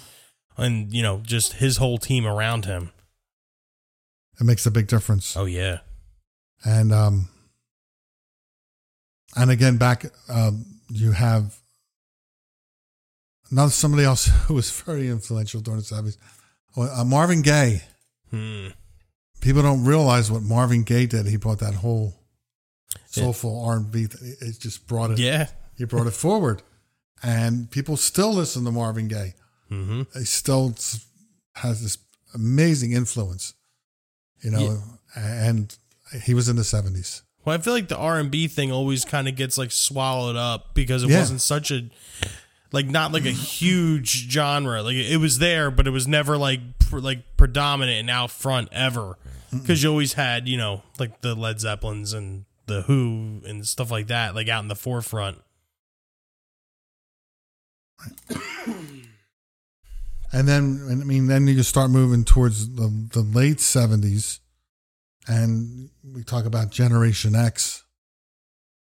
and 0.55 0.93
you 0.93 1.01
know, 1.01 1.21
just 1.25 1.53
his 1.53 1.77
whole 1.77 1.97
team 1.97 2.27
around 2.27 2.65
him. 2.65 2.91
it 4.39 4.43
makes 4.43 4.67
a 4.67 4.71
big 4.71 4.85
difference. 4.85 5.35
Oh 5.35 5.45
yeah. 5.45 5.79
And 6.63 6.93
um, 6.93 7.29
and 9.35 9.49
again, 9.49 9.77
back 9.77 10.05
um, 10.29 10.76
you 10.89 11.11
have 11.11 11.55
another 13.51 13.71
somebody 13.71 14.03
else 14.03 14.25
who 14.47 14.53
was 14.53 14.71
very 14.71 15.07
influential 15.09 15.61
during 15.61 15.79
the 15.79 15.85
seventies, 15.85 16.17
uh, 16.75 17.03
Marvin 17.05 17.41
Gaye. 17.41 17.83
Hmm. 18.31 18.67
People 19.41 19.61
don't 19.61 19.85
realize 19.85 20.31
what 20.31 20.41
Marvin 20.41 20.83
Gaye 20.83 21.05
did. 21.05 21.27
He 21.27 21.37
brought 21.37 21.59
that 21.59 21.75
whole 21.75 22.15
soulful 23.05 23.63
R 23.65 23.77
and 23.77 23.91
B. 23.91 24.07
It 24.21 24.59
just 24.59 24.87
brought 24.87 25.11
it. 25.11 25.19
Yeah. 25.19 25.47
He 25.77 25.85
brought 25.85 26.07
it 26.07 26.11
forward, 26.25 26.63
and 27.21 27.69
people 27.69 27.97
still 27.97 28.33
listen 28.33 28.65
to 28.65 28.71
Marvin 28.71 29.07
Gaye. 29.07 29.33
hmm 29.69 30.03
He 30.13 30.25
still 30.25 30.75
has 31.55 31.81
this 31.83 31.97
amazing 32.33 32.91
influence, 32.93 33.53
you 34.43 34.51
know. 34.51 34.81
And 35.15 35.75
he 36.23 36.33
was 36.33 36.49
in 36.49 36.55
the 36.57 36.63
seventies. 36.63 37.21
Well, 37.47 37.55
I 37.55 37.59
feel 37.61 37.71
like 37.71 37.87
the 37.87 37.95
R 37.95 38.19
and 38.19 38.29
B 38.29 38.49
thing 38.49 38.73
always 38.73 39.05
kind 39.05 39.25
of 39.29 39.37
gets 39.37 39.57
like 39.57 39.71
swallowed 39.71 40.35
up 40.35 40.73
because 40.73 41.03
it 41.03 41.09
Yeah. 41.09 41.19
wasn't 41.19 41.39
such 41.39 41.71
a 41.71 41.89
like 42.73 42.87
not 42.87 43.13
like 43.13 43.25
a 43.25 43.31
huge 43.31 44.29
genre. 44.29 44.83
Like 44.83 44.97
it 44.97 45.15
was 45.15 45.39
there, 45.39 45.71
but 45.71 45.87
it 45.87 45.91
was 45.91 46.09
never 46.09 46.37
like 46.37 46.59
pr- 46.79 46.99
like 46.99 47.37
predominant 47.37 47.99
and 48.01 48.09
out 48.09 48.31
front 48.31 48.67
ever. 48.73 49.17
Because 49.49 49.81
you 49.81 49.89
always 49.89 50.11
had 50.11 50.49
you 50.49 50.57
know 50.57 50.83
like 50.99 51.21
the 51.21 51.35
Led 51.35 51.61
Zeppelins 51.61 52.11
and 52.11 52.43
the 52.65 52.81
Who 52.81 53.39
and 53.45 53.65
stuff 53.65 53.91
like 53.91 54.07
that 54.07 54.35
like 54.35 54.49
out 54.49 54.61
in 54.63 54.67
the 54.67 54.75
forefront. 54.75 55.37
And 60.33 60.45
then, 60.45 60.85
I 60.91 60.95
mean, 61.05 61.27
then 61.27 61.47
you 61.47 61.63
start 61.63 61.89
moving 61.89 62.25
towards 62.25 62.75
the, 62.75 62.89
the 63.13 63.21
late 63.21 63.57
70s, 63.59 64.39
and 65.27 65.89
we 66.13 66.23
talk 66.23 66.45
about 66.45 66.71
Generation 66.71 67.35
X, 67.35 67.83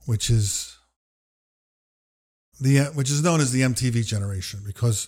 which 0.06 0.30
is 0.30 0.78
the 2.60 2.92
which 2.94 3.10
is 3.10 3.24
known 3.24 3.42
as 3.42 3.52
the 3.52 3.62
MTV 3.62 4.06
generation 4.06 4.62
because, 4.66 5.08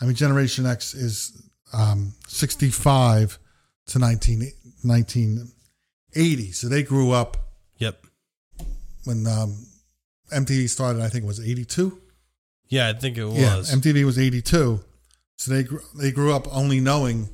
I 0.00 0.04
mean, 0.04 0.14
Generation 0.14 0.66
X 0.66 0.94
is 0.94 1.32
um, 1.72 2.12
65 2.28 3.38
to 3.86 3.98
19, 3.98 4.40
1980. 4.82 6.52
So 6.52 6.68
they 6.68 6.82
grew 6.82 7.12
up 7.12 7.36
Yep. 7.78 8.04
when 9.04 9.26
um, 9.26 9.66
MTV 10.32 10.68
started, 10.68 11.02
I 11.02 11.08
think 11.08 11.24
it 11.24 11.26
was 11.26 11.40
82. 11.40 11.98
Yeah, 12.68 12.88
I 12.88 12.92
think 12.92 13.18
it 13.18 13.24
was. 13.24 13.36
Yeah, 13.38 13.56
MTV 13.76 14.04
was 14.04 14.18
82. 14.18 14.80
So 15.36 15.50
they 15.52 15.66
they 15.98 16.12
grew 16.12 16.32
up 16.32 16.46
only 16.54 16.78
knowing 16.80 17.28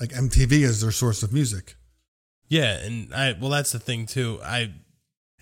like 0.00 0.10
MTV 0.10 0.64
as 0.64 0.80
their 0.80 0.90
source 0.90 1.22
of 1.22 1.32
music. 1.32 1.76
Yeah, 2.48 2.78
and 2.84 3.12
I 3.14 3.34
well 3.40 3.50
that's 3.50 3.72
the 3.72 3.78
thing 3.78 4.06
too. 4.06 4.40
I 4.44 4.72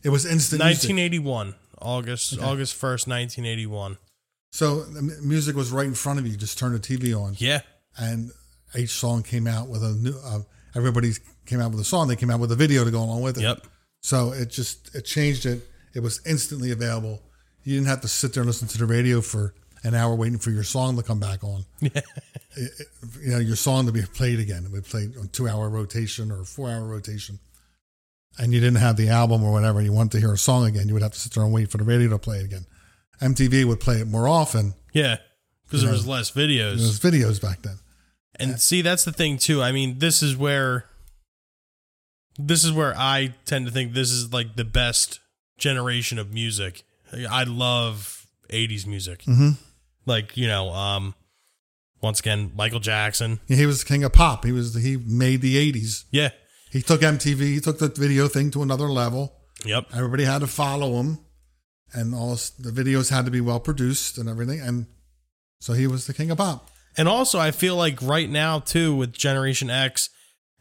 It 0.02 0.08
was 0.10 0.24
instant 0.26 0.60
1981 0.62 1.54
August 1.80 2.34
Okay. 2.34 2.42
August 2.44 2.74
1st 2.80 3.06
1981. 3.08 3.98
So 4.52 4.82
the 4.82 5.02
music 5.22 5.56
was 5.56 5.70
right 5.72 5.86
in 5.86 5.94
front 5.94 6.18
of 6.18 6.26
you. 6.26 6.32
You 6.32 6.38
just 6.38 6.58
turn 6.58 6.72
the 6.72 6.78
TV 6.78 7.14
on 7.18 7.34
Yeah. 7.38 7.60
and 7.96 8.30
each 8.78 8.90
song 8.90 9.22
came 9.22 9.46
out 9.46 9.68
with 9.68 9.82
a 9.82 9.92
new 9.92 10.14
uh, 10.24 10.40
everybody 10.74 11.12
came 11.46 11.60
out 11.60 11.70
with 11.72 11.80
a 11.80 11.84
song. 11.84 12.08
They 12.08 12.16
came 12.16 12.30
out 12.30 12.40
with 12.40 12.52
a 12.52 12.56
video 12.56 12.84
to 12.84 12.90
go 12.90 13.02
along 13.02 13.22
with 13.22 13.36
it. 13.38 13.42
Yep. 13.42 13.66
So 14.02 14.32
it 14.32 14.50
just 14.50 14.94
it 14.94 15.02
changed 15.02 15.46
it. 15.46 15.62
It 15.94 16.00
was 16.00 16.20
instantly 16.26 16.70
available. 16.70 17.22
You 17.64 17.74
didn't 17.76 17.88
have 17.88 18.00
to 18.00 18.08
sit 18.08 18.32
there 18.34 18.40
and 18.42 18.48
listen 18.48 18.66
to 18.68 18.78
the 18.78 18.86
radio 18.86 19.20
for 19.20 19.54
an 19.84 19.94
hour 19.94 20.14
waiting 20.14 20.38
for 20.38 20.50
your 20.50 20.62
song 20.64 20.96
to 20.96 21.02
come 21.02 21.18
back 21.20 21.42
on. 21.44 21.64
It- 21.80 22.04
it- 22.56 22.86
you 23.22 23.30
know, 23.30 23.38
your 23.38 23.56
song 23.56 23.86
to 23.86 23.92
be 23.92 24.02
played 24.02 24.38
again. 24.38 24.64
It 24.64 24.70
would 24.72 24.84
play 24.84 25.08
on 25.18 25.28
two 25.28 25.48
hour 25.48 25.68
rotation 25.68 26.30
or 26.30 26.44
four 26.44 26.70
hour 26.70 26.84
rotation. 26.86 27.38
And 28.38 28.52
you 28.52 28.60
didn't 28.60 28.76
have 28.80 28.96
the 28.96 29.08
album 29.08 29.42
or 29.42 29.52
whatever. 29.52 29.80
You 29.82 29.92
wanted 29.92 30.12
to 30.12 30.20
hear 30.20 30.32
a 30.32 30.38
song 30.38 30.66
again. 30.66 30.86
You 30.88 30.94
would 30.94 31.02
have 31.02 31.12
to 31.12 31.18
sit 31.20 31.32
there 31.34 31.42
and 31.44 31.52
wait 31.52 31.70
for 31.70 31.78
the 31.78 31.84
radio 31.84 32.10
to 32.10 32.18
play 32.18 32.38
it 32.38 32.44
again. 32.44 32.66
MTV 33.20 33.64
would 33.64 33.80
play 33.80 34.00
it 34.00 34.06
more 34.06 34.26
often. 34.28 34.74
Yeah. 34.92 35.16
Because 35.64 35.80
there 35.82 35.90
know, 35.90 35.96
was 35.96 36.06
less 36.06 36.30
videos. 36.30 36.76
There 36.76 36.86
was 36.86 37.00
videos 37.00 37.40
back 37.40 37.62
then. 37.62 37.78
And 38.36 38.60
see, 38.60 38.82
that's 38.82 39.04
the 39.04 39.12
thing 39.12 39.38
too. 39.38 39.62
I 39.62 39.72
mean, 39.72 39.98
this 39.98 40.22
is 40.22 40.36
where 40.36 40.86
this 42.38 42.64
is 42.64 42.72
where 42.72 42.94
I 42.96 43.34
tend 43.44 43.66
to 43.66 43.72
think 43.72 43.92
this 43.92 44.10
is 44.10 44.32
like 44.32 44.56
the 44.56 44.64
best 44.64 45.20
generation 45.58 46.18
of 46.18 46.32
music. 46.32 46.82
I 47.30 47.44
love 47.44 48.26
80s 48.50 48.86
music. 48.86 49.22
Mhm. 49.24 49.58
Like 50.06 50.36
you 50.36 50.48
know, 50.48 50.70
um, 50.70 51.14
once 52.00 52.20
again, 52.20 52.52
Michael 52.54 52.80
Jackson. 52.80 53.40
He 53.46 53.64
was 53.66 53.80
the 53.80 53.86
king 53.86 54.04
of 54.04 54.12
pop. 54.12 54.44
He 54.44 54.52
was 54.52 54.74
he 54.74 54.96
made 54.96 55.40
the 55.40 55.72
'80s. 55.72 56.04
Yeah. 56.10 56.30
He 56.70 56.80
took 56.80 57.02
MTV. 57.02 57.38
He 57.38 57.60
took 57.60 57.78
the 57.78 57.88
video 57.88 58.28
thing 58.28 58.50
to 58.52 58.62
another 58.62 58.86
level. 58.86 59.36
Yep. 59.64 59.88
Everybody 59.94 60.24
had 60.24 60.40
to 60.40 60.46
follow 60.46 60.94
him, 60.94 61.18
and 61.92 62.14
all 62.14 62.34
the 62.58 62.70
videos 62.70 63.10
had 63.10 63.26
to 63.26 63.30
be 63.30 63.40
well 63.40 63.60
produced 63.60 64.18
and 64.18 64.28
everything. 64.28 64.60
And 64.60 64.86
so 65.60 65.74
he 65.74 65.86
was 65.86 66.06
the 66.06 66.14
king 66.14 66.30
of 66.30 66.38
pop. 66.38 66.70
And 66.96 67.08
also, 67.08 67.38
I 67.38 67.50
feel 67.50 67.76
like 67.76 68.02
right 68.02 68.28
now 68.28 68.58
too, 68.58 68.94
with 68.94 69.12
Generation 69.12 69.70
X 69.70 70.10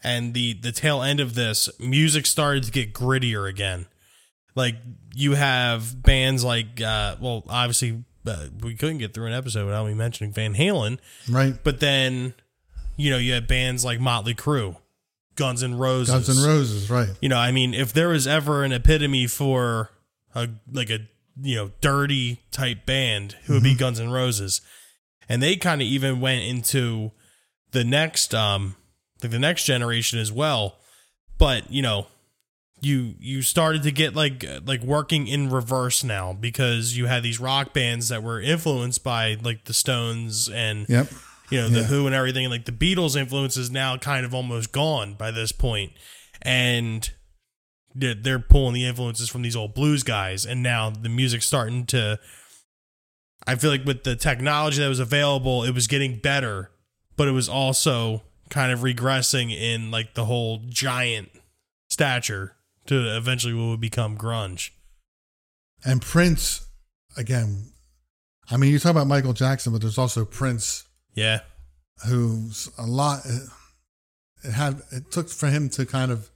and 0.03 0.33
the 0.33 0.53
the 0.53 0.71
tail 0.71 1.01
end 1.01 1.19
of 1.19 1.33
this, 1.33 1.69
music 1.79 2.25
started 2.25 2.63
to 2.65 2.71
get 2.71 2.93
grittier 2.93 3.49
again. 3.49 3.85
Like 4.53 4.75
you 5.15 5.35
have 5.35 6.03
bands 6.03 6.43
like, 6.43 6.81
uh, 6.81 7.15
well, 7.21 7.43
obviously 7.47 8.03
uh, 8.25 8.45
we 8.61 8.75
couldn't 8.75 8.99
get 8.99 9.13
through 9.13 9.27
an 9.27 9.33
episode 9.33 9.65
without 9.65 9.87
me 9.87 9.93
mentioning 9.93 10.31
Van 10.33 10.53
Halen, 10.55 10.99
Right? 11.29 11.55
but 11.63 11.79
then 11.79 12.33
you 12.97 13.09
know 13.09 13.17
you 13.17 13.33
had 13.33 13.47
bands 13.47 13.83
like 13.85 13.99
Motley 13.99 14.35
Crue, 14.35 14.77
Guns 15.35 15.63
N' 15.63 15.75
Roses, 15.77 16.13
Guns 16.27 16.29
N' 16.43 16.45
Roses. 16.47 16.89
Right? 16.89 17.09
You 17.21 17.29
know, 17.29 17.37
I 17.37 17.51
mean, 17.51 17.73
if 17.73 17.93
there 17.93 18.09
was 18.09 18.27
ever 18.27 18.63
an 18.63 18.71
epitome 18.71 19.27
for 19.27 19.89
a 20.35 20.49
like 20.71 20.89
a 20.89 20.99
you 21.41 21.55
know 21.55 21.71
dirty 21.81 22.41
type 22.51 22.85
band, 22.85 23.35
it 23.47 23.51
would 23.51 23.63
be 23.63 23.75
Guns 23.75 23.99
N' 23.99 24.11
Roses, 24.11 24.61
and 25.29 25.41
they 25.41 25.55
kind 25.55 25.81
of 25.81 25.87
even 25.87 26.19
went 26.19 26.43
into 26.43 27.11
the 27.71 27.83
next 27.83 28.35
um 28.35 28.75
like 29.23 29.31
the 29.31 29.39
next 29.39 29.63
generation 29.65 30.19
as 30.19 30.31
well. 30.31 30.77
But 31.37 31.71
you 31.71 31.81
know, 31.81 32.07
you 32.81 33.13
you 33.19 33.41
started 33.43 33.83
to 33.83 33.91
get 33.91 34.15
like 34.15 34.43
like 34.65 34.81
working 34.81 35.27
in 35.27 35.49
reverse 35.49 36.03
now 36.03 36.33
because 36.33 36.97
you 36.97 37.05
had 37.05 37.21
these 37.23 37.39
rock 37.39 37.73
bands 37.73 38.09
that 38.09 38.23
were 38.23 38.41
influenced 38.41 39.03
by 39.03 39.37
like 39.43 39.65
the 39.65 39.73
Stones 39.73 40.49
and 40.49 40.89
Yep. 40.89 41.07
you 41.51 41.61
know 41.61 41.69
the 41.69 41.81
Yeah. 41.81 41.85
Who 41.85 42.07
and 42.07 42.15
everything. 42.15 42.49
Like 42.49 42.65
the 42.65 42.71
Beatles' 42.71 43.15
influence 43.15 43.55
is 43.55 43.69
now 43.69 43.97
kind 43.97 44.25
of 44.25 44.33
almost 44.33 44.71
gone 44.71 45.13
by 45.13 45.29
this 45.29 45.51
point, 45.51 45.91
and 46.41 47.09
they're, 47.93 48.15
they're 48.15 48.39
pulling 48.39 48.73
the 48.73 48.85
influences 48.85 49.29
from 49.29 49.43
these 49.43 49.55
old 49.55 49.75
blues 49.75 50.01
guys, 50.01 50.45
and 50.45 50.63
now 50.63 50.89
the 50.89 51.09
music's 51.09 51.45
starting 51.45 51.85
to. 51.87 52.19
I 53.45 53.55
feel 53.55 53.69
like 53.71 53.85
with 53.85 54.03
the 54.03 54.15
technology 54.15 54.81
that 54.81 54.89
was 54.89 54.99
available, 54.99 55.63
it 55.63 55.73
was 55.73 55.87
getting 55.87 56.17
better, 56.17 56.71
but 57.15 57.27
it 57.27 57.31
was 57.31 57.49
also 57.49 58.23
kind 58.49 58.71
of 58.71 58.79
regressing 58.79 59.51
in 59.55 59.91
like 59.91 60.13
the 60.13 60.25
whole 60.25 60.61
giant 60.67 61.29
stature 61.89 62.55
to 62.87 63.15
eventually 63.15 63.53
what 63.53 63.67
would 63.69 63.81
become 63.81 64.17
grunge. 64.17 64.71
And 65.83 66.01
Prince, 66.01 66.65
again. 67.17 67.71
I 68.49 68.57
mean, 68.57 68.71
you 68.71 68.79
talk 68.79 68.91
about 68.91 69.07
Michael 69.07 69.33
Jackson, 69.33 69.71
but 69.71 69.81
there's 69.81 69.97
also 69.97 70.25
Prince, 70.25 70.85
Yeah, 71.15 71.39
who's 72.05 72.69
a 72.77 72.85
lot. 72.85 73.21
It 74.43 74.51
had 74.53 74.81
it 74.91 75.11
took 75.11 75.29
for 75.29 75.47
him 75.47 75.69
to 75.69 75.85
kind 75.85 76.11
of 76.11 76.29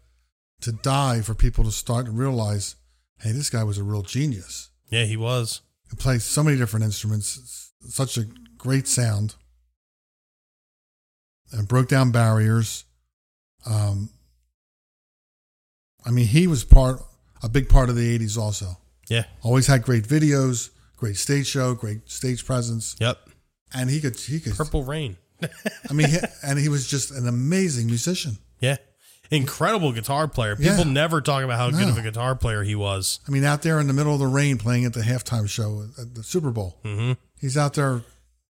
to 0.61 0.71
die 0.71 1.21
for 1.21 1.33
people 1.35 1.63
to 1.65 1.71
start 1.71 2.05
to 2.05 2.11
realize, 2.11 2.75
hey, 3.21 3.31
this 3.31 3.49
guy 3.49 3.63
was 3.63 3.77
a 3.77 3.83
real 3.83 4.01
genius. 4.03 4.69
yeah, 4.89 5.03
he 5.05 5.17
was. 5.17 5.61
He 5.89 5.95
plays 5.97 6.23
so 6.23 6.43
many 6.43 6.57
different 6.57 6.85
instruments, 6.85 7.71
such 7.87 8.17
a 8.17 8.25
great 8.57 8.87
sound, 8.87 9.35
and 11.51 11.67
broke 11.67 11.87
down 11.89 12.11
barriers. 12.11 12.85
Um, 13.65 14.09
I 16.05 16.11
mean, 16.11 16.27
he 16.27 16.47
was 16.47 16.63
part, 16.63 17.01
a 17.43 17.49
big 17.49 17.69
part 17.69 17.89
of 17.89 17.95
the 17.95 18.17
'80s. 18.19 18.37
Also, 18.37 18.77
Yeah, 19.09 19.25
always 19.41 19.67
had 19.67 19.83
great 19.83 20.03
videos, 20.03 20.69
great 20.97 21.17
stage 21.17 21.47
show, 21.47 21.73
great 21.73 22.09
stage 22.09 22.45
presence, 22.45 22.95
yep. 22.99 23.17
and 23.73 23.89
he 23.89 23.99
could, 23.99 24.17
he 24.19 24.39
could. 24.39 24.55
Purple 24.55 24.83
Rain. 24.83 25.17
I 25.89 25.93
mean, 25.93 26.09
he, 26.09 26.17
and 26.43 26.57
he 26.57 26.69
was 26.69 26.87
just 26.87 27.11
an 27.11 27.27
amazing 27.27 27.87
musician. 27.87 28.37
Yeah. 28.59 28.77
Incredible 29.31 29.91
guitar 29.91 30.27
player. 30.27 30.55
Yeah. 30.59 30.71
People 30.71 30.85
never 30.85 31.19
talk 31.19 31.43
about 31.43 31.57
how 31.57 31.71
good 31.71 31.89
of 31.89 31.97
a 31.97 32.01
guitar 32.01 32.35
player 32.35 32.63
he 32.63 32.75
was. 32.75 33.19
I 33.27 33.31
mean, 33.31 33.43
out 33.43 33.63
there 33.63 33.79
in 33.79 33.87
the 33.87 33.93
middle 33.93 34.13
of 34.13 34.19
the 34.19 34.27
rain, 34.27 34.57
playing 34.57 34.85
at 34.85 34.93
the 34.93 35.01
halftime 35.01 35.49
show 35.49 35.87
at 35.99 36.13
the 36.15 36.23
Super 36.23 36.51
Bowl. 36.51 36.77
hmm 36.83 37.13
He's 37.41 37.57
out 37.57 37.73
there 37.73 38.01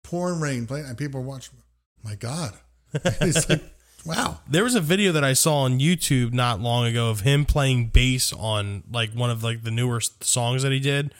pouring 0.03 0.39
rain, 0.39 0.67
playing, 0.67 0.85
and 0.85 0.97
people 0.97 1.21
are 1.21 1.23
watching. 1.23 1.55
My 2.03 2.15
God, 2.15 2.53
it's 2.93 3.49
like, 3.49 3.63
wow. 4.05 4.39
There 4.49 4.63
was 4.63 4.75
a 4.75 4.81
video 4.81 5.11
that 5.11 5.23
I 5.23 5.33
saw 5.33 5.59
on 5.63 5.79
YouTube 5.79 6.33
not 6.33 6.59
long 6.61 6.85
ago 6.85 7.09
of 7.09 7.21
him 7.21 7.45
playing 7.45 7.87
bass 7.87 8.31
on 8.33 8.83
like 8.91 9.11
one 9.13 9.29
of 9.29 9.43
like 9.43 9.63
the 9.63 9.71
newer 9.71 9.99
songs 10.21 10.63
that 10.63 10.71
he 10.71 10.79
did, 10.79 11.13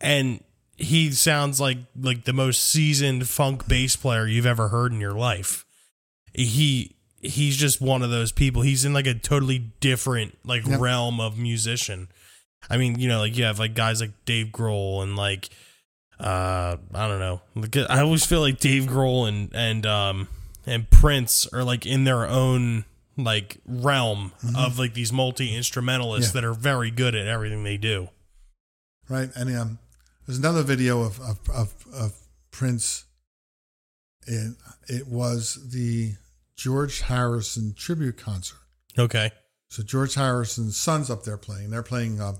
and 0.00 0.42
he 0.76 1.10
sounds 1.12 1.60
like 1.60 1.78
like 2.00 2.24
the 2.24 2.32
most 2.32 2.64
seasoned 2.64 3.28
funk 3.28 3.66
bass 3.68 3.96
player 3.96 4.26
you've 4.26 4.46
ever 4.46 4.68
heard 4.68 4.92
in 4.92 5.00
your 5.00 5.12
life. 5.14 5.64
He 6.32 6.94
he's 7.20 7.56
just 7.56 7.80
one 7.80 8.02
of 8.02 8.10
those 8.10 8.30
people. 8.32 8.62
He's 8.62 8.84
in 8.84 8.92
like 8.92 9.06
a 9.06 9.14
totally 9.14 9.58
different 9.80 10.38
like 10.44 10.64
Yep. 10.66 10.80
realm 10.80 11.20
of 11.20 11.36
musician. 11.38 12.08
I 12.70 12.76
mean, 12.76 12.98
you 12.98 13.08
know, 13.08 13.18
like 13.20 13.36
you 13.36 13.44
have 13.44 13.58
like 13.58 13.74
guys 13.74 14.00
like 14.00 14.12
Dave 14.24 14.48
Grohl 14.48 15.02
and 15.02 15.16
like 15.16 15.48
uh 16.20 16.76
I 16.94 17.08
don't 17.08 17.18
know. 17.20 17.40
I 17.88 18.00
always 18.00 18.24
feel 18.26 18.40
like 18.40 18.58
Dave 18.60 18.84
Grohl 18.84 19.28
and 19.28 19.50
and 19.54 19.84
um 19.86 20.28
and 20.68 20.90
Prince 20.90 21.46
are 21.52 21.64
like 21.64 21.86
in 21.86 22.04
their 22.04 22.26
own 22.26 22.84
like 23.16 23.58
realm 23.66 24.32
of 24.56 24.78
like 24.78 24.94
these 24.94 25.12
multi 25.12 25.54
instrumentalists 25.56 26.28
Mm-hmm. 26.30 26.36
Yeah. 26.38 26.40
that 26.42 26.46
are 26.48 26.54
very 26.54 26.90
good 26.90 27.14
at 27.16 27.26
everything 27.26 27.64
they 27.64 27.76
do. 27.76 28.08
right? 29.08 29.30
And 29.34 29.56
um, 29.56 29.78
there's 30.26 30.38
another 30.38 30.62
video 30.62 31.02
of 31.02 31.18
of, 31.20 31.38
of, 31.52 31.74
of 31.92 32.12
Prince. 32.52 33.04
It 34.26 34.54
it 34.88 35.08
was 35.08 35.58
the 35.72 36.12
George 36.56 37.00
Harrison 37.02 37.74
tribute 37.76 38.16
concert. 38.18 38.58
Okay. 38.98 39.30
So 39.70 39.82
George 39.82 40.14
Harrison's 40.14 40.76
son's 40.76 41.10
up 41.10 41.24
there 41.24 41.36
playing. 41.36 41.70
They're 41.70 41.82
playing 41.82 42.20
uh, 42.20 42.34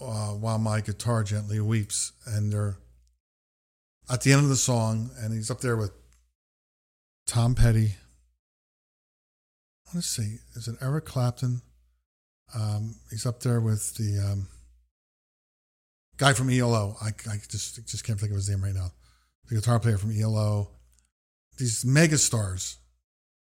uh, 0.00 0.28
"While 0.34 0.58
My 0.58 0.80
Guitar 0.80 1.22
Gently 1.24 1.60
Weeps," 1.60 2.12
and 2.26 2.52
they're 2.52 2.76
at 4.10 4.22
the 4.22 4.32
end 4.32 4.42
of 4.42 4.48
the 4.48 4.56
song, 4.56 5.10
and 5.18 5.32
he's 5.32 5.50
up 5.50 5.60
there 5.60 5.76
with 5.76 5.92
Tom 7.30 7.54
Petty. 7.54 7.94
I 9.86 9.94
want 9.94 10.02
to 10.04 10.10
see, 10.10 10.38
is 10.56 10.66
it 10.66 10.74
Eric 10.82 11.04
Clapton? 11.04 11.62
Um, 12.52 12.96
he's 13.08 13.24
up 13.24 13.38
there 13.38 13.60
with 13.60 13.94
the 13.94 14.18
um, 14.18 14.48
guy 16.16 16.32
from 16.32 16.50
ELO. 16.50 16.96
I, 17.00 17.10
I 17.30 17.36
just 17.48 17.86
just 17.86 18.02
can't 18.04 18.18
think 18.18 18.32
of 18.32 18.36
his 18.36 18.50
name 18.50 18.64
right 18.64 18.74
now. 18.74 18.90
The 19.48 19.54
guitar 19.54 19.78
player 19.78 19.96
from 19.96 20.10
ELO. 20.10 20.70
These 21.56 21.84
mega 21.84 22.18
stars 22.18 22.78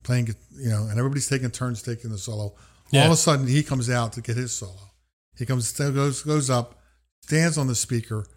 playing, 0.05 0.29
you 0.57 0.69
know, 0.69 0.87
and 0.89 0.97
everybody's 0.97 1.27
taking 1.27 1.51
turns 1.51 1.81
taking 1.81 2.09
the 2.09 2.17
solo. 2.17 2.55
All 2.93 3.07
of 3.07 3.11
a 3.11 3.17
sudden, 3.17 3.47
he 3.47 3.63
comes 3.63 3.89
out 3.89 4.13
to 4.13 4.21
get 4.21 4.37
his 4.37 4.53
solo. 4.53 4.93
He 5.37 5.45
comes, 5.45 5.69
goes, 5.73 6.23
goes 6.23 6.49
up, 6.49 6.79
stands 7.21 7.57
on 7.57 7.67
the 7.67 7.75
speaker, 7.75 8.27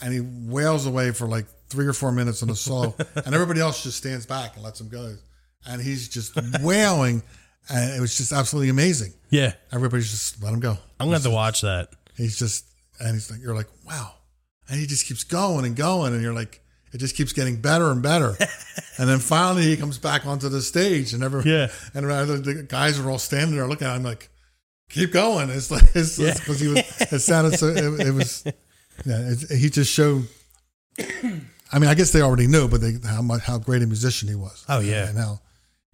and 0.00 0.12
he 0.14 0.20
wails 0.20 0.86
away 0.86 1.10
for 1.10 1.26
like 1.26 1.46
three 1.70 1.86
or 1.86 1.92
four 1.92 2.12
minutes 2.12 2.42
on 2.42 2.48
the 2.48 2.56
solo, 2.56 2.94
and 3.24 3.34
everybody 3.34 3.60
else 3.60 3.82
just 3.82 3.98
stands 3.98 4.26
back 4.26 4.54
and 4.54 4.64
lets 4.64 4.80
him 4.80 4.88
go. 4.88 5.14
And 5.66 5.82
he's 5.82 6.08
just 6.08 6.32
wailing, 6.62 7.22
and 7.68 7.92
it 7.94 8.00
was 8.00 8.16
just 8.16 8.32
absolutely 8.32 8.70
amazing. 8.70 9.12
Yeah. 9.30 9.52
Everybody's 9.72 10.10
just 10.10 10.42
let 10.42 10.52
him 10.54 10.60
go. 10.60 10.72
I'm 11.00 11.06
gonna 11.06 11.16
have 11.16 11.22
to 11.24 11.30
watch 11.30 11.60
that. 11.62 11.90
He's 12.16 12.38
just, 12.38 12.64
and 13.00 13.14
he's 13.14 13.30
like, 13.30 13.40
you're 13.42 13.54
like, 13.54 13.68
wow. 13.86 14.12
And 14.70 14.78
he 14.78 14.86
just 14.86 15.06
keeps 15.06 15.24
going 15.24 15.64
and 15.64 15.74
going. 15.76 16.12
And 16.14 16.22
you're 16.22 16.34
like, 16.34 16.62
it 16.92 16.98
just 16.98 17.16
keeps 17.16 17.32
getting 17.32 17.60
better 17.60 17.90
and 17.90 18.02
better. 18.02 18.36
and 18.98 19.08
then 19.08 19.18
finally 19.18 19.62
he 19.62 19.76
comes 19.76 19.98
back 19.98 20.26
onto 20.26 20.48
the 20.48 20.62
stage 20.62 21.12
and 21.12 21.22
every, 21.22 21.42
Yeah. 21.50 21.68
and 21.94 22.04
the, 22.06 22.36
the 22.42 22.62
guys 22.62 22.98
are 22.98 23.10
all 23.10 23.18
standing 23.18 23.56
there 23.56 23.66
looking 23.68 23.86
at 23.86 23.96
him 23.96 24.02
like, 24.02 24.30
keep 24.90 25.12
going. 25.12 25.50
It's 25.50 25.70
like, 25.70 25.84
it's 25.94 26.18
Yeah. 26.18 26.34
because 26.34 26.60
he 26.60 26.68
was, 26.68 26.78
it 27.12 27.20
sounded 27.20 27.58
so, 27.58 27.66
it, 27.68 28.06
it 28.08 28.12
was, 28.14 28.44
yeah, 29.04 29.32
it, 29.32 29.50
he 29.58 29.68
just 29.70 29.92
showed, 29.92 30.26
I 31.72 31.78
mean, 31.78 31.90
I 31.90 31.94
guess 31.94 32.12
they 32.12 32.22
already 32.22 32.46
knew, 32.46 32.68
but 32.68 32.80
they, 32.80 32.94
how 33.06 33.22
much, 33.22 33.42
how 33.42 33.58
great 33.58 33.82
a 33.82 33.86
musician 33.86 34.28
he 34.28 34.34
was. 34.34 34.64
Oh, 34.68 34.80
yeah. 34.80 35.08
And 35.08 35.18
how 35.18 35.40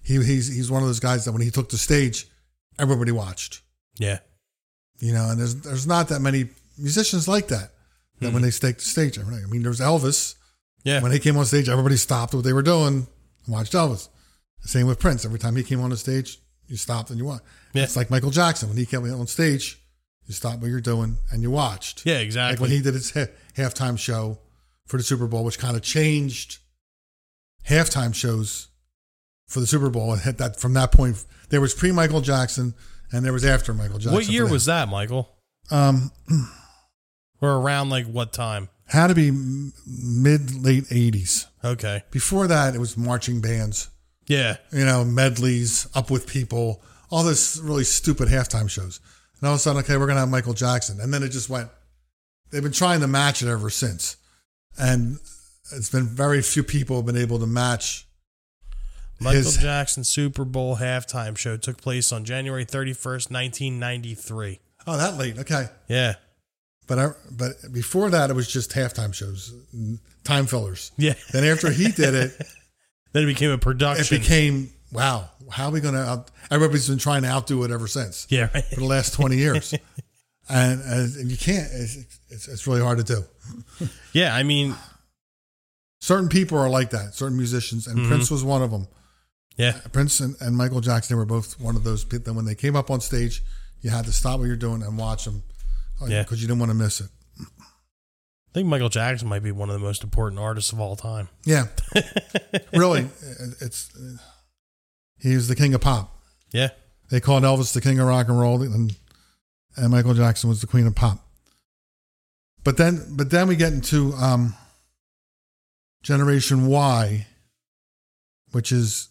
he, 0.02 0.22
he's, 0.22 0.54
he's 0.54 0.70
one 0.70 0.82
of 0.82 0.88
those 0.88 1.00
guys 1.00 1.24
that 1.24 1.32
when 1.32 1.42
he 1.42 1.50
took 1.50 1.68
the 1.70 1.78
stage, 1.78 2.26
everybody 2.78 3.12
watched 3.12 3.62
Yeah. 3.98 4.18
you 5.00 5.12
know, 5.12 5.30
and 5.30 5.38
there's 5.40 5.54
there's 5.56 5.86
not 5.86 6.08
that 6.08 6.20
many 6.20 6.48
musicians 6.78 7.26
like 7.28 7.48
that. 7.48 7.70
That 8.20 8.32
when 8.32 8.42
hmm. 8.42 8.42
they 8.42 8.50
take 8.50 8.78
the 8.78 8.84
stage. 8.84 9.18
I 9.18 9.22
mean, 9.22 9.62
there's 9.62 9.80
Elvis. 9.80 10.36
Yeah. 10.84 11.02
When 11.02 11.12
he 11.12 11.18
came 11.18 11.36
on 11.36 11.44
stage, 11.46 11.68
everybody 11.68 11.96
stopped 11.96 12.34
what 12.34 12.44
they 12.44 12.52
were 12.52 12.62
doing 12.62 13.06
and 13.46 13.54
watched 13.54 13.72
Elvis. 13.72 14.08
Same 14.60 14.86
with 14.86 14.98
Prince. 15.00 15.24
Every 15.24 15.38
time 15.38 15.56
he 15.56 15.62
came 15.62 15.80
on 15.80 15.90
the 15.90 15.96
stage, 15.96 16.38
you 16.68 16.76
stopped 16.76 17.10
and 17.10 17.18
you 17.18 17.24
watched. 17.24 17.44
Yeah. 17.72 17.82
It's 17.82 17.96
like 17.96 18.10
Michael 18.10 18.30
Jackson. 18.30 18.68
When 18.68 18.78
he 18.78 18.86
came 18.86 19.02
on 19.02 19.26
stage, 19.26 19.80
you 20.26 20.32
stopped 20.34 20.60
what 20.60 20.70
you're 20.70 20.80
doing 20.80 21.18
and 21.32 21.42
you 21.42 21.50
watched. 21.50 22.06
yeah. 22.06 22.14
Like 22.14 22.22
Exactly. 22.24 22.62
when 22.62 22.70
he 22.70 22.80
did 22.80 22.94
his 22.94 23.10
ha- 23.10 23.26
halftime 23.56 23.98
show 23.98 24.38
for 24.86 24.96
the 24.96 25.02
Super 25.02 25.26
Bowl, 25.26 25.44
which 25.44 25.58
kind 25.58 25.76
of 25.76 25.82
changed 25.82 26.58
halftime 27.68 28.14
shows 28.14 28.68
for 29.46 29.60
the 29.60 29.66
Super 29.66 29.90
Bowl. 29.90 30.12
And 30.12 30.22
hit 30.22 30.38
that 30.38 30.60
from 30.60 30.74
that 30.74 30.92
point, 30.92 31.24
there 31.50 31.60
was 31.60 31.74
pre 31.74 31.92
Michael 31.92 32.20
Jackson 32.20 32.74
and 33.12 33.24
there 33.24 33.32
was 33.32 33.44
after 33.44 33.72
Michael 33.72 33.98
Jackson. 33.98 34.12
what 34.14 34.28
year 34.28 34.46
was 34.46 34.66
that, 34.66 34.88
Michael? 34.88 35.28
Um, 35.70 36.10
Or 37.40 37.60
around 37.60 37.90
like 37.90 38.06
what 38.06 38.32
time? 38.32 38.70
Had 38.86 39.08
to 39.08 39.14
be 39.14 39.30
mid 39.86 40.64
late 40.64 40.84
eighties. 40.90 41.46
Okay. 41.62 42.02
Before 42.10 42.46
that, 42.46 42.74
it 42.74 42.78
was 42.78 42.96
marching 42.96 43.42
bands. 43.42 43.90
Yeah. 44.26 44.56
You 44.72 44.86
know, 44.86 45.04
medleys, 45.04 45.86
up 45.94 46.10
with 46.10 46.26
people, 46.26 46.82
all 47.10 47.22
this 47.22 47.58
really 47.62 47.84
stupid 47.84 48.28
halftime 48.28 48.70
shows. 48.70 49.00
And 49.40 49.48
all 49.48 49.54
of 49.54 49.58
a 49.58 49.60
sudden, 49.60 49.80
okay, 49.82 49.98
we're 49.98 50.06
gonna 50.06 50.20
have 50.20 50.30
Michael 50.30 50.54
Jackson, 50.54 51.00
and 51.00 51.12
then 51.12 51.22
it 51.22 51.30
just 51.30 51.50
went. 51.50 51.68
They've 52.50 52.62
been 52.62 52.72
trying 52.72 53.00
to 53.00 53.08
match 53.08 53.42
it 53.42 53.48
ever 53.48 53.68
since, 53.68 54.16
and 54.78 55.18
it's 55.72 55.90
been 55.90 56.06
very 56.06 56.42
few 56.42 56.62
people 56.62 56.96
have 56.96 57.06
been 57.06 57.16
able 57.16 57.38
to 57.38 57.46
match. 57.46 58.06
Michael 59.20 59.38
his- 59.42 59.56
Jackson 59.58 60.04
Super 60.04 60.44
Bowl 60.44 60.76
halftime 60.76 61.36
show 61.38 61.56
took 61.56 61.80
place 61.80 62.12
on 62.12 62.24
January 62.24 62.64
31st, 62.64 63.30
1993. 63.30 64.60
Oh, 64.86 64.96
that 64.96 65.16
late, 65.16 65.38
okay. 65.38 65.66
Yeah. 65.88 66.14
But 66.86 66.98
I, 66.98 67.08
but 67.30 67.52
before 67.72 68.10
that, 68.10 68.28
it 68.28 68.34
was 68.34 68.46
just 68.52 68.72
halftime 68.72 69.14
shows, 69.14 69.54
time 70.24 70.46
fillers. 70.46 70.92
Yeah. 70.98 71.14
Then 71.32 71.44
after 71.44 71.70
he 71.70 71.90
did 71.90 72.14
it, 72.14 72.32
Then 73.14 73.22
it 73.22 73.26
became 73.26 73.52
a 73.52 73.58
production. 73.58 74.16
it 74.16 74.20
became 74.20 74.70
wow. 74.92 75.30
How 75.50 75.66
are 75.66 75.70
we 75.70 75.80
going 75.80 75.94
to? 75.94 76.24
Everybody's 76.50 76.88
been 76.88 76.98
trying 76.98 77.22
to 77.22 77.28
outdo 77.28 77.62
it 77.62 77.70
ever 77.70 77.86
since 77.86 78.26
yeah, 78.28 78.48
right. 78.52 78.64
for 78.64 78.80
the 78.80 78.86
last 78.86 79.14
twenty 79.14 79.36
years, 79.36 79.72
and, 80.48 80.82
and 80.82 81.30
you 81.30 81.36
can't. 81.36 81.68
It's, 81.72 81.96
it's 82.28 82.48
it's 82.48 82.66
really 82.66 82.80
hard 82.82 82.98
to 82.98 83.04
do. 83.04 83.24
Yeah, 84.12 84.34
I 84.34 84.42
mean, 84.44 84.74
Certain 86.00 86.28
people 86.28 86.58
are 86.58 86.68
like 86.68 86.90
that. 86.90 87.14
Certain 87.14 87.36
musicians, 87.38 87.86
and 87.86 87.98
mm-hmm. 87.98 88.08
Prince 88.08 88.30
was 88.30 88.44
one 88.44 88.60
of 88.62 88.70
them. 88.70 88.86
yeah. 89.56 89.80
Uh, 89.82 89.88
Prince 89.88 90.20
and, 90.20 90.36
and 90.38 90.54
Michael 90.54 90.82
Jackson 90.82 91.16
were 91.16 91.24
both 91.24 91.58
one 91.58 91.76
of 91.76 91.82
those 91.82 92.04
people. 92.04 92.24
That 92.26 92.34
when 92.34 92.44
they 92.44 92.54
came 92.54 92.76
up 92.76 92.90
on 92.90 93.00
stage, 93.00 93.42
you 93.80 93.88
had 93.88 94.04
to 94.04 94.12
stop 94.12 94.38
what 94.38 94.44
you're 94.44 94.56
doing 94.56 94.82
and 94.82 94.98
watch 94.98 95.24
them, 95.24 95.42
Yeah. 96.06 96.22
because 96.22 96.42
you 96.42 96.46
didn't 96.46 96.60
want 96.60 96.70
to 96.72 96.76
miss 96.76 97.00
it. 97.00 97.08
I 97.40 98.52
think 98.52 98.68
Michael 98.68 98.90
Jackson 98.90 99.28
might 99.28 99.42
be 99.42 99.50
one 99.50 99.70
of 99.70 99.72
the 99.72 99.84
most 99.84 100.04
important 100.04 100.38
artists 100.40 100.72
of 100.72 100.78
all 100.80 100.94
time. 100.94 101.28
Yeah, 101.46 101.68
really, 102.74 103.08
it's 103.62 103.88
uh, 103.96 104.18
he 105.18 105.34
was 105.34 105.48
the 105.48 105.56
king 105.56 105.72
of 105.72 105.80
pop. 105.80 106.16
Yeah. 106.52 106.68
They 107.10 107.18
called 107.20 107.44
Elvis 107.44 107.72
the 107.72 107.80
king 107.80 107.98
of 107.98 108.06
rock 108.06 108.28
and 108.28 108.38
roll, 108.38 108.60
and 108.62 108.94
and 109.76 109.90
Michael 109.90 110.14
Jackson 110.14 110.48
was 110.48 110.60
the 110.60 110.66
queen 110.66 110.86
of 110.86 110.94
pop. 110.94 111.18
But 112.62 112.76
then, 112.76 113.04
but 113.10 113.30
then 113.30 113.46
we 113.48 113.56
get 113.56 113.72
into 113.72 114.12
um, 114.14 114.54
Generation 116.02 116.66
Y, 116.66 117.26
which 118.52 118.72
is 118.72 119.08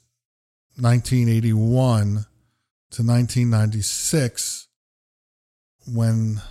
1981 0.79 2.25
to 2.91 3.03
1996, 3.03 4.67
when 5.87 6.41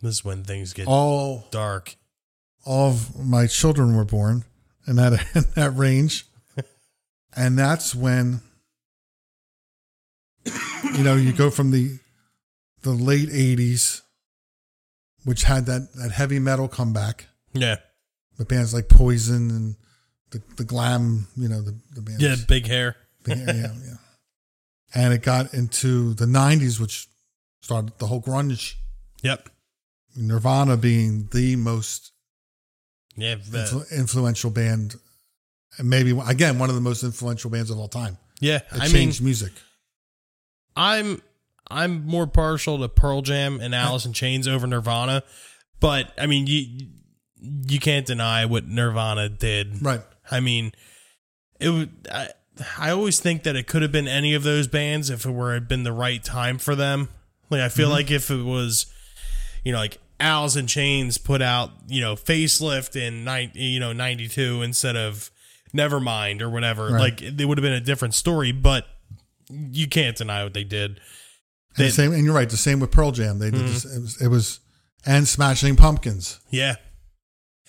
This 0.00 0.14
is 0.16 0.24
when 0.24 0.44
things 0.44 0.72
get 0.72 0.86
all 0.86 1.46
dark. 1.50 1.96
all 2.64 2.88
of 2.90 3.18
my 3.22 3.46
children 3.46 3.94
were 3.96 4.04
born 4.04 4.44
in 4.86 4.96
that 4.96 5.12
in 5.34 5.44
that 5.56 5.76
range, 5.76 6.26
and 7.36 7.58
that's 7.58 7.94
when 7.94 8.40
you 10.96 11.02
know 11.04 11.14
you 11.16 11.32
go 11.32 11.50
from 11.50 11.70
the 11.70 11.98
the 12.82 12.90
late 12.90 13.28
'80s, 13.28 14.02
which 15.24 15.44
had 15.44 15.66
that 15.66 15.92
that 15.94 16.10
heavy 16.12 16.38
metal 16.38 16.68
comeback 16.68 17.26
Yeah. 17.52 17.76
with 18.38 18.48
bands 18.48 18.72
like 18.74 18.88
Poison 18.88 19.50
and 19.50 19.76
the, 20.30 20.42
the 20.56 20.64
glam, 20.64 21.26
you 21.36 21.48
know 21.48 21.60
the 21.62 21.74
the 21.94 22.00
bands. 22.02 22.22
Yeah, 22.22 22.36
big 22.48 22.66
hair. 22.66 22.96
yeah, 23.26 23.34
yeah, 23.36 23.52
yeah. 23.54 23.94
And 24.94 25.12
it 25.14 25.22
got 25.22 25.54
into 25.54 26.14
the 26.14 26.26
'90s, 26.26 26.80
which 26.80 27.06
started 27.62 27.92
the 27.98 28.06
whole 28.06 28.22
grunge. 28.22 28.74
Yep. 29.22 29.48
Nirvana 30.16 30.76
being 30.76 31.28
the 31.32 31.54
most 31.56 32.12
Yeah. 33.16 33.36
the- 33.36 33.58
influ- 33.58 33.90
influential 33.92 34.50
band, 34.50 34.96
and 35.78 35.88
maybe 35.90 36.18
again 36.26 36.58
one 36.58 36.68
of 36.70 36.74
the 36.74 36.80
most 36.80 37.02
influential 37.04 37.50
bands 37.50 37.70
of 37.70 37.78
all 37.78 37.88
time. 37.88 38.16
yeah. 38.40 38.56
It 38.56 38.64
I 38.72 38.78
mean, 38.84 38.90
changed 38.92 39.22
music. 39.22 39.52
I'm 40.80 41.22
I'm 41.70 42.06
more 42.06 42.26
partial 42.26 42.78
to 42.78 42.88
Pearl 42.88 43.20
Jam 43.20 43.60
and 43.60 43.74
Alice 43.74 44.06
in 44.06 44.14
Chains 44.14 44.48
over 44.48 44.66
Nirvana, 44.66 45.22
but 45.78 46.12
I 46.18 46.26
mean 46.26 46.46
you 46.46 46.88
you 47.68 47.78
can't 47.78 48.06
deny 48.06 48.46
what 48.46 48.66
Nirvana 48.66 49.28
did. 49.28 49.82
Right. 49.82 50.00
I 50.30 50.40
mean, 50.40 50.72
it 51.58 51.68
would. 51.68 52.08
I, 52.10 52.28
I 52.78 52.90
always 52.90 53.20
think 53.20 53.42
that 53.44 53.56
it 53.56 53.66
could 53.66 53.82
have 53.82 53.92
been 53.92 54.08
any 54.08 54.34
of 54.34 54.42
those 54.42 54.66
bands 54.66 55.10
if 55.10 55.24
it 55.24 55.30
were 55.30 55.54
had 55.54 55.68
been 55.68 55.82
the 55.82 55.92
right 55.92 56.22
time 56.22 56.58
for 56.58 56.74
them. 56.74 57.08
Like 57.50 57.60
I 57.60 57.68
feel 57.68 57.86
mm-hmm. 57.86 57.94
like 57.94 58.10
if 58.10 58.30
it 58.30 58.42
was, 58.42 58.86
you 59.64 59.72
know, 59.72 59.78
like 59.78 59.98
Alice 60.18 60.56
in 60.56 60.66
Chains 60.66 61.18
put 61.18 61.42
out, 61.42 61.70
you 61.88 62.00
know, 62.00 62.14
facelift 62.14 62.96
in 62.96 63.24
nine, 63.24 63.50
you 63.54 63.80
know, 63.80 63.92
ninety 63.92 64.28
two 64.28 64.62
instead 64.62 64.96
of 64.96 65.30
Nevermind 65.74 66.40
or 66.40 66.48
whatever. 66.48 66.88
Right. 66.88 67.00
Like 67.00 67.22
it 67.22 67.44
would 67.44 67.58
have 67.58 67.62
been 67.62 67.72
a 67.72 67.80
different 67.80 68.14
story, 68.14 68.52
but 68.52 68.86
you 69.50 69.88
can't 69.88 70.16
deny 70.16 70.44
what 70.44 70.54
they 70.54 70.64
did. 70.64 71.00
And, 71.76 71.86
the 71.86 71.90
same, 71.90 72.12
and 72.12 72.24
you're 72.24 72.34
right. 72.34 72.48
The 72.50 72.56
same 72.56 72.80
with 72.80 72.90
Pearl 72.90 73.12
Jam. 73.12 73.38
They 73.38 73.50
did 73.50 73.60
Mm-hmm. 73.60 73.72
this, 73.72 73.84
it, 73.84 74.00
was, 74.00 74.22
it 74.22 74.28
was 74.28 74.60
and 75.06 75.26
Smashing 75.26 75.76
Pumpkins. 75.76 76.40
Yeah, 76.50 76.76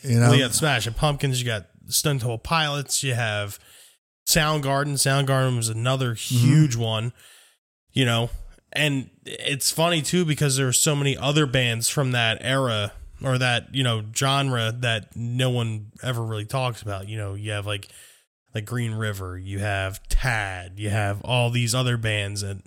You 0.01 0.15
know, 0.19 0.27
Well, 0.29 0.35
you 0.35 0.43
got 0.43 0.53
Smashing 0.53 0.93
Pumpkins, 0.93 1.39
you 1.39 1.45
got 1.45 1.67
Stone 1.87 2.19
Temple 2.19 2.37
Pilots, 2.39 3.03
you 3.03 3.13
have 3.13 3.57
Soundgarden. 4.27 4.93
Soundgarden 4.93 5.55
was 5.57 5.69
another 5.69 6.13
huge 6.13 6.75
one, 6.75 7.13
you 7.91 8.05
know. 8.05 8.29
And 8.73 9.09
it's 9.25 9.69
funny 9.71 10.01
too 10.01 10.23
because 10.25 10.55
there 10.57 10.67
are 10.67 10.73
so 10.73 10.95
many 10.95 11.17
other 11.17 11.45
bands 11.45 11.89
from 11.89 12.11
that 12.11 12.37
era 12.41 12.93
or 13.23 13.37
that 13.37 13.73
you 13.75 13.83
know 13.83 14.03
genre 14.15 14.73
that 14.79 15.15
no 15.15 15.49
one 15.49 15.87
ever 16.01 16.23
really 16.23 16.45
talks 16.45 16.81
about. 16.81 17.07
You 17.09 17.17
know, 17.17 17.33
you 17.33 17.51
have 17.51 17.65
like 17.65 17.87
like 18.53 18.65
Green 18.65 18.93
River, 18.93 19.37
you 19.37 19.59
have 19.59 20.01
Tad, 20.09 20.73
you 20.79 20.89
have 20.89 21.21
all 21.23 21.49
these 21.49 21.73
other 21.75 21.97
bands 21.97 22.43
and 22.43 22.63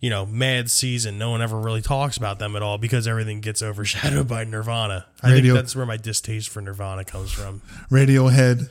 you 0.00 0.10
know 0.10 0.26
Mad 0.26 0.70
Season. 0.70 1.16
No 1.18 1.30
one 1.30 1.40
ever 1.42 1.58
really 1.58 1.80
talks 1.82 2.16
about 2.16 2.38
them 2.38 2.54
at 2.56 2.62
all 2.62 2.76
because 2.78 3.06
everything 3.06 3.40
gets 3.40 3.62
overshadowed 3.62 4.28
by 4.28 4.44
Nirvana. 4.44 5.06
I 5.22 5.30
Radio- 5.32 5.54
think 5.54 5.64
that's 5.64 5.76
where 5.76 5.86
my 5.86 5.96
distaste 5.96 6.48
for 6.48 6.60
Nirvana 6.60 7.04
comes 7.04 7.30
from. 7.32 7.62
Radiohead, 7.90 8.70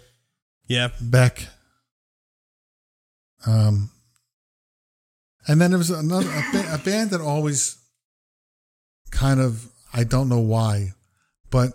Yeah, 0.67 0.89
Beck. 0.99 1.47
Um, 3.45 3.89
and 5.47 5.59
then 5.59 5.71
there 5.71 5.77
was 5.79 5.89
another 5.89 6.29
a, 6.29 6.75
a 6.75 6.77
band 6.77 7.09
that 7.11 7.21
always 7.21 7.77
kind 9.09 9.39
of 9.39 9.67
I 9.93 10.03
don't 10.03 10.29
know 10.29 10.39
why, 10.39 10.89
but 11.49 11.71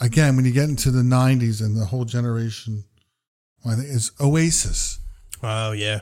again, 0.00 0.36
when 0.36 0.44
you 0.44 0.52
get 0.52 0.68
into 0.68 0.90
the 0.90 1.02
'90s 1.02 1.60
and 1.60 1.76
the 1.76 1.84
whole 1.86 2.04
generation, 2.04 2.84
I 3.64 3.74
think 3.74 3.88
is 3.88 4.12
Oasis. 4.20 4.98
Oh 5.42 5.72
yeah. 5.72 6.00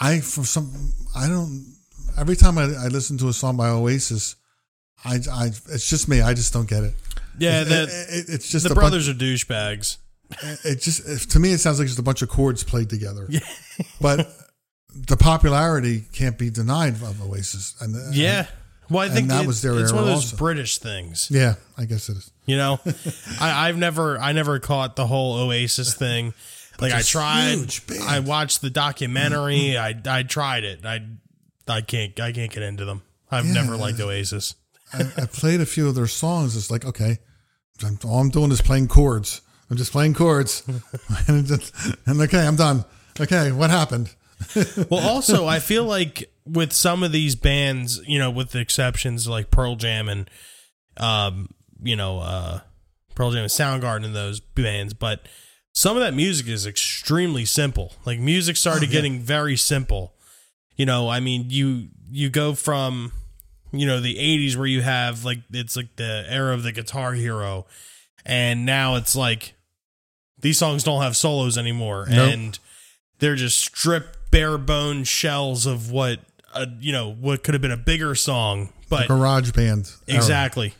I 0.00 0.20
for 0.20 0.44
some 0.44 0.92
I 1.16 1.28
don't 1.28 1.74
every 2.18 2.36
time 2.36 2.58
I, 2.58 2.62
I 2.64 2.88
listen 2.88 3.18
to 3.18 3.28
a 3.28 3.32
song 3.32 3.56
by 3.56 3.68
Oasis, 3.68 4.36
I, 5.04 5.18
I 5.32 5.46
it's 5.46 5.88
just 5.88 6.08
me. 6.08 6.20
I 6.20 6.34
just 6.34 6.52
don't 6.52 6.68
get 6.68 6.84
it. 6.84 6.94
Yeah, 7.38 7.62
it, 7.62 7.64
the, 7.66 7.82
it- 8.10 8.24
it's 8.28 8.48
just 8.50 8.68
the 8.68 8.74
brothers 8.74 9.08
are 9.08 9.14
douchebags. 9.14 9.98
It 10.64 10.80
just 10.80 11.06
it- 11.08 11.30
to 11.30 11.38
me 11.38 11.52
it 11.52 11.58
sounds 11.58 11.78
like 11.78 11.86
just 11.88 11.98
a 11.98 12.02
bunch 12.02 12.22
of 12.22 12.28
chords 12.28 12.62
played 12.64 12.90
together. 12.90 13.28
but 14.00 14.28
the 14.94 15.16
popularity 15.16 16.04
can't 16.12 16.36
be 16.38 16.50
denied 16.50 16.94
of 16.94 17.22
Oasis. 17.22 17.74
And 17.80 18.14
Yeah. 18.14 18.46
Well, 18.90 19.08
I 19.10 19.12
think 19.14 19.28
that 19.28 19.44
it- 19.44 19.46
was 19.46 19.60
their 19.62 19.78
it's 19.78 19.92
one 19.92 20.02
of 20.02 20.08
those 20.08 20.32
also. 20.32 20.36
British 20.36 20.78
things. 20.78 21.28
yeah, 21.30 21.54
I 21.76 21.84
guess 21.84 22.08
it 22.08 22.16
is. 22.16 22.30
You 22.46 22.56
know, 22.56 22.80
I, 23.40 23.68
I've 23.68 23.76
never, 23.76 24.18
I 24.18 24.32
never 24.32 24.58
caught 24.58 24.96
the 24.96 25.06
whole 25.06 25.34
Oasis 25.36 25.94
thing. 25.94 26.32
Like 26.80 26.92
I 26.92 27.02
tried. 27.02 27.74
I 28.02 28.20
watched 28.20 28.60
the 28.62 28.70
documentary. 28.70 29.76
I, 29.88 29.94
I 30.06 30.22
tried 30.22 30.64
it. 30.64 30.86
I, 30.86 31.00
I 31.66 31.80
can't, 31.82 32.18
I 32.20 32.32
can't 32.32 32.50
get 32.52 32.62
into 32.62 32.84
them. 32.84 33.02
I've 33.30 33.44
Yeah. 33.46 33.52
never 33.54 33.76
liked 33.76 34.00
Oasis. 34.00 34.54
I, 34.94 35.00
I 35.16 35.26
played 35.32 35.60
a 35.60 35.66
few 35.66 35.88
of 35.88 35.94
their 35.94 36.06
songs. 36.06 36.56
It's 36.56 36.70
like 36.70 36.84
okay, 36.86 37.18
I'm, 37.84 37.98
all 38.04 38.20
I'm 38.20 38.30
doing 38.30 38.50
is 38.52 38.62
playing 38.62 38.88
chords. 38.88 39.42
I'm 39.70 39.76
just 39.76 39.92
playing 39.92 40.14
chords, 40.14 40.62
and, 41.28 41.44
just, 41.44 41.74
and 42.06 42.18
okay, 42.22 42.46
I'm 42.46 42.56
done. 42.56 42.86
Okay, 43.20 43.52
what 43.52 43.68
happened? 43.68 44.14
Well, 44.90 45.06
also, 45.06 45.46
I 45.46 45.58
feel 45.58 45.84
like 45.84 46.30
with 46.46 46.72
some 46.72 47.02
of 47.02 47.12
these 47.12 47.34
bands, 47.34 48.00
you 48.06 48.18
know, 48.18 48.30
with 48.30 48.50
the 48.52 48.60
exceptions 48.60 49.28
like 49.28 49.50
Pearl 49.50 49.76
Jam 49.76 50.08
and, 50.08 50.30
um, 50.96 51.50
you 51.82 51.96
know, 51.96 52.20
uh, 52.20 52.60
Pearl 53.14 53.30
Jam 53.32 53.42
and 53.42 53.50
Soundgarden 53.50 54.04
and 54.04 54.14
those 54.16 54.40
bands, 54.40 54.94
but 54.94 55.26
some 55.74 55.96
of 55.96 56.02
that 56.02 56.14
music 56.14 56.48
is 56.48 56.66
extremely 56.66 57.44
simple. 57.44 57.92
Like 58.06 58.18
music 58.18 58.56
started 58.56 58.84
Oh, 58.84 58.86
yeah. 58.86 58.92
getting 58.92 59.20
very 59.20 59.56
simple. 59.56 60.14
You 60.76 60.86
know, 60.86 61.08
I 61.08 61.20
mean, 61.20 61.46
you 61.48 61.88
you 62.10 62.30
go 62.30 62.54
from 62.54 63.12
you 63.72 63.86
know 63.86 64.00
the 64.00 64.14
80s 64.14 64.56
where 64.56 64.66
you 64.66 64.80
have 64.82 65.24
like 65.24 65.40
it's 65.52 65.76
like 65.76 65.96
the 65.96 66.24
era 66.28 66.54
of 66.54 66.62
the 66.62 66.72
guitar 66.72 67.12
hero 67.12 67.66
and 68.24 68.64
now 68.64 68.94
it's 68.96 69.14
like 69.14 69.52
these 70.40 70.56
songs 70.56 70.82
don't 70.84 71.02
have 71.02 71.14
solos 71.16 71.58
anymore 71.58 72.06
Nope. 72.08 72.32
and 72.32 72.58
they're 73.18 73.34
just 73.36 73.58
stripped 73.58 74.17
bare 74.30 74.58
bone 74.58 75.04
shells 75.04 75.66
of 75.66 75.90
what 75.90 76.20
a 76.54 76.66
you 76.80 76.92
know 76.92 77.12
what 77.12 77.42
could 77.44 77.54
have 77.54 77.62
been 77.62 77.70
a 77.70 77.76
bigger 77.76 78.14
song 78.14 78.72
but 78.88 79.06
Garage 79.08 79.52
band. 79.52 79.90
era. 80.06 80.16
exactly 80.18 80.74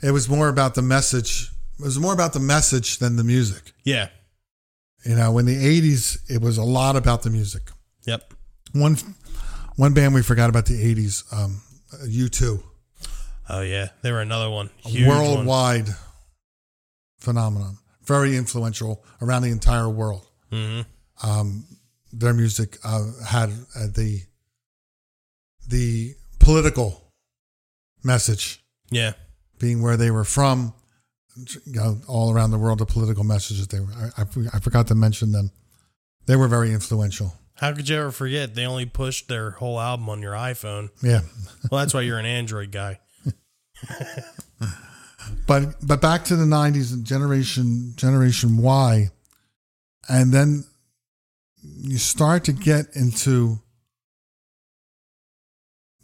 it 0.00 0.12
was 0.12 0.28
more 0.28 0.48
about 0.48 0.74
the 0.76 0.82
message. 0.82 1.50
It 1.80 1.84
was 1.84 1.98
more 1.98 2.12
about 2.12 2.32
the 2.32 2.38
message 2.40 2.98
than 2.98 3.16
the 3.16 3.24
music. 3.24 3.72
Yeah. 3.84 4.10
You 5.04 5.16
know, 5.16 5.38
in 5.38 5.46
the 5.46 5.56
'80s, 5.56 6.18
it 6.30 6.40
was 6.40 6.56
a 6.56 6.62
lot 6.62 6.94
about 6.94 7.22
the 7.22 7.30
music. 7.30 7.62
Yep. 8.06 8.32
One 8.74 8.96
one 9.74 9.94
band 9.94 10.14
we 10.14 10.22
forgot 10.22 10.50
about 10.50 10.66
the 10.66 10.74
'80s, 10.94 11.24
um, 11.32 11.62
U2, 12.06 12.62
Oh 13.48 13.62
yeah, 13.62 13.88
they 14.02 14.12
were 14.12 14.20
another 14.20 14.50
one. 14.50 14.70
Huge 14.84 15.06
one. 15.08 15.18
worldwide 15.18 15.88
phenomenon, 17.18 17.78
very 18.04 18.36
influential 18.36 19.04
around 19.20 19.42
the 19.42 19.50
entire 19.50 19.88
world. 19.88 20.26
Mhm. 20.52 20.86
um, 21.22 21.64
their 22.18 22.34
music 22.34 22.78
uh, 22.84 23.04
had 23.26 23.50
uh, 23.76 23.86
the 23.94 24.22
the 25.68 26.14
political 26.38 27.12
message 28.02 28.62
Yeah. 28.90 29.12
being 29.58 29.82
where 29.82 29.96
they 29.96 30.10
were 30.10 30.24
from, 30.24 30.72
you 31.36 31.72
know, 31.80 31.98
all 32.08 32.32
around 32.32 32.50
the 32.52 32.58
world. 32.58 32.78
The 32.78 32.86
political 32.86 33.24
messages 33.24 33.66
they 33.68 33.80
were. 33.80 33.92
I, 33.92 34.22
I, 34.22 34.26
I 34.54 34.60
forgot 34.60 34.86
to 34.88 34.94
mention 34.94 35.32
them. 35.32 35.50
They 36.26 36.36
were 36.36 36.48
very 36.48 36.72
influential. 36.72 37.34
How 37.54 37.72
could 37.72 37.88
you 37.88 37.96
ever 37.96 38.12
forget? 38.12 38.54
They 38.54 38.66
only 38.66 38.86
pushed 38.86 39.28
their 39.28 39.50
whole 39.50 39.80
album 39.80 40.08
on 40.08 40.22
your 40.22 40.32
iPhone. 40.34 40.90
Yeah, 41.02 41.20
Well, 41.70 41.80
that's 41.80 41.92
why 41.92 42.02
you're 42.02 42.18
an 42.18 42.26
Android 42.26 42.70
guy. 42.72 43.00
but 45.46 45.74
but 45.86 46.00
back 46.00 46.24
to 46.26 46.36
the 46.36 46.44
'90s 46.44 46.92
and 46.92 47.04
generation 47.04 47.92
Generation 47.96 48.56
Y, 48.58 49.10
and 50.08 50.32
then 50.32 50.64
you 51.76 51.98
start 51.98 52.44
to 52.44 52.52
get 52.52 52.86
into 52.94 53.60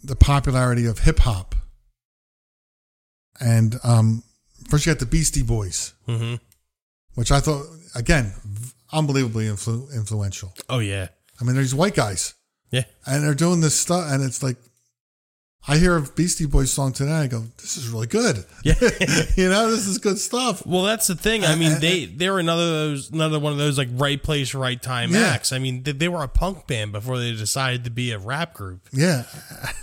the 0.03 0.17
popularity 0.17 0.87
of 0.87 1.01
hip 1.01 1.19
hop, 1.21 1.55
and 3.41 3.77
um, 3.85 4.23
first 4.69 4.87
you 4.87 4.93
got 4.93 5.01
the 5.01 5.07
Beastie 5.07 5.43
Boys, 5.43 5.95
hmm 6.07 6.35
which 7.15 7.31
I 7.31 7.39
thought 7.39 7.65
again 7.95 8.33
unbelievably 8.93 9.47
influ- 9.47 9.93
influential. 9.95 10.53
Oh 10.69 10.81
yeah. 10.81 11.09
I 11.41 11.45
mean, 11.45 11.55
there's 11.55 11.75
white 11.75 11.95
guys, 11.95 12.35
Yeah. 12.71 12.85
and 13.07 13.23
they're 13.25 13.35
doing 13.35 13.61
this 13.61 13.79
stuff, 13.79 14.11
and 14.11 14.23
it's 14.23 14.43
like. 14.43 14.57
I 15.67 15.79
hear 15.79 15.97
a 15.97 16.03
Beastie 16.03 16.45
Boys 16.45 16.71
song 16.71 16.93
today. 16.93 17.13
I 17.13 17.27
go, 17.27 17.45
"This 17.57 17.79
is 17.79 17.89
really 17.89 18.07
good." 18.07 18.45
Yeah. 18.65 18.75
you 19.37 19.49
know, 19.49 19.71
this 19.71 19.87
is 19.87 19.97
good 19.99 20.19
stuff. 20.19 20.65
Well, 20.67 20.83
that's 20.83 21.07
the 21.07 21.15
thing. 21.15 21.45
I 21.45 21.55
mean, 21.55 21.73
uh, 21.73 21.77
uh, 21.77 21.79
they 21.81 22.05
uh, 22.05 22.09
they 22.17 22.29
were 22.31 22.39
another 22.39 22.63
of 22.65 22.69
those 22.69 23.11
another 23.11 23.39
one 23.39 23.53
of 23.53 23.59
those 23.59 23.79
like 23.79 23.89
right 23.93 24.23
place, 24.23 24.53
right 24.55 24.81
time 24.81 25.13
Yeah. 25.13 25.21
acts. 25.21 25.53
I 25.53 25.59
mean, 25.59 25.83
they, 25.83 25.93
they 25.93 26.09
were 26.09 26.23
a 26.23 26.29
punk 26.29 26.67
band 26.67 26.93
before 26.93 27.19
they 27.19 27.33
decided 27.33 27.85
to 27.85 27.91
be 27.91 28.13
a 28.13 28.19
rap 28.19 28.53
group. 28.53 28.83
Yeah, 28.93 29.25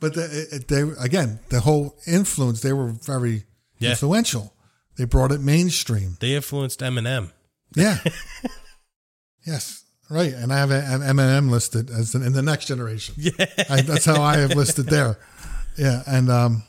but 0.00 0.14
the, 0.14 0.48
it, 0.50 0.66
they 0.68 0.82
again 1.00 1.38
the 1.50 1.60
whole 1.60 1.96
influence 2.06 2.60
they 2.60 2.72
were 2.72 2.88
very 2.88 3.44
Yeah. 3.78 3.90
influential. 3.90 4.52
They 4.96 5.04
brought 5.04 5.30
it 5.32 5.40
mainstream. 5.40 6.16
They 6.20 6.34
influenced 6.34 6.80
Eminem. 6.80 7.30
Yeah. 7.74 7.98
yes, 9.46 9.81
right. 10.12 10.32
And 10.32 10.52
I 10.52 10.58
have 10.58 10.70
an 10.70 11.00
Eminem 11.00 11.50
listed 11.50 11.90
as 11.90 12.14
in 12.14 12.32
the 12.32 12.42
next 12.42 12.66
generation. 12.66 13.14
Yeah. 13.18 13.46
I, 13.70 13.82
that's 13.82 14.04
how 14.04 14.22
I 14.22 14.38
have 14.38 14.54
listed 14.54 14.86
there. 14.86 15.18
Yeah, 15.76 16.02
and 16.06 16.30
um, 16.30 16.64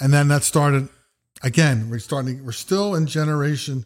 and 0.00 0.12
then 0.12 0.28
that 0.28 0.42
started 0.42 0.88
again. 1.42 1.90
We're 1.90 1.98
starting. 1.98 2.44
We're 2.44 2.52
still 2.52 2.94
in 2.94 3.06
generation 3.06 3.84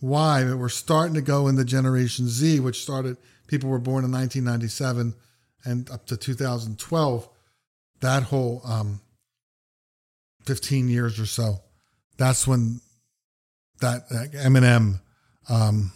Y, 0.00 0.44
but 0.44 0.56
we're 0.56 0.68
starting 0.68 1.14
to 1.14 1.22
go 1.22 1.48
into 1.48 1.64
generation 1.64 2.28
Z, 2.28 2.60
which 2.60 2.82
started. 2.82 3.16
People 3.46 3.70
were 3.70 3.78
born 3.78 4.04
in 4.04 4.12
1997 4.12 5.14
and 5.64 5.90
up 5.90 6.06
to 6.06 6.16
2012. 6.16 7.28
That 8.00 8.22
whole 8.24 8.60
um, 8.64 9.00
15 10.44 10.88
years 10.88 11.18
or 11.18 11.26
so. 11.26 11.60
That's 12.16 12.46
when 12.46 12.80
that, 13.80 14.08
that 14.10 14.32
Eminem. 14.32 15.00
Um, 15.48 15.92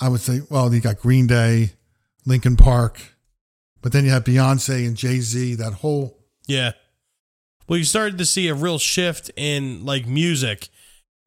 I 0.00 0.08
would 0.08 0.20
say, 0.20 0.40
well, 0.48 0.72
you 0.72 0.80
got 0.80 0.98
Green 1.00 1.26
Day, 1.26 1.72
Linkin 2.24 2.56
Park, 2.56 3.00
but 3.82 3.92
then 3.92 4.04
you 4.04 4.10
have 4.10 4.24
Beyonce 4.24 4.86
and 4.86 4.96
Jay 4.96 5.20
Z. 5.20 5.54
That 5.56 5.74
whole 5.74 6.18
Yeah. 6.46 6.72
Well, 7.68 7.78
you 7.78 7.84
started 7.84 8.16
to 8.18 8.24
see 8.24 8.48
a 8.48 8.54
real 8.54 8.78
shift 8.78 9.30
in 9.36 9.84
like 9.84 10.06
music 10.06 10.68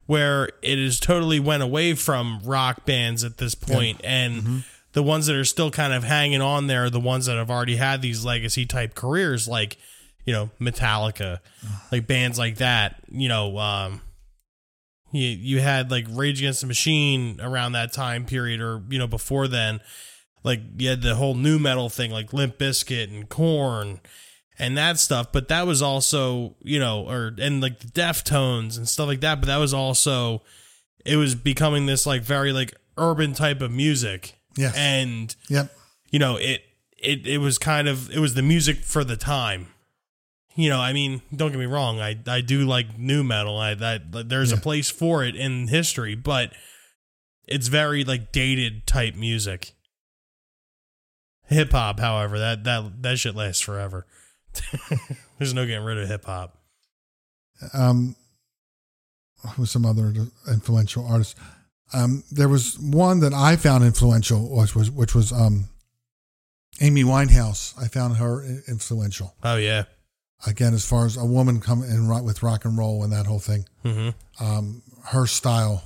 where 0.06 0.50
it 0.62 0.78
is 0.78 0.98
totally 0.98 1.38
went 1.38 1.62
away 1.62 1.94
from 1.94 2.40
rock 2.44 2.84
bands 2.84 3.22
at 3.22 3.38
this 3.38 3.54
point 3.54 4.00
and 4.02 4.64
the 4.92 5.02
ones 5.02 5.26
that 5.26 5.36
are 5.36 5.44
still 5.44 5.70
kind 5.70 5.92
of 5.92 6.02
hanging 6.04 6.40
on 6.40 6.66
there 6.66 6.84
are 6.84 6.90
the 6.90 7.00
ones 7.00 7.26
that 7.26 7.36
have 7.36 7.50
already 7.50 7.76
had 7.76 8.02
these 8.02 8.24
legacy 8.24 8.66
type 8.66 8.94
careers 8.94 9.46
like, 9.46 9.76
you 10.24 10.32
know, 10.32 10.50
Metallica, 10.60 11.38
like 11.92 12.06
bands 12.06 12.38
like 12.38 12.56
that, 12.56 12.96
you 13.08 13.28
know, 13.28 13.56
um 13.58 14.00
you, 15.12 15.28
you 15.28 15.60
had 15.60 15.90
like 15.90 16.06
Rage 16.10 16.40
Against 16.40 16.62
the 16.62 16.66
Machine 16.66 17.40
around 17.40 17.72
that 17.72 17.92
time 17.92 18.24
period 18.24 18.60
or, 18.60 18.82
you 18.88 18.98
know, 18.98 19.06
before 19.06 19.46
then. 19.46 19.80
Like 20.44 20.60
you 20.76 20.88
had 20.88 21.02
the 21.02 21.14
whole 21.14 21.34
new 21.34 21.58
metal 21.58 21.88
thing 21.88 22.10
like 22.10 22.32
Limp 22.32 22.58
Bizkit 22.58 23.08
and 23.14 23.28
Korn, 23.28 24.00
and 24.58 24.76
that 24.76 24.98
stuff. 24.98 25.30
But 25.30 25.48
that 25.48 25.66
was 25.66 25.82
also, 25.82 26.56
you 26.62 26.80
know, 26.80 27.08
or 27.08 27.32
and 27.38 27.60
like 27.60 27.78
the 27.78 27.86
Deftones 27.86 28.76
and 28.76 28.88
stuff 28.88 29.06
like 29.06 29.20
that. 29.20 29.40
But 29.40 29.46
that 29.46 29.58
was 29.58 29.72
also, 29.72 30.42
it 31.04 31.16
was 31.16 31.36
becoming 31.36 31.86
this 31.86 32.06
like 32.06 32.22
very 32.22 32.52
like 32.52 32.74
urban 32.98 33.34
type 33.34 33.60
of 33.60 33.70
music. 33.70 34.34
Yeah, 34.56 34.72
And 34.74 35.34
yep, 35.48 35.74
you 36.10 36.18
know 36.18 36.36
it 36.36 36.62
it 36.98 37.26
it 37.26 37.38
was 37.38 37.58
kind 37.58 37.88
of 37.88 38.10
it 38.10 38.18
was 38.18 38.34
the 38.34 38.42
music 38.42 38.78
for 38.78 39.04
the 39.04 39.16
time. 39.16 39.68
You 40.54 40.68
know, 40.68 40.80
I 40.80 40.92
mean, 40.92 41.22
don't 41.34 41.50
get 41.50 41.58
me 41.58 41.66
wrong. 41.66 42.00
I 42.00 42.18
I 42.26 42.40
do 42.42 42.66
like 42.66 42.98
new 42.98 43.24
metal. 43.24 43.58
I 43.58 43.74
that 43.74 44.28
there's 44.28 44.52
a 44.52 44.56
place 44.56 44.90
for 44.90 45.24
it 45.24 45.34
in 45.34 45.68
history, 45.68 46.14
but 46.14 46.52
it's 47.48 47.68
very 47.68 48.04
like 48.04 48.32
dated 48.32 48.86
type 48.86 49.14
music. 49.14 49.72
Hip 51.46 51.72
hop, 51.72 52.00
however, 52.00 52.38
that 52.38 52.64
that 52.64 53.02
that 53.02 53.18
shit 53.18 53.34
lasts 53.34 53.60
forever. 53.62 54.06
There's 55.38 55.54
no 55.54 55.66
getting 55.66 55.84
rid 55.84 55.98
of 55.98 56.08
hip 56.08 56.24
hop. 56.26 56.58
um, 57.74 58.16
who's 59.56 59.70
some 59.70 59.86
other 59.86 60.12
influential 60.48 61.06
artists? 61.06 61.34
Um, 61.94 62.24
there 62.30 62.48
was 62.48 62.78
one 62.78 63.20
that 63.20 63.32
I 63.34 63.56
found 63.56 63.84
influential, 63.84 64.54
which 64.56 64.74
was 64.74 64.90
which 64.90 65.14
was 65.14 65.32
um, 65.32 65.68
Amy 66.80 67.04
Winehouse. 67.04 67.74
I 67.78 67.88
found 67.88 68.16
her 68.16 68.42
influential. 68.68 69.34
Oh 69.42 69.56
yeah. 69.56 69.84
Again, 70.46 70.74
as 70.74 70.84
far 70.84 71.06
as 71.06 71.16
a 71.16 71.24
woman 71.24 71.60
coming 71.60 71.88
in 71.88 72.08
with 72.24 72.42
rock 72.42 72.64
and 72.64 72.76
roll 72.76 73.04
and 73.04 73.12
that 73.12 73.26
whole 73.26 73.38
thing, 73.38 73.64
hmm 73.82 74.10
um, 74.40 74.82
her 75.06 75.26
style, 75.26 75.82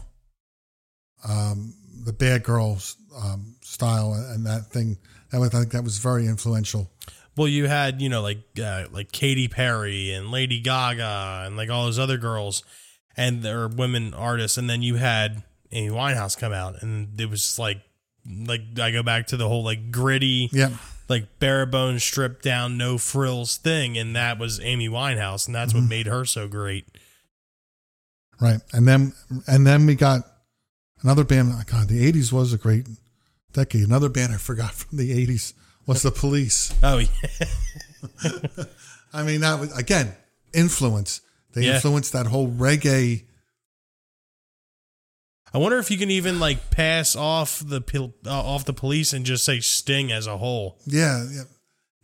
um, 1.29 1.75
the 2.05 2.13
Bad 2.13 2.43
Girls 2.43 2.97
um, 3.23 3.57
style, 3.63 4.15
and 4.15 4.47
that 4.47 4.67
thing. 4.67 4.99
That 5.31 5.41
was, 5.41 5.55
I 5.55 5.59
think 5.61 5.73
that 5.73 5.83
was 5.85 5.99
very 5.99 6.27
influential. 6.27 6.91
Well, 7.37 7.49
you 7.49 7.67
had 7.67 8.01
you 8.01 8.09
know 8.09 8.23
like 8.23 8.45
uh, 8.63 8.85
like 8.91 9.13
Katy 9.13 9.49
Perry 9.49 10.13
and 10.13 10.31
Lady 10.31 10.61
Gaga 10.61 11.45
and 11.47 11.57
like 11.57 11.69
all 11.69 11.85
those 11.85 11.99
other 11.99 12.17
girls, 12.17 12.63
and 13.17 13.43
they're 13.43 13.69
women 13.69 14.15
artists, 14.15 14.57
and 14.57 14.71
then 14.71 14.83
you 14.83 14.95
had 14.97 15.43
Amy 15.73 15.95
Winehouse 15.95 16.39
come 16.39 16.53
out, 16.53 16.83
and 16.83 17.21
it 17.21 17.29
was 17.29 17.43
just 17.43 17.59
like 17.59 17.83
like 18.25 18.63
I 18.81 18.91
go 18.91 19.03
back 19.03 19.27
to 19.29 19.37
the 19.37 19.49
whole 19.49 19.65
like 19.65 19.91
gritty, 19.91 20.49
Yep. 20.53 20.73
Like 21.09 21.39
bare 21.39 21.67
bones, 21.67 22.03
stripped 22.03 22.43
down, 22.43 22.77
no 22.77 22.99
frills 22.99 23.57
thing, 23.57 23.97
and 23.97 24.15
that 24.17 24.39
was 24.39 24.61
Amy 24.61 24.89
Winehouse, 24.89 25.47
and 25.47 25.55
that's 25.55 25.73
what 25.73 25.81
mm-hmm. 25.81 25.91
made 25.91 26.07
her 26.07 26.25
so 26.25 26.49
great. 26.49 26.87
Right. 28.41 28.61
And 28.73 28.87
then 28.87 29.13
and 29.47 29.67
then 29.67 29.87
we 29.87 29.95
got 29.95 30.23
another 31.03 31.25
band. 31.25 31.53
oh, 31.55 31.63
God, 31.67 31.89
the 31.89 32.05
eighties 32.05 32.33
was 32.33 32.53
a 32.53 32.59
great 32.59 32.87
decade. 33.53 33.87
Another 33.87 34.09
band 34.09 34.33
I 34.33 34.37
forgot 34.37 34.73
from 34.73 34.99
the 34.99 35.13
eighties 35.13 35.55
was 35.87 36.03
the 36.03 36.11
police. 36.11 36.75
Oh 36.83 36.99
yeah, 36.99 37.05
I 39.13 39.23
mean, 39.23 39.41
that 39.41 39.59
was 39.61 39.77
again, 39.77 40.15
influence. 40.53 41.21
They 41.53 41.63
Yeah. 41.63 41.77
influenced 41.77 42.13
that 42.13 42.27
whole 42.27 42.49
reggae. 42.49 43.25
I 45.57 45.59
wonder 45.59 45.79
if 45.79 45.91
you 45.91 45.97
can 45.97 46.11
even 46.11 46.39
like 46.39 46.71
pass 46.71 47.17
off 47.17 47.61
the 47.61 47.81
uh, 48.27 48.31
off 48.31 48.67
the 48.67 48.75
police 48.75 49.15
and 49.15 49.25
just 49.25 49.43
say 49.43 49.61
Sting 49.61 50.13
as 50.13 50.27
a 50.27 50.37
whole. 50.37 50.77
Yeah, 50.85 51.25
yeah. 51.33 51.45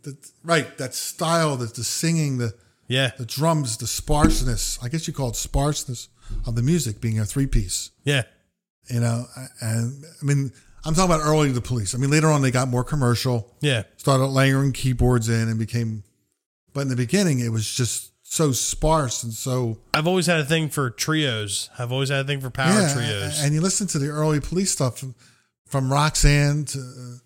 The, 0.01 0.17
right, 0.43 0.75
that 0.79 0.95
style, 0.95 1.55
the, 1.55 1.67
the 1.67 1.83
singing, 1.83 2.39
the 2.39 2.55
Yeah, 2.87 3.11
the 3.15 3.27
drums, 3.27 3.77
the 3.77 3.85
sparseness. 3.85 4.79
I 4.81 4.89
guess 4.89 5.07
you 5.07 5.13
call 5.13 5.29
it 5.29 5.35
sparseness 5.35 6.09
of 6.47 6.55
the 6.55 6.63
music 6.63 6.99
being 6.99 7.19
a 7.19 7.25
three 7.25 7.45
piece. 7.45 7.91
yeah, 8.03 8.23
You 8.89 9.01
know, 9.01 9.25
and 9.61 10.03
I 10.19 10.25
mean, 10.25 10.51
I'm 10.83 10.95
talking 10.95 11.13
about 11.13 11.23
early 11.23 11.51
the 11.51 11.61
police. 11.61 11.93
I 11.93 11.99
mean, 11.99 12.09
later 12.09 12.29
on 12.29 12.41
they 12.41 12.49
got 12.49 12.69
more 12.69 12.83
commercial. 12.83 13.55
yeah. 13.61 13.83
started 13.97 14.25
layering 14.25 14.71
keyboards 14.71 15.29
in 15.29 15.47
and 15.47 15.59
became 15.59 16.03
but 16.73 16.81
in 16.81 16.87
the 16.87 16.95
beginning 16.95 17.39
it 17.39 17.49
was 17.49 17.71
just 17.71 18.12
so 18.33 18.51
sparse 18.51 19.21
and 19.23 19.31
so 19.33 19.77
I've 19.93 20.07
always 20.07 20.25
had 20.25 20.39
a 20.39 20.45
thing 20.45 20.69
for 20.69 20.89
trios. 20.89 21.69
I've 21.77 21.91
always 21.91 22.09
had 22.09 22.21
a 22.21 22.27
thing 22.27 22.41
for 22.41 22.49
power 22.49 22.73
yeah 22.81 22.93
trios. 22.93 23.43
and 23.43 23.53
you 23.53 23.61
listen 23.61 23.85
to 23.87 23.99
the 23.99 24.07
early 24.09 24.39
police 24.39 24.71
stuff 24.71 24.97
from, 24.97 25.13
from 25.67 25.91
roxanne 25.93 26.65
to 26.65 26.79
uh, 26.79 27.17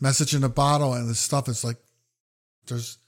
message 0.00 0.32
in 0.34 0.44
a 0.44 0.48
bottle 0.48 0.94
and 0.94 1.08
the 1.08 1.14
stuff 1.14 1.48
it's 1.48 1.64
like 1.64 1.78
there's 2.68 2.98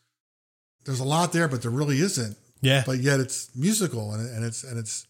there's 0.85 0.99
a 1.01 1.05
lot 1.05 1.33
there 1.33 1.47
but 1.47 1.63
there 1.63 1.71
really 1.71 1.99
isn't 2.01 2.37
Yeah. 2.63 2.83
but 2.85 2.99
yet 2.99 3.21
it's 3.21 3.49
musical 3.55 4.13
and, 4.13 4.29
and 4.35 4.45
it's 4.45 4.65
and 4.65 4.77
it's 4.79 5.07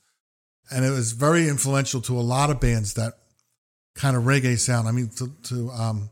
and 0.70 0.84
it 0.84 0.90
was 0.90 1.12
very 1.12 1.48
influential 1.48 2.00
to 2.02 2.18
a 2.18 2.26
lot 2.34 2.50
of 2.50 2.60
bands 2.60 2.94
that 2.94 3.14
kind 3.94 4.14
of 4.16 4.24
reggae 4.24 4.58
sound. 4.58 4.88
I 4.88 4.90
mean, 4.92 5.08
to, 5.16 5.30
to 5.44 5.70
um, 5.70 6.10